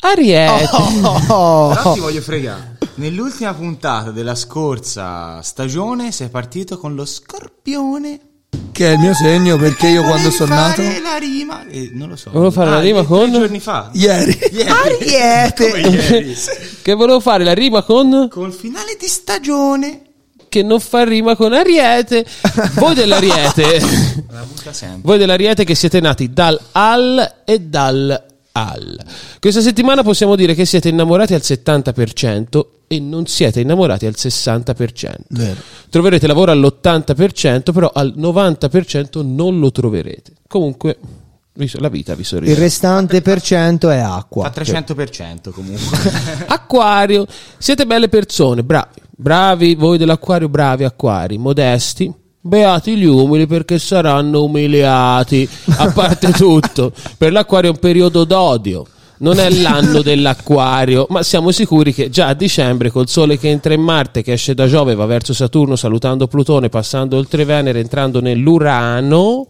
Ariete. 0.00 0.68
Oh, 1.28 1.68
Però 1.72 1.92
ti 1.92 2.00
voglio 2.00 2.20
fregare. 2.20 2.78
Nell'ultima 2.96 3.54
puntata 3.54 4.10
della 4.10 4.34
scorsa 4.34 5.40
stagione 5.42 6.10
sei 6.10 6.28
partito 6.28 6.76
con 6.76 6.96
lo 6.96 7.04
scorpione. 7.04 8.20
Che 8.72 8.86
è 8.88 8.92
il 8.94 8.98
mio 8.98 9.14
segno 9.14 9.56
perché 9.58 9.86
io 9.88 10.02
quando 10.02 10.30
sono 10.30 10.54
nato. 10.54 10.82
fare 10.82 11.00
la 11.00 11.16
rima, 11.18 11.66
eh, 11.68 11.90
non 11.92 12.08
lo 12.08 12.16
so. 12.16 12.30
Volevo 12.32 12.50
fare 12.50 12.70
la 12.70 12.80
rima 12.80 12.98
tre 13.04 13.06
con- 13.06 13.32
giorni 13.32 13.60
fa. 13.60 13.90
Ieri. 13.92 14.36
Ariete! 14.66 15.70
Come 15.70 15.80
ieri. 15.82 16.36
che 16.82 16.94
volevo 16.94 17.20
fare 17.20 17.44
la 17.44 17.54
rima 17.54 17.82
con 17.82 18.26
Col 18.28 18.52
finale 18.52 18.96
di 18.98 19.06
stagione. 19.06 20.02
Che 20.48 20.62
non 20.62 20.80
fa 20.80 21.04
rima 21.04 21.36
con 21.36 21.52
Ariete. 21.52 22.24
Voi 22.74 22.94
dell'Ariete, 22.94 23.80
voi 25.02 25.18
dell'Ariete 25.18 25.64
che 25.64 25.74
siete 25.74 26.00
nati 26.00 26.32
dal 26.32 26.58
al 26.72 27.34
e 27.44 27.60
dal 27.60 28.26
al. 28.52 29.04
Questa 29.38 29.60
settimana 29.60 30.02
possiamo 30.02 30.34
dire 30.34 30.54
che 30.54 30.64
siete 30.64 30.88
innamorati 30.88 31.34
al 31.34 31.42
70% 31.42 32.66
e 32.88 33.00
non 33.00 33.26
siete 33.26 33.60
innamorati 33.60 34.06
al 34.06 34.14
60%. 34.16 35.14
Vero. 35.28 35.60
Troverete 35.90 36.26
lavoro 36.26 36.50
all'80%, 36.50 37.72
però 37.72 37.90
al 37.94 38.14
90% 38.16 39.24
non 39.24 39.58
lo 39.60 39.70
troverete. 39.70 40.32
Comunque, 40.48 40.98
la 41.52 41.88
vita 41.88 42.14
vi 42.14 42.20
Il 42.20 42.26
sorride. 42.26 42.54
restante 42.54 43.20
per 43.20 43.40
cento 43.40 43.90
è 43.90 43.98
acqua. 43.98 44.50
Fa 44.50 44.60
300% 44.62 45.50
comunque. 45.50 45.98
Acquario, 46.46 47.26
siete 47.58 47.86
belle 47.86 48.08
persone, 48.08 48.62
bravi, 48.62 49.00
bravi 49.20 49.74
voi 49.74 49.98
dell'acquario, 49.98 50.48
bravi 50.48 50.84
acquari, 50.84 51.38
modesti. 51.38 52.12
Beati 52.40 52.96
gli 52.96 53.04
umili 53.04 53.48
perché 53.48 53.78
saranno 53.78 54.44
umiliati. 54.44 55.46
A 55.78 55.90
parte 55.90 56.30
tutto, 56.30 56.92
per 57.18 57.32
l'acquario 57.32 57.70
è 57.70 57.72
un 57.72 57.80
periodo 57.80 58.24
d'odio. 58.24 58.86
Non 59.20 59.40
è 59.40 59.50
l'anno 59.50 60.00
dell'acquario, 60.00 61.06
ma 61.10 61.24
siamo 61.24 61.50
sicuri 61.50 61.92
che 61.92 62.08
già 62.08 62.28
a 62.28 62.34
dicembre, 62.34 62.92
col 62.92 63.08
sole 63.08 63.36
che 63.36 63.48
entra 63.48 63.74
in 63.74 63.80
Marte, 63.80 64.22
che 64.22 64.32
esce 64.32 64.54
da 64.54 64.68
Giove, 64.68 64.94
va 64.94 65.06
verso 65.06 65.34
Saturno, 65.34 65.74
salutando 65.74 66.28
Plutone, 66.28 66.68
passando 66.68 67.16
oltre 67.16 67.44
Venere, 67.44 67.80
entrando 67.80 68.20
nell'Urano, 68.20 69.48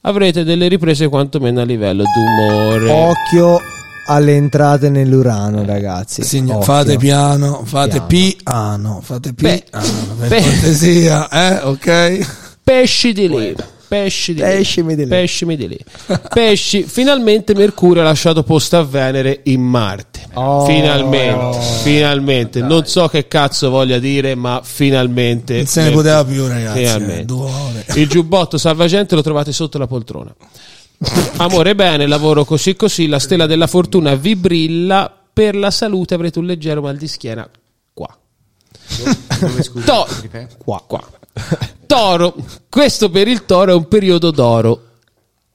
avrete 0.00 0.44
delle 0.44 0.68
riprese 0.68 1.08
quantomeno 1.08 1.60
a 1.60 1.64
livello 1.64 2.04
d'umore. 2.04 2.90
Occhio 2.90 3.60
alle 4.06 4.34
entrate 4.36 4.88
nell'Urano, 4.90 5.64
ragazzi. 5.64 6.22
Signor, 6.22 6.62
fate 6.64 6.96
piano, 6.96 7.62
fate 7.64 8.00
Piano. 8.06 9.00
fate 9.02 9.32
piano, 9.34 9.60
per 10.18 10.28
beh. 10.28 10.40
cortesia, 10.42 11.28
eh, 11.28 11.60
ok? 11.66 12.26
Pesci 12.62 13.12
di 13.12 13.28
lì. 13.28 13.54
Pesci 13.88 14.34
di 14.34 14.40
lì. 14.40 14.46
Pescimi 14.48 14.94
di 14.96 15.02
lì. 15.04 15.08
Pescimi 15.08 15.56
di 15.56 15.68
lì. 15.68 15.78
Pesci, 16.32 16.82
finalmente 16.82 17.54
Mercurio 17.54 18.02
ha 18.02 18.04
lasciato 18.04 18.42
posto 18.42 18.76
a 18.76 18.82
Venere 18.82 19.40
in 19.44 19.60
Marte. 19.62 20.14
Oh. 20.34 20.64
finalmente, 20.66 21.58
finalmente. 21.82 22.60
Non 22.60 22.84
so 22.86 23.06
che 23.08 23.28
cazzo 23.28 23.70
voglia 23.70 23.98
dire, 24.00 24.34
ma 24.34 24.60
finalmente. 24.64 25.56
Non 25.58 25.66
se 25.66 25.82
ne 25.82 25.86
Mercurio- 25.90 26.12
poteva 26.14 26.24
più, 26.30 26.46
ragazzi. 26.48 26.78
Finalmente. 26.78 27.20
eh, 27.20 27.24
due 27.24 27.44
ore. 27.50 27.84
Il 27.94 28.08
giubbotto 28.08 28.58
salvagente 28.58 29.14
lo 29.14 29.22
trovate 29.22 29.52
sotto 29.52 29.78
la 29.78 29.86
poltrona. 29.86 30.34
Amore 31.38 31.74
bene, 31.74 32.06
lavoro 32.06 32.44
così 32.44 32.74
così, 32.74 33.06
la 33.06 33.18
stella 33.18 33.46
della 33.46 33.66
fortuna 33.66 34.14
vi 34.14 34.34
brilla, 34.36 35.12
per 35.32 35.54
la 35.54 35.70
salute 35.70 36.14
avrete 36.14 36.38
un 36.38 36.46
leggero 36.46 36.80
mal 36.80 36.96
di 36.96 37.06
schiena 37.06 37.48
qua. 37.92 38.16
Dove 39.40 39.62
scusa? 39.62 39.84
To- 39.84 40.06
qua, 40.56 40.82
qua. 40.86 41.04
Toro, 41.86 42.34
questo 42.70 43.10
per 43.10 43.28
il 43.28 43.44
toro 43.44 43.72
è 43.72 43.74
un 43.74 43.88
periodo 43.88 44.30
d'oro. 44.30 44.82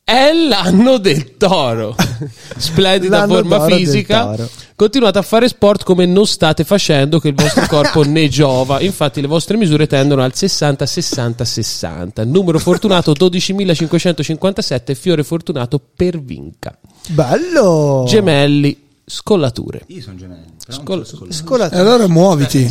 È 0.03 0.31
l'anno 0.33 0.97
del 0.97 1.37
toro. 1.37 1.95
Splendida 2.57 3.19
L'anno 3.19 3.35
forma 3.35 3.65
fisica. 3.65 4.35
Continuate 4.81 5.19
a 5.19 5.21
fare 5.21 5.47
sport 5.47 5.83
come 5.83 6.07
non 6.07 6.25
state 6.25 6.63
facendo, 6.63 7.19
che 7.19 7.27
il 7.27 7.35
vostro 7.35 7.67
corpo 7.67 8.01
ne 8.09 8.27
giova. 8.29 8.81
Infatti, 8.81 9.21
le 9.21 9.27
vostre 9.27 9.55
misure 9.55 9.85
tendono 9.85 10.23
al 10.23 10.31
60-60-60. 10.33 12.27
Numero 12.27 12.57
fortunato 12.57 13.11
12.557. 13.11 14.95
Fiore 14.95 15.23
fortunato 15.23 15.79
per 15.95 16.19
vinca. 16.19 16.75
Bello. 17.09 18.05
Gemelli, 18.07 18.75
scollature. 19.05 19.83
Io 19.87 20.01
sono 20.01 20.15
gemelli. 20.15 20.45
Scol-. 20.67 21.05
Scollature. 21.31 21.75
E 21.75 21.79
allora 21.79 22.07
muoviti. 22.07 22.63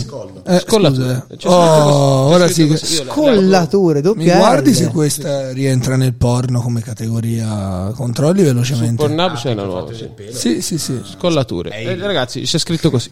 Eh, 0.46 0.58
Scollature. 0.60 1.24
scusa. 1.26 1.36
C'è 1.36 1.48
Oh, 1.48 2.26
ora 2.28 2.48
sì. 2.48 2.66
così. 2.66 2.94
Scollature, 3.04 4.02
Mi 4.14 4.24
guardi 4.24 4.72
se 4.74 4.88
questa 4.88 5.52
rientra 5.52 5.96
nel 5.96 6.14
porno 6.14 6.60
come 6.60 6.80
categoria? 6.80 7.92
Controlli 7.94 8.42
velocemente. 8.42 8.96
Pornhub 9.06 9.34
c'è 9.34 9.52
una 9.52 9.64
nuova. 9.64 9.92
sì. 9.92 10.08
Sì, 10.30 10.62
sì, 10.62 10.78
sì. 10.78 11.00
Scollature. 11.04 11.70
Eh, 11.70 11.96
ragazzi, 11.96 12.40
c'è 12.42 12.58
scritto 12.58 12.90
così. 12.90 13.10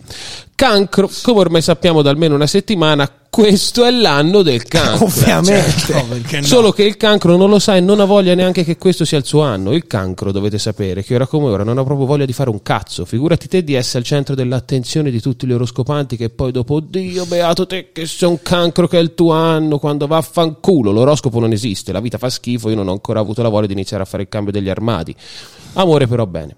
Cancro, 0.55 1.11
come 1.23 1.41
ormai 1.41 1.63
sappiamo 1.63 2.03
da 2.03 2.11
almeno 2.11 2.35
una 2.35 2.47
settimana, 2.47 3.09
questo 3.31 3.85
è 3.85 3.91
l'anno 3.91 4.43
del 4.43 4.63
cancro. 4.65 5.07
Ovviamente. 5.07 6.05
Perché 6.09 6.41
no? 6.41 6.47
Solo 6.47 6.73
che 6.73 6.83
il 6.83 6.97
cancro 6.97 7.37
non 7.37 7.51
lo 7.51 7.59
sa 7.59 7.77
e 7.77 7.81
non 7.81 8.01
ha 8.01 8.05
voglia 8.05 8.35
neanche 8.35 8.65
che 8.65 8.77
questo 8.77 9.05
sia 9.05 9.19
il 9.19 9.25
suo 9.25 9.43
anno. 9.43 9.73
Il 9.73 9.87
cancro, 9.87 10.33
dovete 10.33 10.59
sapere, 10.59 11.05
che 11.05 11.15
ora 11.15 11.27
come 11.27 11.47
ora 11.49 11.63
non 11.63 11.79
ha 11.79 11.85
proprio 11.85 12.07
voglia 12.07 12.25
di 12.25 12.33
fare 12.33 12.51
un 12.51 12.63
cazzo. 12.63 13.05
Figurati 13.05 13.47
te 13.47 13.63
di 13.63 13.75
essere 13.75 13.99
al 13.99 14.05
centro 14.05 14.35
dell'attenzione 14.35 15.11
di 15.11 15.21
tutti 15.21 15.47
gli 15.47 15.53
oroscopanti 15.53 16.17
che 16.17 16.31
poi 16.31 16.53
dopo, 16.53 16.75
oddio, 16.75 17.27
beato 17.27 17.67
te 17.67 17.91
che 17.93 18.07
sei 18.07 18.29
un 18.29 18.43
cancro 18.43 18.89
che 18.89 18.99
è 18.99 19.01
il 19.01 19.15
tuo 19.15 19.33
anno, 19.33 19.79
quando 19.79 20.07
va 20.07 20.17
a 20.17 20.23
fanculo. 20.23 20.91
L'oroscopo 20.91 21.39
non 21.39 21.53
esiste, 21.53 21.93
la 21.93 22.01
vita 22.01 22.19
fa 22.19 22.31
schifo, 22.31 22.71
io 22.71 22.77
non 22.77 22.89
ho 22.89 22.93
ancora 22.93 23.21
avuto 23.21 23.43
la 23.43 23.49
voglia 23.49 23.67
di 23.67 23.73
iniziare 23.75 24.03
a 24.03 24.07
fare 24.07 24.23
il 24.25 24.29
cambio 24.29 24.53
degli 24.53 24.69
armadi. 24.69 25.15
Amore 25.75 26.07
però 26.07 26.27
bene. 26.27 26.57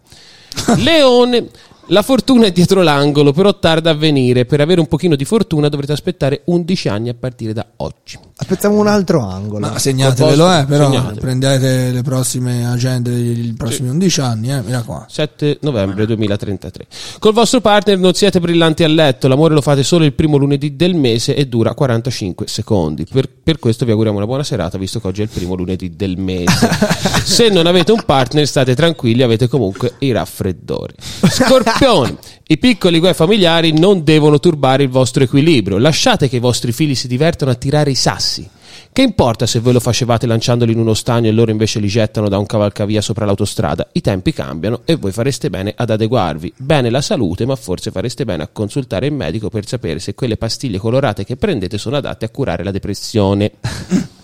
Leone, 0.79 1.49
la 1.91 2.03
fortuna 2.03 2.47
è 2.47 2.53
dietro 2.53 2.83
l'angolo, 2.83 3.33
però 3.33 3.59
tarda 3.59 3.91
a 3.91 3.95
venire. 3.95 4.45
Per 4.45 4.61
avere 4.61 4.81
un 4.81 4.87
pochino 4.87 5.17
di 5.17 5.25
fortuna 5.25 5.69
dovrete 5.69 5.93
aspettare 5.93 6.43
11 6.45 6.89
anni 6.89 7.09
a 7.09 7.15
partire 7.15 7.53
da 7.53 7.67
oggi. 7.79 8.30
Aspettiamo 8.41 8.79
un 8.79 8.87
altro 8.87 9.21
angolo. 9.21 9.69
Ma 9.69 9.79
segnatevelo, 9.79 10.59
eh, 10.59 10.65
però 10.65 10.91
Segnatelo. 10.91 11.21
prendete 11.21 11.91
le 11.91 12.03
prossime 12.03 12.67
agende 12.67 13.11
dei 13.11 13.55
prossimi 13.57 13.91
11 13.91 14.21
anni, 14.23 14.51
eh, 14.51 14.63
mi 14.63 14.73
raccomando. 14.73 15.07
7 15.11 15.59
novembre 15.61 16.07
2033. 16.07 16.87
Col 17.19 17.35
vostro 17.35 17.61
partner 17.61 17.99
non 17.99 18.15
siete 18.15 18.41
brillanti 18.41 18.83
a 18.83 18.89
letto, 18.89 19.29
l'amore 19.29 19.53
lo 19.53 19.61
fate 19.61 19.83
solo 19.83 20.05
il 20.07 20.15
primo 20.15 20.39
lunedì 20.39 20.75
del 20.75 20.95
mese 20.95 21.37
e 21.37 21.47
dura 21.47 21.75
45 21.75 22.47
secondi. 22.49 23.05
Per, 23.05 23.29
per 23.43 23.59
questo 23.59 23.85
vi 23.85 23.91
auguriamo 23.91 24.17
una 24.17 24.27
buona 24.27 24.43
serata, 24.43 24.79
visto 24.79 25.01
che 25.01 25.07
oggi 25.07 25.21
è 25.21 25.25
il 25.25 25.31
primo 25.31 25.55
lunedì 25.55 25.95
del 25.95 26.17
mese. 26.17 26.69
Se 27.23 27.51
non 27.51 27.67
avete 27.67 27.93
un 27.93 28.03
partner, 28.07 28.47
state 28.47 28.75
tranquilli, 28.75 29.23
avete 29.23 29.49
comunque 29.49 29.93
i 29.99 30.13
raffreddori. 30.13 30.95
Scorpioni, 31.29 32.17
i 32.51 32.59
piccoli 32.59 32.99
guai 32.99 33.15
familiari 33.15 33.71
non 33.71 34.03
devono 34.03 34.41
turbare 34.41 34.83
il 34.83 34.89
vostro 34.89 35.23
equilibrio. 35.23 35.79
Lasciate 35.79 36.29
che 36.29 36.35
i 36.35 36.41
vostri 36.41 36.73
figli 36.73 36.97
si 36.97 37.07
divertano 37.07 37.53
a 37.53 37.55
tirare 37.55 37.93
i 37.93 37.95
sassi. 37.95 38.49
Che 38.93 39.03
importa 39.03 39.47
se 39.47 39.61
voi 39.61 39.73
lo 39.73 39.79
facevate 39.79 40.27
lanciandoli 40.27 40.73
in 40.73 40.81
uno 40.81 40.95
stagno 40.95 41.29
e 41.29 41.31
loro 41.31 41.53
invece 41.53 41.79
li 41.79 41.87
gettano 41.87 42.29
da 42.29 42.39
un 42.39 42.47
cavalcavia 42.47 43.01
sopra 43.01 43.25
l'autostrada? 43.25 43.91
I 43.93 44.01
tempi 44.01 44.33
cambiano 44.33 44.81
e 44.85 44.97
voi 44.97 45.13
fareste 45.13 45.49
bene 45.49 45.73
ad 45.77 45.91
adeguarvi. 45.91 46.55
Bene 46.57 46.91
la 46.91 47.01
salute, 47.01 47.47
ma 47.47 47.55
forse 47.55 47.93
fareste 47.93 48.25
bene 48.25 48.43
a 48.43 48.49
consultare 48.49 49.07
il 49.07 49.13
medico 49.13 49.49
per 49.49 49.65
sapere 49.65 50.01
se 50.01 50.17
quelle 50.17 50.37
pastiglie 50.37 50.79
colorate 50.79 51.25
che 51.25 51.37
prendete 51.37 51.79
sono 51.79 51.99
adatte 51.99 52.25
a 52.25 52.31
curare 52.31 52.65
la 52.65 52.73
depressione. 52.73 53.53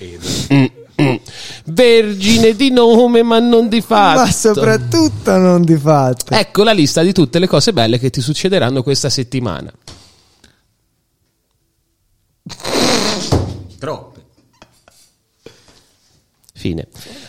Mm. 0.53 0.86
Vergine 1.65 2.57
di 2.57 2.71
nome, 2.71 3.23
ma 3.23 3.39
non 3.39 3.69
di 3.69 3.81
fatto. 3.81 4.21
Ma 4.21 4.31
soprattutto 4.31 5.37
non 5.37 5.63
di 5.63 5.77
fatto. 5.77 6.35
Ecco 6.35 6.63
la 6.63 6.73
lista 6.73 7.03
di 7.03 7.13
tutte 7.13 7.39
le 7.39 7.47
cose 7.47 7.73
belle 7.73 7.99
che 7.99 8.11
ti 8.11 8.21
succederanno 8.21 8.83
questa 8.83 9.11
settimana. 9.11 9.73
Troppe. 13.79 14.25
Fine. 16.55 16.89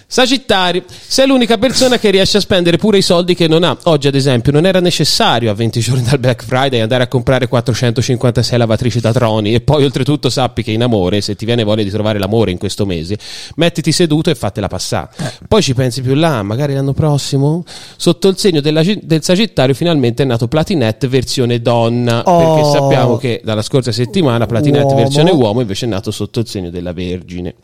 Sagittario, 0.10 0.86
sei 0.88 1.28
l'unica 1.28 1.58
persona 1.58 2.00
che 2.00 2.10
riesce 2.12 2.38
a 2.38 2.40
spendere 2.40 2.78
pure 2.78 2.98
i 2.98 3.02
soldi 3.02 3.36
che 3.36 3.50
non 3.50 3.66
ha. 3.66 3.78
Oggi, 3.84 4.08
ad 4.08 4.16
esempio, 4.16 4.54
non 4.54 4.66
era 4.66 4.80
necessario 4.80 5.52
a 5.52 5.54
20 5.54 5.80
giorni 5.82 6.02
dal 6.04 6.18
Black 6.18 6.46
Friday 6.46 6.80
andare 6.80 7.04
a 7.04 7.08
comprare 7.08 7.50
456 7.50 8.58
lavatrici 8.58 9.02
da 9.02 9.12
troni 9.12 9.54
e 9.54 9.60
poi 9.60 9.84
oltretutto 9.84 10.30
sappi 10.30 10.64
che 10.64 10.72
in 10.72 10.82
amore, 10.82 11.20
se 11.20 11.36
ti 11.36 11.44
viene 11.44 11.66
voglia 11.66 11.84
di 11.84 11.90
trovare 11.90 12.20
l'amore 12.20 12.52
in 12.52 12.58
questo 12.58 12.86
mese, 12.86 13.18
mettiti 13.56 13.92
seduto 13.92 14.30
e 14.30 14.36
fatela 14.36 14.68
passare. 14.70 15.10
Poi 15.46 15.62
ci 15.62 15.74
pensi 15.74 16.02
più 16.02 16.14
là, 16.14 16.42
magari 16.42 16.74
l'anno 16.74 16.94
prossimo, 16.94 17.66
sotto 17.98 18.30
il 18.30 18.38
segno 18.38 18.62
della- 18.62 18.84
del 19.02 19.22
Sagittario 19.24 19.76
finalmente 19.76 20.24
è 20.24 20.26
nato 20.26 20.48
Platinette 20.48 21.10
versione 21.10 21.62
donna, 21.62 22.22
Oh. 22.24 22.56
perché 22.56 22.70
sappiamo 22.80 23.18
che 23.18 23.42
dalla 23.44 23.62
scorsa 23.62 23.92
settimana 23.92 24.46
Platinette 24.46 24.86
Uomo. 24.86 24.96
versione 25.02 25.32
uomo 25.32 25.60
invece 25.60 25.86
è 25.86 25.90
nato 25.90 26.12
sotto 26.12 26.40
il 26.40 26.48
segno 26.48 26.70
della 26.70 26.94
Vergine. 26.94 27.56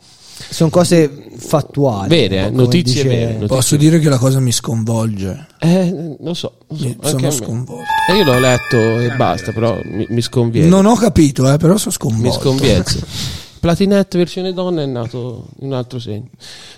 Sono 0.54 0.70
cose 0.70 1.10
fattuali. 1.36 2.08
Vere, 2.08 2.46
eh? 2.46 2.50
notizie 2.50 3.02
dice- 3.02 3.08
vere. 3.08 3.32
notizie 3.32 3.46
Posso 3.48 3.76
dire 3.76 3.98
che 3.98 4.08
la 4.08 4.18
cosa 4.18 4.38
mi 4.38 4.52
sconvolge. 4.52 5.46
Eh, 5.58 6.16
non 6.20 6.36
so, 6.36 6.58
non 6.68 6.96
so, 7.00 7.08
sono 7.08 7.30
sconvolto. 7.32 7.82
Eh, 8.10 8.16
io 8.16 8.24
l'ho 8.24 8.38
letto 8.38 8.76
e 8.76 9.10
basta, 9.16 9.50
però 9.50 9.76
mi, 9.82 10.06
mi 10.08 10.20
sconviene. 10.20 10.68
Non 10.68 10.86
ho 10.86 10.94
capito, 10.94 11.52
eh, 11.52 11.56
però 11.56 11.76
sono 11.76 11.90
mi 12.16 12.30
sconvolto. 12.30 13.02
Platinette 13.64 14.18
versione 14.18 14.52
donna 14.52 14.82
è 14.82 14.84
nato 14.84 15.46
in 15.60 15.68
un 15.68 15.72
altro 15.72 15.98
segno. 15.98 16.28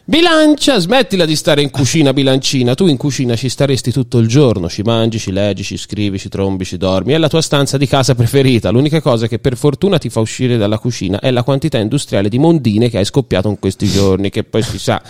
Bilancia, 0.05 0.79
smettila 0.79 1.25
di 1.25 1.35
stare 1.35 1.61
in 1.61 1.71
cucina 1.71 2.13
bilancina. 2.13 2.77
Tu 2.77 2.87
in 2.87 2.97
cucina 2.97 3.35
ci 3.35 3.49
staresti 3.49 3.91
tutto 3.91 4.19
il 4.19 4.29
giorno. 4.29 4.69
Ci 4.69 4.83
mangi, 4.83 5.19
ci 5.19 5.33
leggi, 5.33 5.65
ci 5.65 5.79
scrivi, 5.79 6.17
ci 6.17 6.29
trombi, 6.29 6.65
ci 6.65 6.77
dormi. 6.77 7.13
È 7.13 7.19
la 7.19 7.27
tua 7.27 7.43
stanza 7.43 7.77
di 7.77 7.89
casa 7.89 8.15
preferita. 8.15 8.71
L'unica 8.71 9.01
cosa 9.01 9.27
che 9.27 9.41
per 9.41 9.57
fortuna 9.57 9.99
ti 9.99 10.11
fa 10.11 10.21
uscire 10.21 10.57
dalla 10.57 10.79
cucina 10.79 11.19
è 11.19 11.33
la 11.33 11.43
quantità 11.43 11.77
industriale 11.77 12.29
di 12.29 12.39
mondine 12.39 12.89
che 12.89 12.99
hai 12.99 13.05
scoppiato 13.05 13.49
in 13.49 13.59
questi 13.59 13.89
giorni. 13.89 14.31
Che 14.31 14.45
poi 14.45 14.63
si 14.63 14.79
sa, 14.79 15.03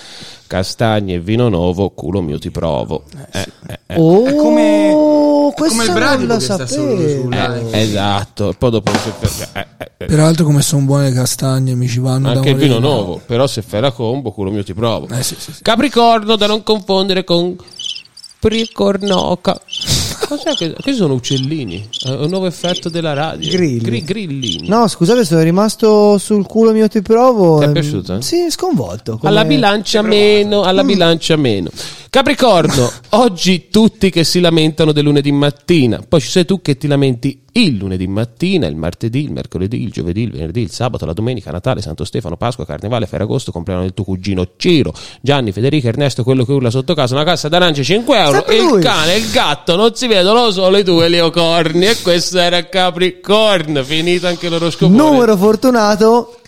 castagne 0.47 1.14
e 1.14 1.20
vino 1.20 1.49
nuovo, 1.49 1.90
culo 1.90 2.20
mio 2.22 2.38
ti 2.38 2.51
provo. 2.51 3.05
Eh, 3.32 3.47
eh, 3.68 3.78
eh. 3.86 3.94
Oh, 3.99 4.24
È 4.26 4.34
come- 4.34 4.88
è 4.90 5.53
questo 5.55 5.76
come 5.78 5.84
il 5.84 5.90
non 5.90 5.99
bradipo 5.99 6.40
sta 6.40 6.66
solo 6.66 6.90
sapevo. 6.97 7.20
sulla- 7.22 7.57
Eh, 7.70 7.80
esatto, 7.80 8.51
e 8.51 8.55
poi 8.55 8.70
dopo 8.70 8.90
si 8.92 9.11
fer- 9.18 9.49
eh, 9.57 9.66
eh, 9.78 9.90
eh. 9.99 10.07
Peraltro, 10.07 10.44
come 10.44 10.62
sono 10.62 10.84
buone 10.84 11.09
le 11.09 11.14
castagne, 11.14 11.74
mi 11.74 11.88
ci 11.88 11.99
vanno 11.99 12.30
da 12.32 12.38
anche 12.38 12.51
il 12.51 12.57
vino 12.57 12.78
nuovo, 12.78 13.20
però 13.24 13.47
se 13.47 13.62
fai 13.62 13.80
la 13.80 13.92
combo, 13.92 14.32
culo 14.32 14.51
mio 14.51 14.64
ti 14.64 14.74
provo. 14.74 15.09
Eh, 15.09 15.22
sì, 15.22 15.36
sì, 15.38 15.53
sì. 15.53 15.62
Capricorno 15.62 16.36
da 16.36 16.47
non 16.47 16.62
confondere 16.62 17.24
con 17.24 17.57
Pricornoca. 18.39 19.61
Cos'è 20.28 20.55
che, 20.55 20.74
che 20.80 20.93
sono 20.93 21.14
uccellini? 21.14 21.89
È 22.05 22.11
un 22.11 22.28
nuovo 22.28 22.47
effetto 22.47 22.89
della 22.89 23.12
radio. 23.12 23.51
Grilli. 23.51 23.78
Gri- 23.80 24.05
grillini. 24.05 24.68
No, 24.68 24.89
scusate, 24.89 25.24
sono 25.24 25.43
rimasto 25.43 26.18
sul 26.18 26.45
culo 26.47 26.72
mio 26.72 26.89
ti 26.89 27.01
provo. 27.03 27.59
Ti 27.59 27.64
è 27.64 27.66
Ehm, 27.68 27.72
piaciuto, 27.72 28.14
eh? 28.16 28.22
Sì, 28.22 28.47
sconvolto. 28.51 29.18
come- 29.18 29.28
Alla 29.30 29.45
bilancia 29.45 30.03
meno, 30.03 30.62
alla 30.62 30.82
bilancia 30.84 31.37
meno. 31.37 31.70
Capricorno, 32.17 32.91
oggi 33.11 33.69
tutti 33.69 34.09
che 34.09 34.25
si 34.25 34.41
lamentano 34.41 34.93
del 34.93 35.05
lunedì 35.05 35.31
mattina, 35.33 36.01
poi 36.09 36.23
ci 36.23 36.29
sei 36.29 36.47
tu 36.47 36.62
che 36.62 36.79
ti 36.79 36.87
lamenti 36.87 37.43
il 37.53 37.77
lunedì 37.77 38.07
mattina, 38.07 38.67
il 38.67 38.75
martedì, 38.75 39.25
il 39.25 39.33
mercoledì, 39.33 39.83
il 39.83 39.91
giovedì, 39.91 40.23
il 40.23 40.31
venerdì, 40.31 40.62
il 40.62 40.71
sabato, 40.71 41.05
la 41.05 41.12
domenica, 41.12 41.51
Natale, 41.51 41.83
Santo 41.83 42.05
Stefano, 42.05 42.39
Pasqua, 42.39 42.64
Carnevale, 42.64 43.05
Ferragosto, 43.05 43.53
compleanno 43.53 43.83
del 43.83 43.93
tuo 43.93 44.05
cugino 44.05 44.49
Ciro, 44.57 44.95
Gianni, 45.21 45.53
Federico, 45.53 45.89
Ernesto, 45.89 46.23
quello 46.23 46.47
che 46.47 46.53
urla 46.53 46.71
sotto 46.71 46.95
casa, 46.95 47.12
una 47.12 47.25
cassa 47.25 47.51
d'arance 47.51 47.85
5 47.85 48.19
euro, 48.19 48.33
Sempre 48.33 48.55
e 48.55 48.61
il 48.61 48.64
lui. 48.64 48.81
cane 48.81 49.17
il 49.17 49.31
gatto 49.31 49.77
non 49.77 49.95
si 49.95 50.07
vedono 50.07 50.51
solo 50.53 50.79
i 50.79 50.83
due 50.83 51.11
leocorni 51.11 51.85
e 51.85 52.01
questo 52.01 52.39
era 52.39 52.67
Capricorno, 52.67 53.85
finito 53.85 54.27
anche 54.27 54.49
l'oroscopo. 54.49 54.91
Numero 54.91 55.37
fortunato 55.37 56.39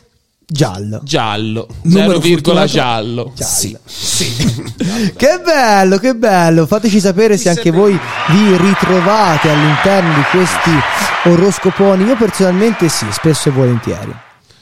giallo. 0.51 1.01
giallo, 1.05 1.66
Numero 1.82 2.09
0, 2.12 2.18
virgola 2.20 2.61
fortunato- 2.66 2.66
giallo. 2.72 3.32
Giallo. 3.36 3.78
che 5.16 5.40
bello, 5.44 5.99
che 5.99 6.14
bello. 6.14 6.66
Fateci 6.66 7.01
sapere 7.01 7.36
se 7.36 7.51
anche 7.51 7.70
voi 7.70 7.92
vi 7.92 8.57
ritrovate 8.57 9.51
all'interno 9.51 10.14
di 10.14 10.22
questi 10.30 10.70
oroscoponi. 11.28 12.05
Io 12.05 12.16
personalmente 12.16 12.88
sì, 12.88 13.07
spesso 13.11 13.49
e 13.51 13.53
volentieri. 13.53 14.14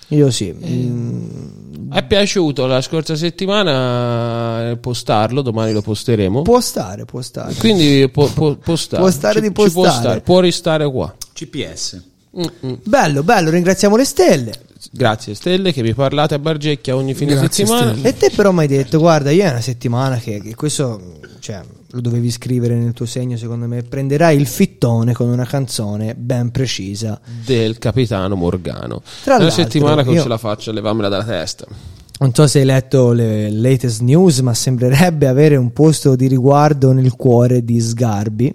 Io 0.09 0.31
sì. 0.31 0.53
Mm, 0.53 1.91
È 1.93 2.03
piaciuto 2.05 2.67
la 2.67 2.81
scorsa 2.81 3.15
settimana 3.17 4.71
eh, 4.71 4.77
postarlo, 4.77 5.43
domani 5.43 5.73
lo 5.73 5.83
posteremo. 5.83 6.43
può 6.43 6.61
stare, 6.61 7.05
può 7.05 7.21
stare. 7.23 7.55
Quindi 7.55 8.09
può, 8.13 8.27
può- 8.29 8.55
può 8.55 8.77
stare. 8.77 9.03
Può 9.03 9.11
stare 9.11 9.41
di 9.41 9.47
Ci 9.49 9.53
può 9.53 9.65
postare. 9.65 9.93
stare, 9.99 10.21
può 10.21 10.41
ristare 10.41 10.91
qua. 10.91 11.15
CPS. 11.33 12.03
Mm-mm. 12.39 12.79
Bello, 12.85 13.23
bello, 13.23 13.51
ringraziamo 13.51 13.97
le 13.97 14.05
stelle. 14.05 14.53
Grazie 14.97 15.35
Stelle 15.35 15.73
che 15.73 15.83
mi 15.83 15.95
parlate 15.95 16.35
a 16.35 16.39
Bargecchia 16.39 16.97
ogni 16.97 17.15
fine 17.15 17.35
Grazie, 17.35 17.65
settimana. 17.67 17.93
Stelle. 17.93 18.09
E 18.09 18.17
te 18.17 18.31
però 18.35 18.53
mi 18.53 18.61
hai 18.61 18.67
detto, 18.67 18.99
guarda, 18.99 19.31
io 19.31 19.45
è 19.45 19.51
una 19.51 19.61
settimana 19.61 20.17
che, 20.17 20.41
che 20.41 20.55
questo, 20.55 21.19
cioè, 21.41 21.61
lo 21.91 22.01
dovevi 22.01 22.31
scrivere 22.31 22.75
nel 22.75 22.93
tuo 22.93 23.07
segno, 23.07 23.37
secondo 23.37 23.67
me, 23.67 23.83
prenderai 23.83 24.37
il 24.37 24.47
fittone 24.47 25.13
con 25.13 25.29
una 25.29 25.45
canzone 25.45 26.15
ben 26.15 26.51
precisa. 26.51 27.21
del 27.45 27.79
capitano 27.79 28.35
Morgano. 28.37 29.03
Tra 29.25 29.37
Una 29.37 29.51
settimana 29.51 30.01
che 30.03 30.07
non 30.09 30.15
io- 30.17 30.23
ce 30.23 30.29
la 30.29 30.39
faccio, 30.39 30.73
levamela 30.73 31.09
dalla 31.09 31.25
testa. 31.25 31.67
Non 32.19 32.33
so 32.33 32.47
se 32.47 32.61
hai 32.61 32.65
letto 32.65 33.13
le 33.13 33.51
latest 33.51 34.01
news, 34.01 34.39
ma 34.41 34.55
sembrerebbe 34.55 35.27
avere 35.27 35.57
un 35.57 35.73
posto 35.75 36.17
di 36.17 36.27
riguardo 36.29 36.93
nel 36.93 37.13
cuore 37.15 37.63
di 37.63 37.79
Sgarbi. 37.79 38.47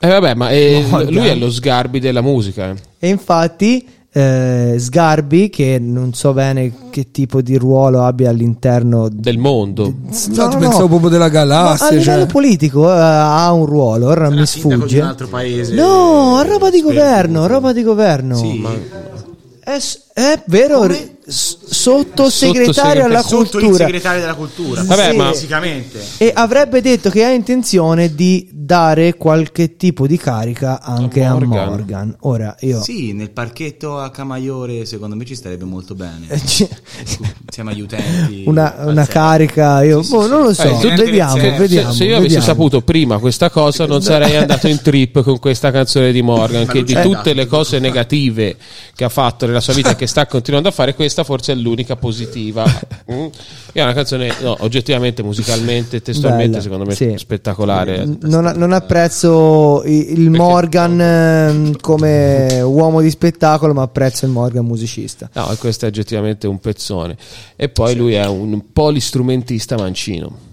E 0.00 0.06
vabbè, 0.08 0.34
ma 0.34 0.50
eh, 0.50 0.84
Morgan. 0.88 1.12
lui 1.14 1.26
è 1.26 1.34
lo 1.34 1.50
sgarbi 1.50 1.98
della 2.00 2.20
musica. 2.20 2.70
eh. 2.70 2.74
E 2.98 3.08
infatti 3.08 3.84
eh, 4.18 4.74
Sgarbi, 4.78 5.48
che 5.48 5.78
non 5.78 6.12
so 6.12 6.32
bene 6.32 6.72
che 6.90 7.10
tipo 7.10 7.40
di 7.40 7.56
ruolo 7.56 8.02
abbia 8.04 8.30
all'interno 8.30 9.08
Del 9.12 9.38
mondo. 9.38 9.84
No, 9.84 10.10
No, 10.34 10.46
no, 10.48 10.58
pensavo 10.58 10.86
proprio 10.88 11.08
della 11.10 11.24
Ma 11.24 11.30
a 11.30 11.44
galassia. 11.44 11.90
livello 11.90 12.22
cioè. 12.22 12.26
politico 12.26 12.88
eh, 12.92 12.98
ha 12.98 13.52
un 13.52 13.64
ruolo, 13.66 14.06
ora 14.08 14.28
mi 14.30 14.36
di 14.38 14.46
sfugge. 14.46 15.00
un 15.00 15.06
altro 15.06 15.28
paese. 15.28 15.74
No, 15.74 16.42
roba 16.42 16.70
di 16.70 16.82
governo, 16.82 17.46
roba 17.46 17.72
di 17.72 17.82
governo. 17.82 18.36
Sì. 18.36 18.64
È, 19.60 19.78
s- 19.78 20.00
è 20.18 20.42
vero, 20.46 20.88
s- 21.26 21.56
sottosegretario 21.70 23.04
alla 23.04 23.22
sotto 23.22 23.58
cultura. 23.58 23.84
segretario 23.84 24.20
della 24.20 24.34
cultura. 24.34 24.82
Vabbè, 24.82 25.12
ma- 25.14 25.32
fisicamente. 25.32 26.00
E 26.18 26.32
avrebbe 26.34 26.80
detto 26.80 27.10
che 27.10 27.24
ha 27.24 27.30
intenzione 27.30 28.14
di 28.14 28.48
dare 28.52 29.14
qualche 29.16 29.76
tipo 29.76 30.06
di 30.06 30.16
carica 30.18 30.80
anche 30.82 31.22
a 31.24 31.32
Morgan. 31.32 31.66
Morgan. 31.68 32.16
Ora 32.20 32.54
io 32.60 32.82
Sì, 32.82 33.12
nel 33.12 33.30
parchetto 33.30 33.98
a 33.98 34.10
Camaiore 34.10 34.84
secondo 34.84 35.14
me 35.16 35.24
ci 35.24 35.34
starebbe 35.34 35.64
molto 35.64 35.94
bene. 35.94 36.26
eh, 36.28 36.38
c- 36.40 36.68
Insieme 37.46 37.70
agli 37.72 37.80
utenti. 37.80 38.42
una, 38.48 38.74
una 38.80 39.06
carica, 39.06 39.82
io 39.84 40.02
boh, 40.02 40.26
non 40.26 40.42
lo 40.42 40.52
so, 40.52 40.80
Eh, 40.80 40.94
vediamo, 40.96 41.34
se- 41.36 41.40
Se- 41.40 41.56
vediamo. 41.56 41.92
se 41.92 42.04
io 42.04 42.10
avessi 42.16 42.34
vediamo. 42.34 42.44
saputo 42.44 42.80
prima 42.82 43.18
questa 43.18 43.48
cosa, 43.50 43.86
non 43.86 44.02
sarei 44.02 44.36
andato 44.36 44.66
in 44.68 44.82
trip 44.82 45.22
con 45.22 45.38
questa 45.38 45.70
canzone 45.70 46.10
di 46.12 46.22
Morgan. 46.22 46.66
Che 46.78 46.82
di 46.82 46.94
tutte 47.00 47.32
le 47.34 47.46
cose 47.46 47.78
negative 47.78 48.56
che 48.94 49.04
ha 49.04 49.08
fatto 49.08 49.46
nella 49.46 49.60
sua 49.60 49.72
vita 49.74 49.94
che 49.94 50.06
sta 50.08 50.26
continuando 50.26 50.68
a 50.68 50.72
fare, 50.72 50.94
questa 50.94 51.22
forse 51.22 51.52
è 51.52 51.54
l'unica 51.54 51.96
positiva. 51.96 52.64
Mm? 53.08 53.28
È 53.72 53.80
una 53.80 53.94
canzone, 53.94 54.30
no, 54.42 54.54
oggettivamente, 54.60 55.22
musicalmente, 55.22 56.02
testualmente, 56.02 56.48
Bella, 56.50 56.62
secondo 56.62 56.84
me, 56.84 56.94
sì. 56.94 57.14
spettacolare. 57.16 58.04
Non, 58.20 58.52
non 58.54 58.72
apprezzo 58.72 59.82
il 59.86 60.28
Morgan 60.28 61.00
ehm, 61.00 61.76
come 61.80 62.60
uomo 62.60 63.00
di 63.00 63.08
spettacolo, 63.08 63.72
ma 63.72 63.80
apprezzo 63.80 64.26
il 64.26 64.32
Morgan 64.32 64.66
musicista. 64.66 65.30
No, 65.32 65.56
questo 65.58 65.86
è 65.86 65.88
oggettivamente 65.88 66.46
un 66.46 66.58
pezzone. 66.58 67.16
E 67.56 67.70
poi 67.70 67.94
lui 67.94 68.12
è 68.12 68.26
un 68.26 68.62
polistrumentista 68.74 69.78
mancino. 69.78 70.47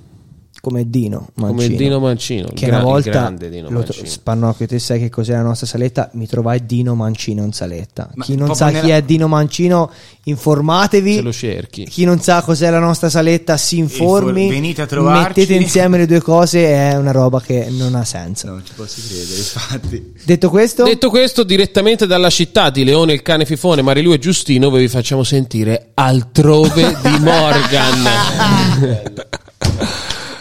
Come 0.66 0.90
Dino 0.90 1.28
Mancino. 1.36 1.48
Come 1.54 1.66
il 1.66 1.76
Dino 1.76 2.00
Mancino, 2.00 2.48
Che 2.52 2.66
gra- 2.66 2.78
una 2.78 2.84
volta 2.86 3.30
Dino 3.38 3.70
lo- 3.70 3.78
Mancino. 3.82 4.08
Spannocchio, 4.08 4.66
te 4.66 4.80
sai 4.80 4.98
che 5.00 5.10
cos'è 5.10 5.34
la 5.34 5.44
nostra 5.44 5.68
saletta? 5.68 6.10
Mi 6.14 6.26
trovai 6.26 6.66
Dino 6.66 6.96
Mancino 6.96 7.44
in 7.44 7.52
saletta. 7.54 8.10
Ma 8.16 8.26
chi 8.26 8.36
non 8.36 8.56
sa 8.56 8.70
chi 8.70 8.74
nella- 8.82 8.96
è 8.96 9.02
Dino 9.04 9.28
Mancino, 9.28 9.92
informatevi. 10.24 11.14
Se 11.18 11.22
lo 11.22 11.32
cerchi. 11.32 11.86
Chi 11.86 12.04
non 12.04 12.20
sa 12.20 12.42
cos'è 12.42 12.72
la 12.72 12.80
nostra 12.80 13.10
saletta, 13.10 13.58
si 13.58 13.78
informi. 13.78 14.46
Infor- 14.46 14.56
venite 14.60 14.82
a 14.82 14.86
trovarci. 14.88 15.40
Mettete 15.40 15.54
insieme 15.54 16.00
le 16.00 16.08
due 16.08 16.22
cose, 16.22 16.66
è 16.66 16.96
una 16.98 17.12
roba 17.12 17.40
che 17.42 17.68
non 17.70 17.94
ha 17.94 18.04
senso. 18.04 18.48
Non 18.48 18.64
ci 18.66 18.74
posso 18.76 19.02
credere, 19.08 19.38
infatti. 19.38 20.14
Detto 20.24 20.50
questo, 20.50 20.84
Detto 20.84 21.10
questo, 21.12 21.44
direttamente 21.44 22.08
dalla 22.08 22.32
città 22.32 22.72
di 22.72 22.84
Leone 22.84 23.14
il 23.14 23.22
cane 23.22 23.46
fifone, 23.46 23.84
Marilu 23.84 24.14
e 24.14 24.18
Giustino, 24.18 24.72
vi 24.72 24.88
facciamo 24.88 25.22
sentire 25.24 25.92
altrove 25.94 26.98
di 27.04 27.20
Morgan. 27.22 28.04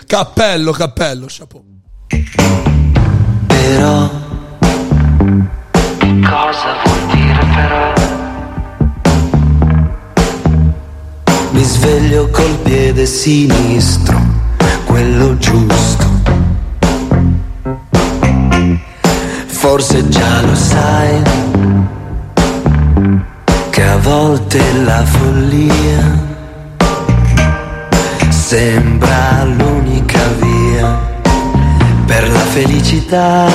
Cappello, 0.06 0.72
cappello, 0.72 1.26
chapeau. 1.28 1.64
Però 3.46 4.10
Cosa 6.22 6.74
vuol 6.84 7.16
dire 7.16 7.46
però? 7.54 7.92
Mi 11.50 11.62
sveglio 11.62 12.28
col 12.30 12.58
piede 12.62 13.06
sinistro, 13.06 14.20
quello 14.84 15.36
giusto. 15.38 16.04
Forse 19.46 20.08
già 20.08 20.42
lo 20.42 20.54
sai 20.54 21.22
che 23.70 23.82
a 23.82 23.96
volte 23.98 24.60
la 24.84 25.04
follia 25.04 26.33
sembra 28.56 29.42
l'unica 29.42 30.20
via 30.38 30.96
per 32.06 32.30
la 32.30 32.46
felicità. 32.54 33.46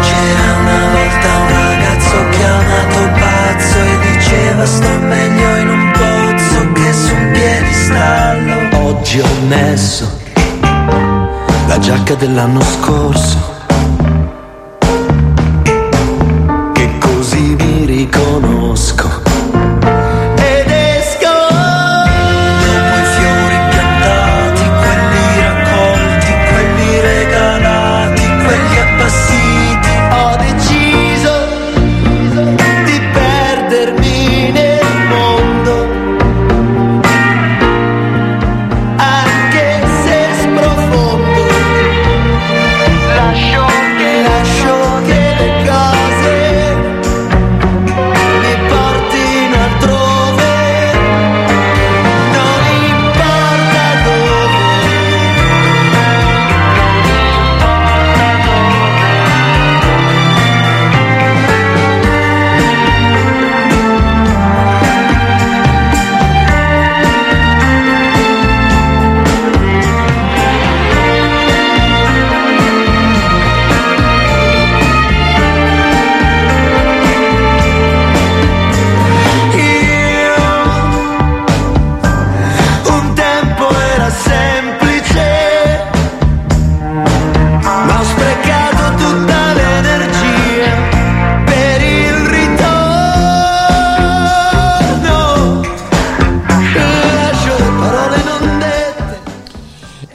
C'era 0.00 0.52
una 0.58 0.80
volta 0.96 1.28
un 1.36 1.48
ragazzo 1.52 2.16
chiamato 2.30 3.10
pazzo 3.20 3.78
e 3.78 4.10
diceva 4.10 4.64
sto 4.64 4.88
meglio 5.00 5.56
in 5.56 5.68
un 5.68 5.90
pozzo 5.92 6.72
che 6.72 6.92
su 6.94 7.14
un 7.14 7.30
piedistallo. 7.30 8.86
Oggi 8.88 9.20
ho 9.20 9.28
messo 9.48 10.10
la 11.66 11.78
giacca 11.78 12.14
dell'anno 12.14 12.62
scorso. 12.62 13.38
Che 16.72 16.90
così 17.00 17.54
mi 17.58 17.84
riconosco. 17.84 19.21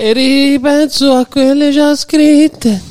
E 0.09 0.13
ripenso 0.13 1.11
a 1.13 1.25
quelle 1.25 1.71
già 1.71 1.95
scritte. 1.95 2.81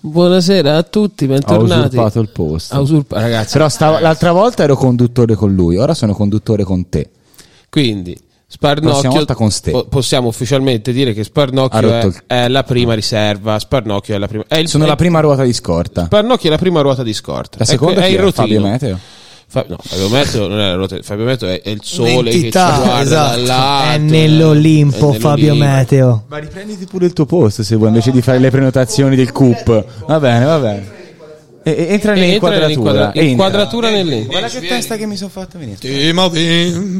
Buonasera 0.00 0.76
a 0.76 0.82
tutti, 0.82 1.24
Ho 1.24 1.28
bentornati. 1.28 1.86
usurpato 1.96 2.20
il 2.20 2.28
posto. 2.30 2.78
Usurpa- 2.80 3.20
ragazzi, 3.20 3.52
Però 3.52 3.68
stavo- 3.68 3.98
l'altra 3.98 4.32
volta 4.32 4.62
ero 4.62 4.76
conduttore 4.76 5.34
con 5.34 5.54
lui, 5.54 5.76
ora 5.76 5.92
sono 5.94 6.14
conduttore 6.14 6.64
con 6.64 6.88
te. 6.88 7.10
quindi 7.70 8.16
Sparnocchio 8.46 9.10
volta 9.10 9.34
con 9.34 9.50
ste. 9.50 9.70
po- 9.72 9.86
possiamo 9.86 10.28
ufficialmente 10.28 10.92
dire 10.92 11.12
che 11.12 11.24
Sparnocchio 11.24 11.90
è, 11.92 12.04
il- 12.04 12.22
è 12.26 12.48
la 12.48 12.62
prima 12.62 12.94
riserva. 12.94 13.58
Sparnocchio 13.58 14.14
è 14.14 14.18
la 14.18 14.28
prima. 14.28 14.44
È 14.46 14.56
il, 14.58 14.68
Sono 14.68 14.84
è- 14.84 14.86
la 14.86 14.94
prima 14.96 15.18
ruota 15.20 15.42
di 15.42 15.52
scorta. 15.52 16.04
Sparnocchio 16.04 16.48
è 16.48 16.52
la 16.52 16.58
prima 16.58 16.80
ruota 16.80 17.02
di 17.02 17.12
scorta. 17.12 17.58
La 17.58 17.64
seconda 17.64 18.02
è, 18.02 18.06
il 18.06 18.16
è? 18.16 18.20
rotino. 18.20 18.46
Fabio 18.46 18.60
Meteo. 18.60 18.98
Fa- 19.46 19.64
no, 19.68 19.76
Fabio 19.80 20.08
Meteo 20.08 20.48
non 20.48 20.58
è 20.60 20.68
la 20.68 20.74
ruota. 20.74 20.96
Fabio 21.02 21.24
Meteo 21.24 21.48
è, 21.48 21.62
è 21.62 21.68
il 21.70 21.80
sole 21.82 22.30
che 22.30 22.40
ci 22.40 22.50
guarda 22.50 23.00
esatto. 23.02 23.36
dall'alto. 23.36 23.92
è 23.92 23.98
nell'Olimpo 23.98 25.12
è 25.12 25.18
Fabio 25.18 25.52
nell'Olimpo. 25.52 25.76
Meteo. 25.76 26.24
Ma 26.28 26.38
riprenditi 26.38 26.86
pure 26.86 27.06
il 27.06 27.12
tuo 27.12 27.26
posto 27.26 27.62
se 27.62 27.76
vuoi, 27.76 27.88
invece 27.88 28.10
di 28.10 28.20
fare 28.22 28.38
le 28.38 28.50
prenotazioni 28.50 29.14
del 29.16 29.30
CUP. 29.30 29.84
Va 30.06 30.18
bene, 30.18 30.44
va 30.44 30.58
bene. 30.58 31.02
E- 31.66 31.70
e- 31.70 31.86
entra 31.94 32.12
E 32.12 32.20
nell'inquadratura. 32.20 33.12
inquadratura 33.14 33.88
nel 33.88 34.26
Guarda 34.26 34.48
che 34.48 34.60
testa 34.66 34.96
che 34.96 35.06
mi 35.06 35.16
sono 35.16 35.30
fatto 35.30 35.58
venire. 35.58 35.78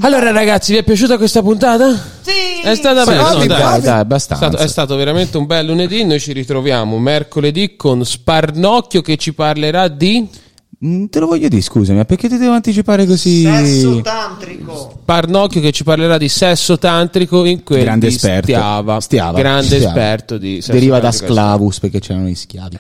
Allora 0.01 0.31
ragazzi, 0.31 0.73
vi 0.73 0.79
è 0.79 0.83
piaciuta 0.83 1.19
questa 1.19 1.43
puntata? 1.43 1.93
Sì! 1.93 2.63
È 2.63 2.75
stata 2.75 3.05
Sì, 3.05 3.11
bella, 3.11 3.23
no, 3.33 3.39
dai, 3.39 3.47
dai. 3.47 3.81
dai, 3.83 3.97
È 3.97 3.99
abbastanza. 3.99 4.47
stato, 4.47 4.63
è 4.63 4.67
stato 4.69 4.97
veramente 4.97 5.37
un 5.37 5.45
bel 5.45 5.67
lunedì. 5.67 6.05
Noi 6.05 6.19
ci 6.19 6.33
ritroviamo 6.33 6.99
mercoledì 6.99 7.77
con 7.77 8.07
Sparnocchio 8.07 9.03
che 9.03 9.17
ci 9.19 9.35
parlerà 9.35 9.89
di. 9.89 10.27
Mm, 10.87 11.05
Te 11.07 11.19
lo 11.21 11.27
voglio 11.27 11.49
dire, 11.49 11.63
scusami, 11.63 11.99
ma 11.99 12.05
perché 12.05 12.29
ti 12.29 12.37
devo 12.37 12.53
anticipare 12.53 13.07
così? 13.07 13.43
Sesso 13.43 14.01
tantrico. 14.03 14.99
Sparnocchio 15.03 15.61
che 15.61 15.73
ci 15.73 15.83
parlerà 15.85 16.19
di 16.19 16.29
sesso 16.29 16.77
tantrico 16.79 17.45
in 17.45 17.63
quel 17.63 17.83
Grande 17.85 18.09
esperto. 18.09 18.47
Stiava. 18.49 19.01
Stiava, 19.01 19.39
Grande 19.39 19.65
Stiava. 19.77 19.87
esperto 19.87 20.37
di 20.39 20.57
sesso 20.61 20.73
Deriva 20.73 20.99
da 21.01 21.11
sclavus 21.13 21.79
perché 21.81 22.01
c'erano 22.01 22.27
gli 22.27 22.35
schiavi. 22.35 22.79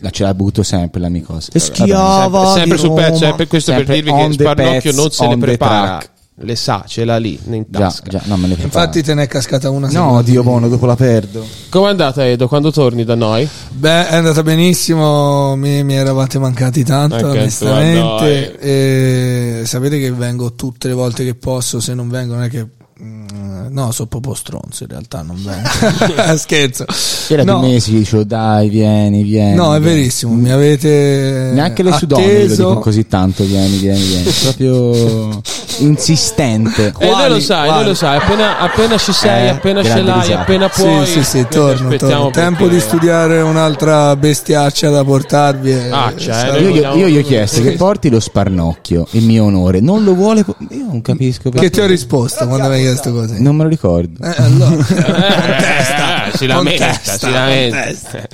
La 0.00 0.10
ce 0.10 0.22
la 0.24 0.34
butto 0.34 0.62
sempre 0.62 1.00
l'amico. 1.00 1.38
E 1.52 1.58
schiava 1.58 2.52
Sempre, 2.54 2.58
sempre 2.58 2.76
di 2.76 2.82
sul 2.82 2.92
pezzo, 2.94 3.08
Roma. 3.12 3.18
sempre 3.26 3.46
questo 3.46 3.70
Sempre 3.72 3.94
per 3.94 4.02
dirvi 4.04 4.18
che 4.26 4.32
Sparnocchio 4.32 4.80
pets, 4.80 4.96
non 4.96 5.10
se 5.10 5.28
the 5.28 5.36
prepara. 5.38 5.86
track. 5.98 6.10
Le 6.38 6.54
sa, 6.54 6.84
ce 6.86 7.04
l'ha 7.06 7.16
lì 7.16 7.38
in 7.48 7.64
Già, 7.66 7.78
tasca. 7.78 8.10
già, 8.10 8.20
no, 8.26 8.36
me 8.36 8.46
le 8.48 8.56
preparo. 8.56 8.64
Infatti 8.84 9.02
te 9.02 9.14
ne 9.14 9.22
è 9.22 9.26
cascata 9.26 9.70
una 9.70 9.88
No. 9.88 10.20
Dio 10.20 10.42
buono, 10.42 10.68
dopo 10.68 10.84
la 10.84 10.94
perdo. 10.94 11.42
Com'è 11.70 11.88
andata 11.88 12.26
Edo 12.26 12.46
quando 12.46 12.70
torni 12.70 13.04
da 13.04 13.14
noi? 13.14 13.48
Beh, 13.70 14.08
è 14.08 14.16
andata 14.16 14.42
benissimo, 14.42 15.56
mi, 15.56 15.82
mi 15.82 15.94
eravate 15.94 16.38
mancati 16.38 16.84
tanto, 16.84 17.16
Eh, 17.16 17.20
che 17.20 17.38
onestamente. 17.38 18.58
E 18.58 19.62
sapete 19.64 19.98
che 19.98 20.12
vengo 20.12 20.52
tutte 20.52 20.88
le 20.88 20.94
volte 20.94 21.24
che 21.24 21.34
posso, 21.34 21.80
se 21.80 21.94
non 21.94 22.10
vengo 22.10 22.34
non 22.34 22.42
è 22.42 22.50
che... 22.50 22.66
mm, 23.02 23.24
No, 23.70 23.90
sono 23.92 24.08
proprio 24.08 24.32
stronzo 24.34 24.84
in 24.84 24.88
realtà, 24.90 25.22
non 25.22 25.36
vengo. 25.42 25.68
Scherzo. 26.36 26.84
Era 27.28 27.42
No. 27.44 27.58
due 27.58 27.68
mesi, 27.68 27.92
dicevo 27.92 28.24
dai, 28.24 28.68
vieni, 28.68 29.22
vieni. 29.22 29.54
No, 29.54 29.74
è 29.74 29.80
verissimo, 29.80 30.32
mi 30.34 30.50
avete 30.50 31.50
Neanche 31.52 31.82
le 31.82 31.92
sue 31.92 32.06
donne 32.06 32.56
lo 32.56 32.78
così 32.78 33.06
tanto, 33.06 33.44
vieni, 33.44 33.76
vieni, 33.78 34.02
vieni. 34.02 34.30
Proprio 34.42 35.40
insistente. 35.78 36.92
E 36.98 37.06
noi 37.10 37.28
lo 37.28 37.40
sai, 37.40 37.84
lo 37.84 37.94
sai, 37.94 38.16
appena, 38.18 38.58
appena 38.58 38.96
ci 38.96 39.12
sei, 39.12 39.46
Eh, 39.46 39.48
appena 39.50 39.82
ce 39.82 40.00
l'hai, 40.02 40.20
risata. 40.20 40.40
appena 40.40 40.70
Sì, 40.72 40.82
puoi. 40.82 41.06
sì, 41.06 41.22
sì, 41.24 41.38
ti 41.48 41.54
torno, 41.54 41.96
torno. 41.96 42.30
Tempo 42.30 42.60
perché- 42.64 42.74
di 42.74 42.80
studiare 42.80 43.40
un'altra 43.40 44.14
bestiaccia 44.16 44.88
da 44.90 45.04
portarvi. 45.04 45.70
e- 45.70 45.90
Ah, 45.90 46.12
c'è, 46.14 46.32
sarà- 46.32 46.58
Io, 46.58 46.68
vogliamo- 46.70 46.96
io 46.96 47.08
gli 47.08 47.18
ho 47.18 47.22
chiesto 47.22 47.60
che 47.62 47.72
porti 47.72 48.08
lo 48.08 48.20
sparnocchio 48.20 49.06
in 49.12 49.24
mio 49.26 49.44
onore. 49.44 49.80
Non 49.80 50.04
lo 50.04 50.14
vuole. 50.14 50.44
Io 50.70 50.86
non 50.86 51.02
capisco 51.02 51.50
perché. 51.50 51.68
Che 51.68 51.70
ti 51.72 51.80
ho 51.80 51.86
risposto 51.86 52.46
quando 52.46 52.68
mi 52.68 52.85
chiesto 52.86 53.12
così? 53.12 53.42
Non 53.42 53.56
me 53.56 53.64
lo 53.64 53.68
ricordo. 53.68 54.24
Eh, 54.24 54.34
allora. 54.36 54.76
Eh, 54.76 56.36
si 56.36 56.46
lamenta, 56.46 56.86
Contesta, 56.86 57.18
si 57.18 57.30
lamenta. 57.30 58.28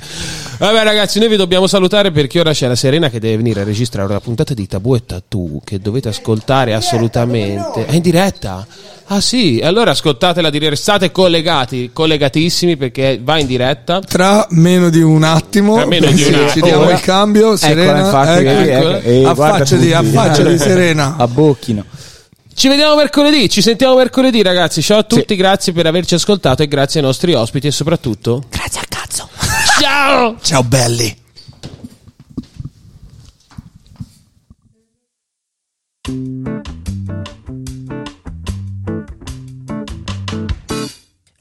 Vabbè 0.57 0.83
ragazzi, 0.83 1.19
noi 1.19 1.29
vi 1.29 1.35
dobbiamo 1.35 1.67
salutare 1.67 2.11
perché 2.11 2.39
ora 2.39 2.51
c'è 2.53 2.67
la 2.67 2.75
Serena 2.75 3.09
che 3.09 3.19
deve 3.19 3.37
venire 3.37 3.61
a 3.61 3.63
registrare 3.63 4.07
una 4.09 4.19
puntata 4.19 4.53
di 4.53 4.67
Tabù 4.67 4.95
e 4.95 5.05
Tattoo 5.05 5.61
che 5.63 5.79
dovete 5.79 6.09
ascoltare 6.09 6.73
assolutamente. 6.73 7.85
È 7.85 7.95
in 7.95 8.01
diretta? 8.01 8.65
Ah 9.07 9.19
sì, 9.19 9.59
allora 9.61 9.91
ascoltatela 9.91 10.49
dire 10.49 10.75
state 10.77 11.11
collegati, 11.11 11.89
collegatissimi 11.91 12.77
perché 12.77 13.19
va 13.21 13.37
in 13.37 13.47
diretta. 13.47 13.99
Tra 13.99 14.47
meno 14.51 14.89
di 14.89 15.01
un 15.01 15.23
attimo, 15.23 15.75
Tra 15.75 15.85
meno 15.85 16.09
di 16.09 16.23
un 16.23 16.33
attimo. 16.33 16.49
ci 16.49 16.61
diamo 16.61 16.83
Ora- 16.83 16.93
il 16.93 16.99
cambio. 17.01 17.57
Serena, 17.57 17.99
infatti, 17.99 18.45
ecco, 18.45 18.57
vedi, 18.57 18.69
eccola. 18.69 18.97
ecco. 18.97 19.07
E 19.09 19.21
guarda 19.21 19.43
affacciati, 19.45 19.91
affacciati 19.93 20.57
Serena. 20.57 21.15
Abbocchino. 21.17 21.83
Ci 22.55 22.67
vediamo 22.67 22.95
mercoledì, 22.95 23.49
ci 23.49 23.61
sentiamo 23.61 23.95
mercoledì 23.95 24.41
ragazzi. 24.41 24.81
Ciao 24.81 24.99
a 24.99 25.03
tutti, 25.03 25.35
grazie 25.35 25.73
per 25.73 25.87
averci 25.87 26.13
ascoltato 26.13 26.63
e 26.63 26.67
grazie 26.67 26.99
ai 26.99 27.05
nostri 27.05 27.33
ospiti 27.33 27.67
e 27.67 27.71
soprattutto 27.71 28.43
Grazie 28.49 28.79
al 28.79 28.87
cazzo. 28.87 29.27
ciao! 29.81 30.37
Ciao 30.41 30.63
belli. 30.63 31.21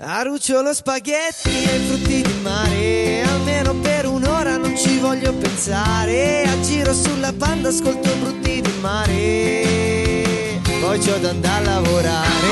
Arucciolo 0.04 0.72
spaghetti 0.72 1.50
e 1.50 1.78
frutti 1.86 2.22
di 2.22 2.34
mare 2.42 3.22
Almeno 3.22 3.74
per 3.76 4.06
un'ora 4.06 4.56
non 4.56 4.76
ci 4.76 4.98
voglio 4.98 5.32
pensare 5.34 6.42
Aggiro 6.44 6.92
sulla 6.92 7.32
panda, 7.32 7.68
ascolto 7.68 8.08
brutti 8.16 8.60
di 8.60 8.72
mare 8.80 10.11
Poi 10.82 10.98
c'ho 10.98 11.16
da 11.18 11.28
andare 11.28 11.64
a 11.64 11.70
lavorare. 11.74 12.48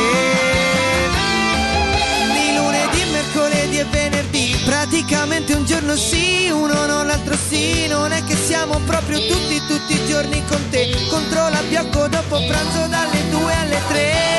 Di 2.32 2.54
lunedì, 2.56 3.10
mercoledì 3.10 3.78
e 3.78 3.84
venerdì 3.84 4.62
Praticamente 4.64 5.52
un 5.54 5.64
giorno 5.64 5.96
sì, 5.96 6.48
uno 6.48 6.86
non 6.86 7.08
l'altro 7.08 7.34
sì. 7.34 7.88
Non 7.88 8.12
è 8.12 8.22
che 8.22 8.36
siamo 8.36 8.78
proprio 8.86 9.18
tutti, 9.26 9.60
tutti 9.66 9.94
i 9.94 10.06
giorni 10.06 10.44
con 10.46 10.64
te. 10.70 10.96
Controlla 11.08 11.60
Biocco 11.62 12.06
dopo 12.06 12.36
pranzo 12.46 12.86
dalle 12.86 13.28
2 13.30 13.54
alle 13.54 13.80
3 13.88 14.30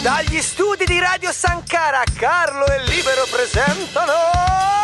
dagli 0.00 0.40
studi 0.40 0.84
di 0.86 0.98
Radio 0.98 1.30
Sankara, 1.30 2.02
Carlo 2.14 2.66
e 2.66 2.84
Libero 2.84 3.26
presentano. 3.30 4.83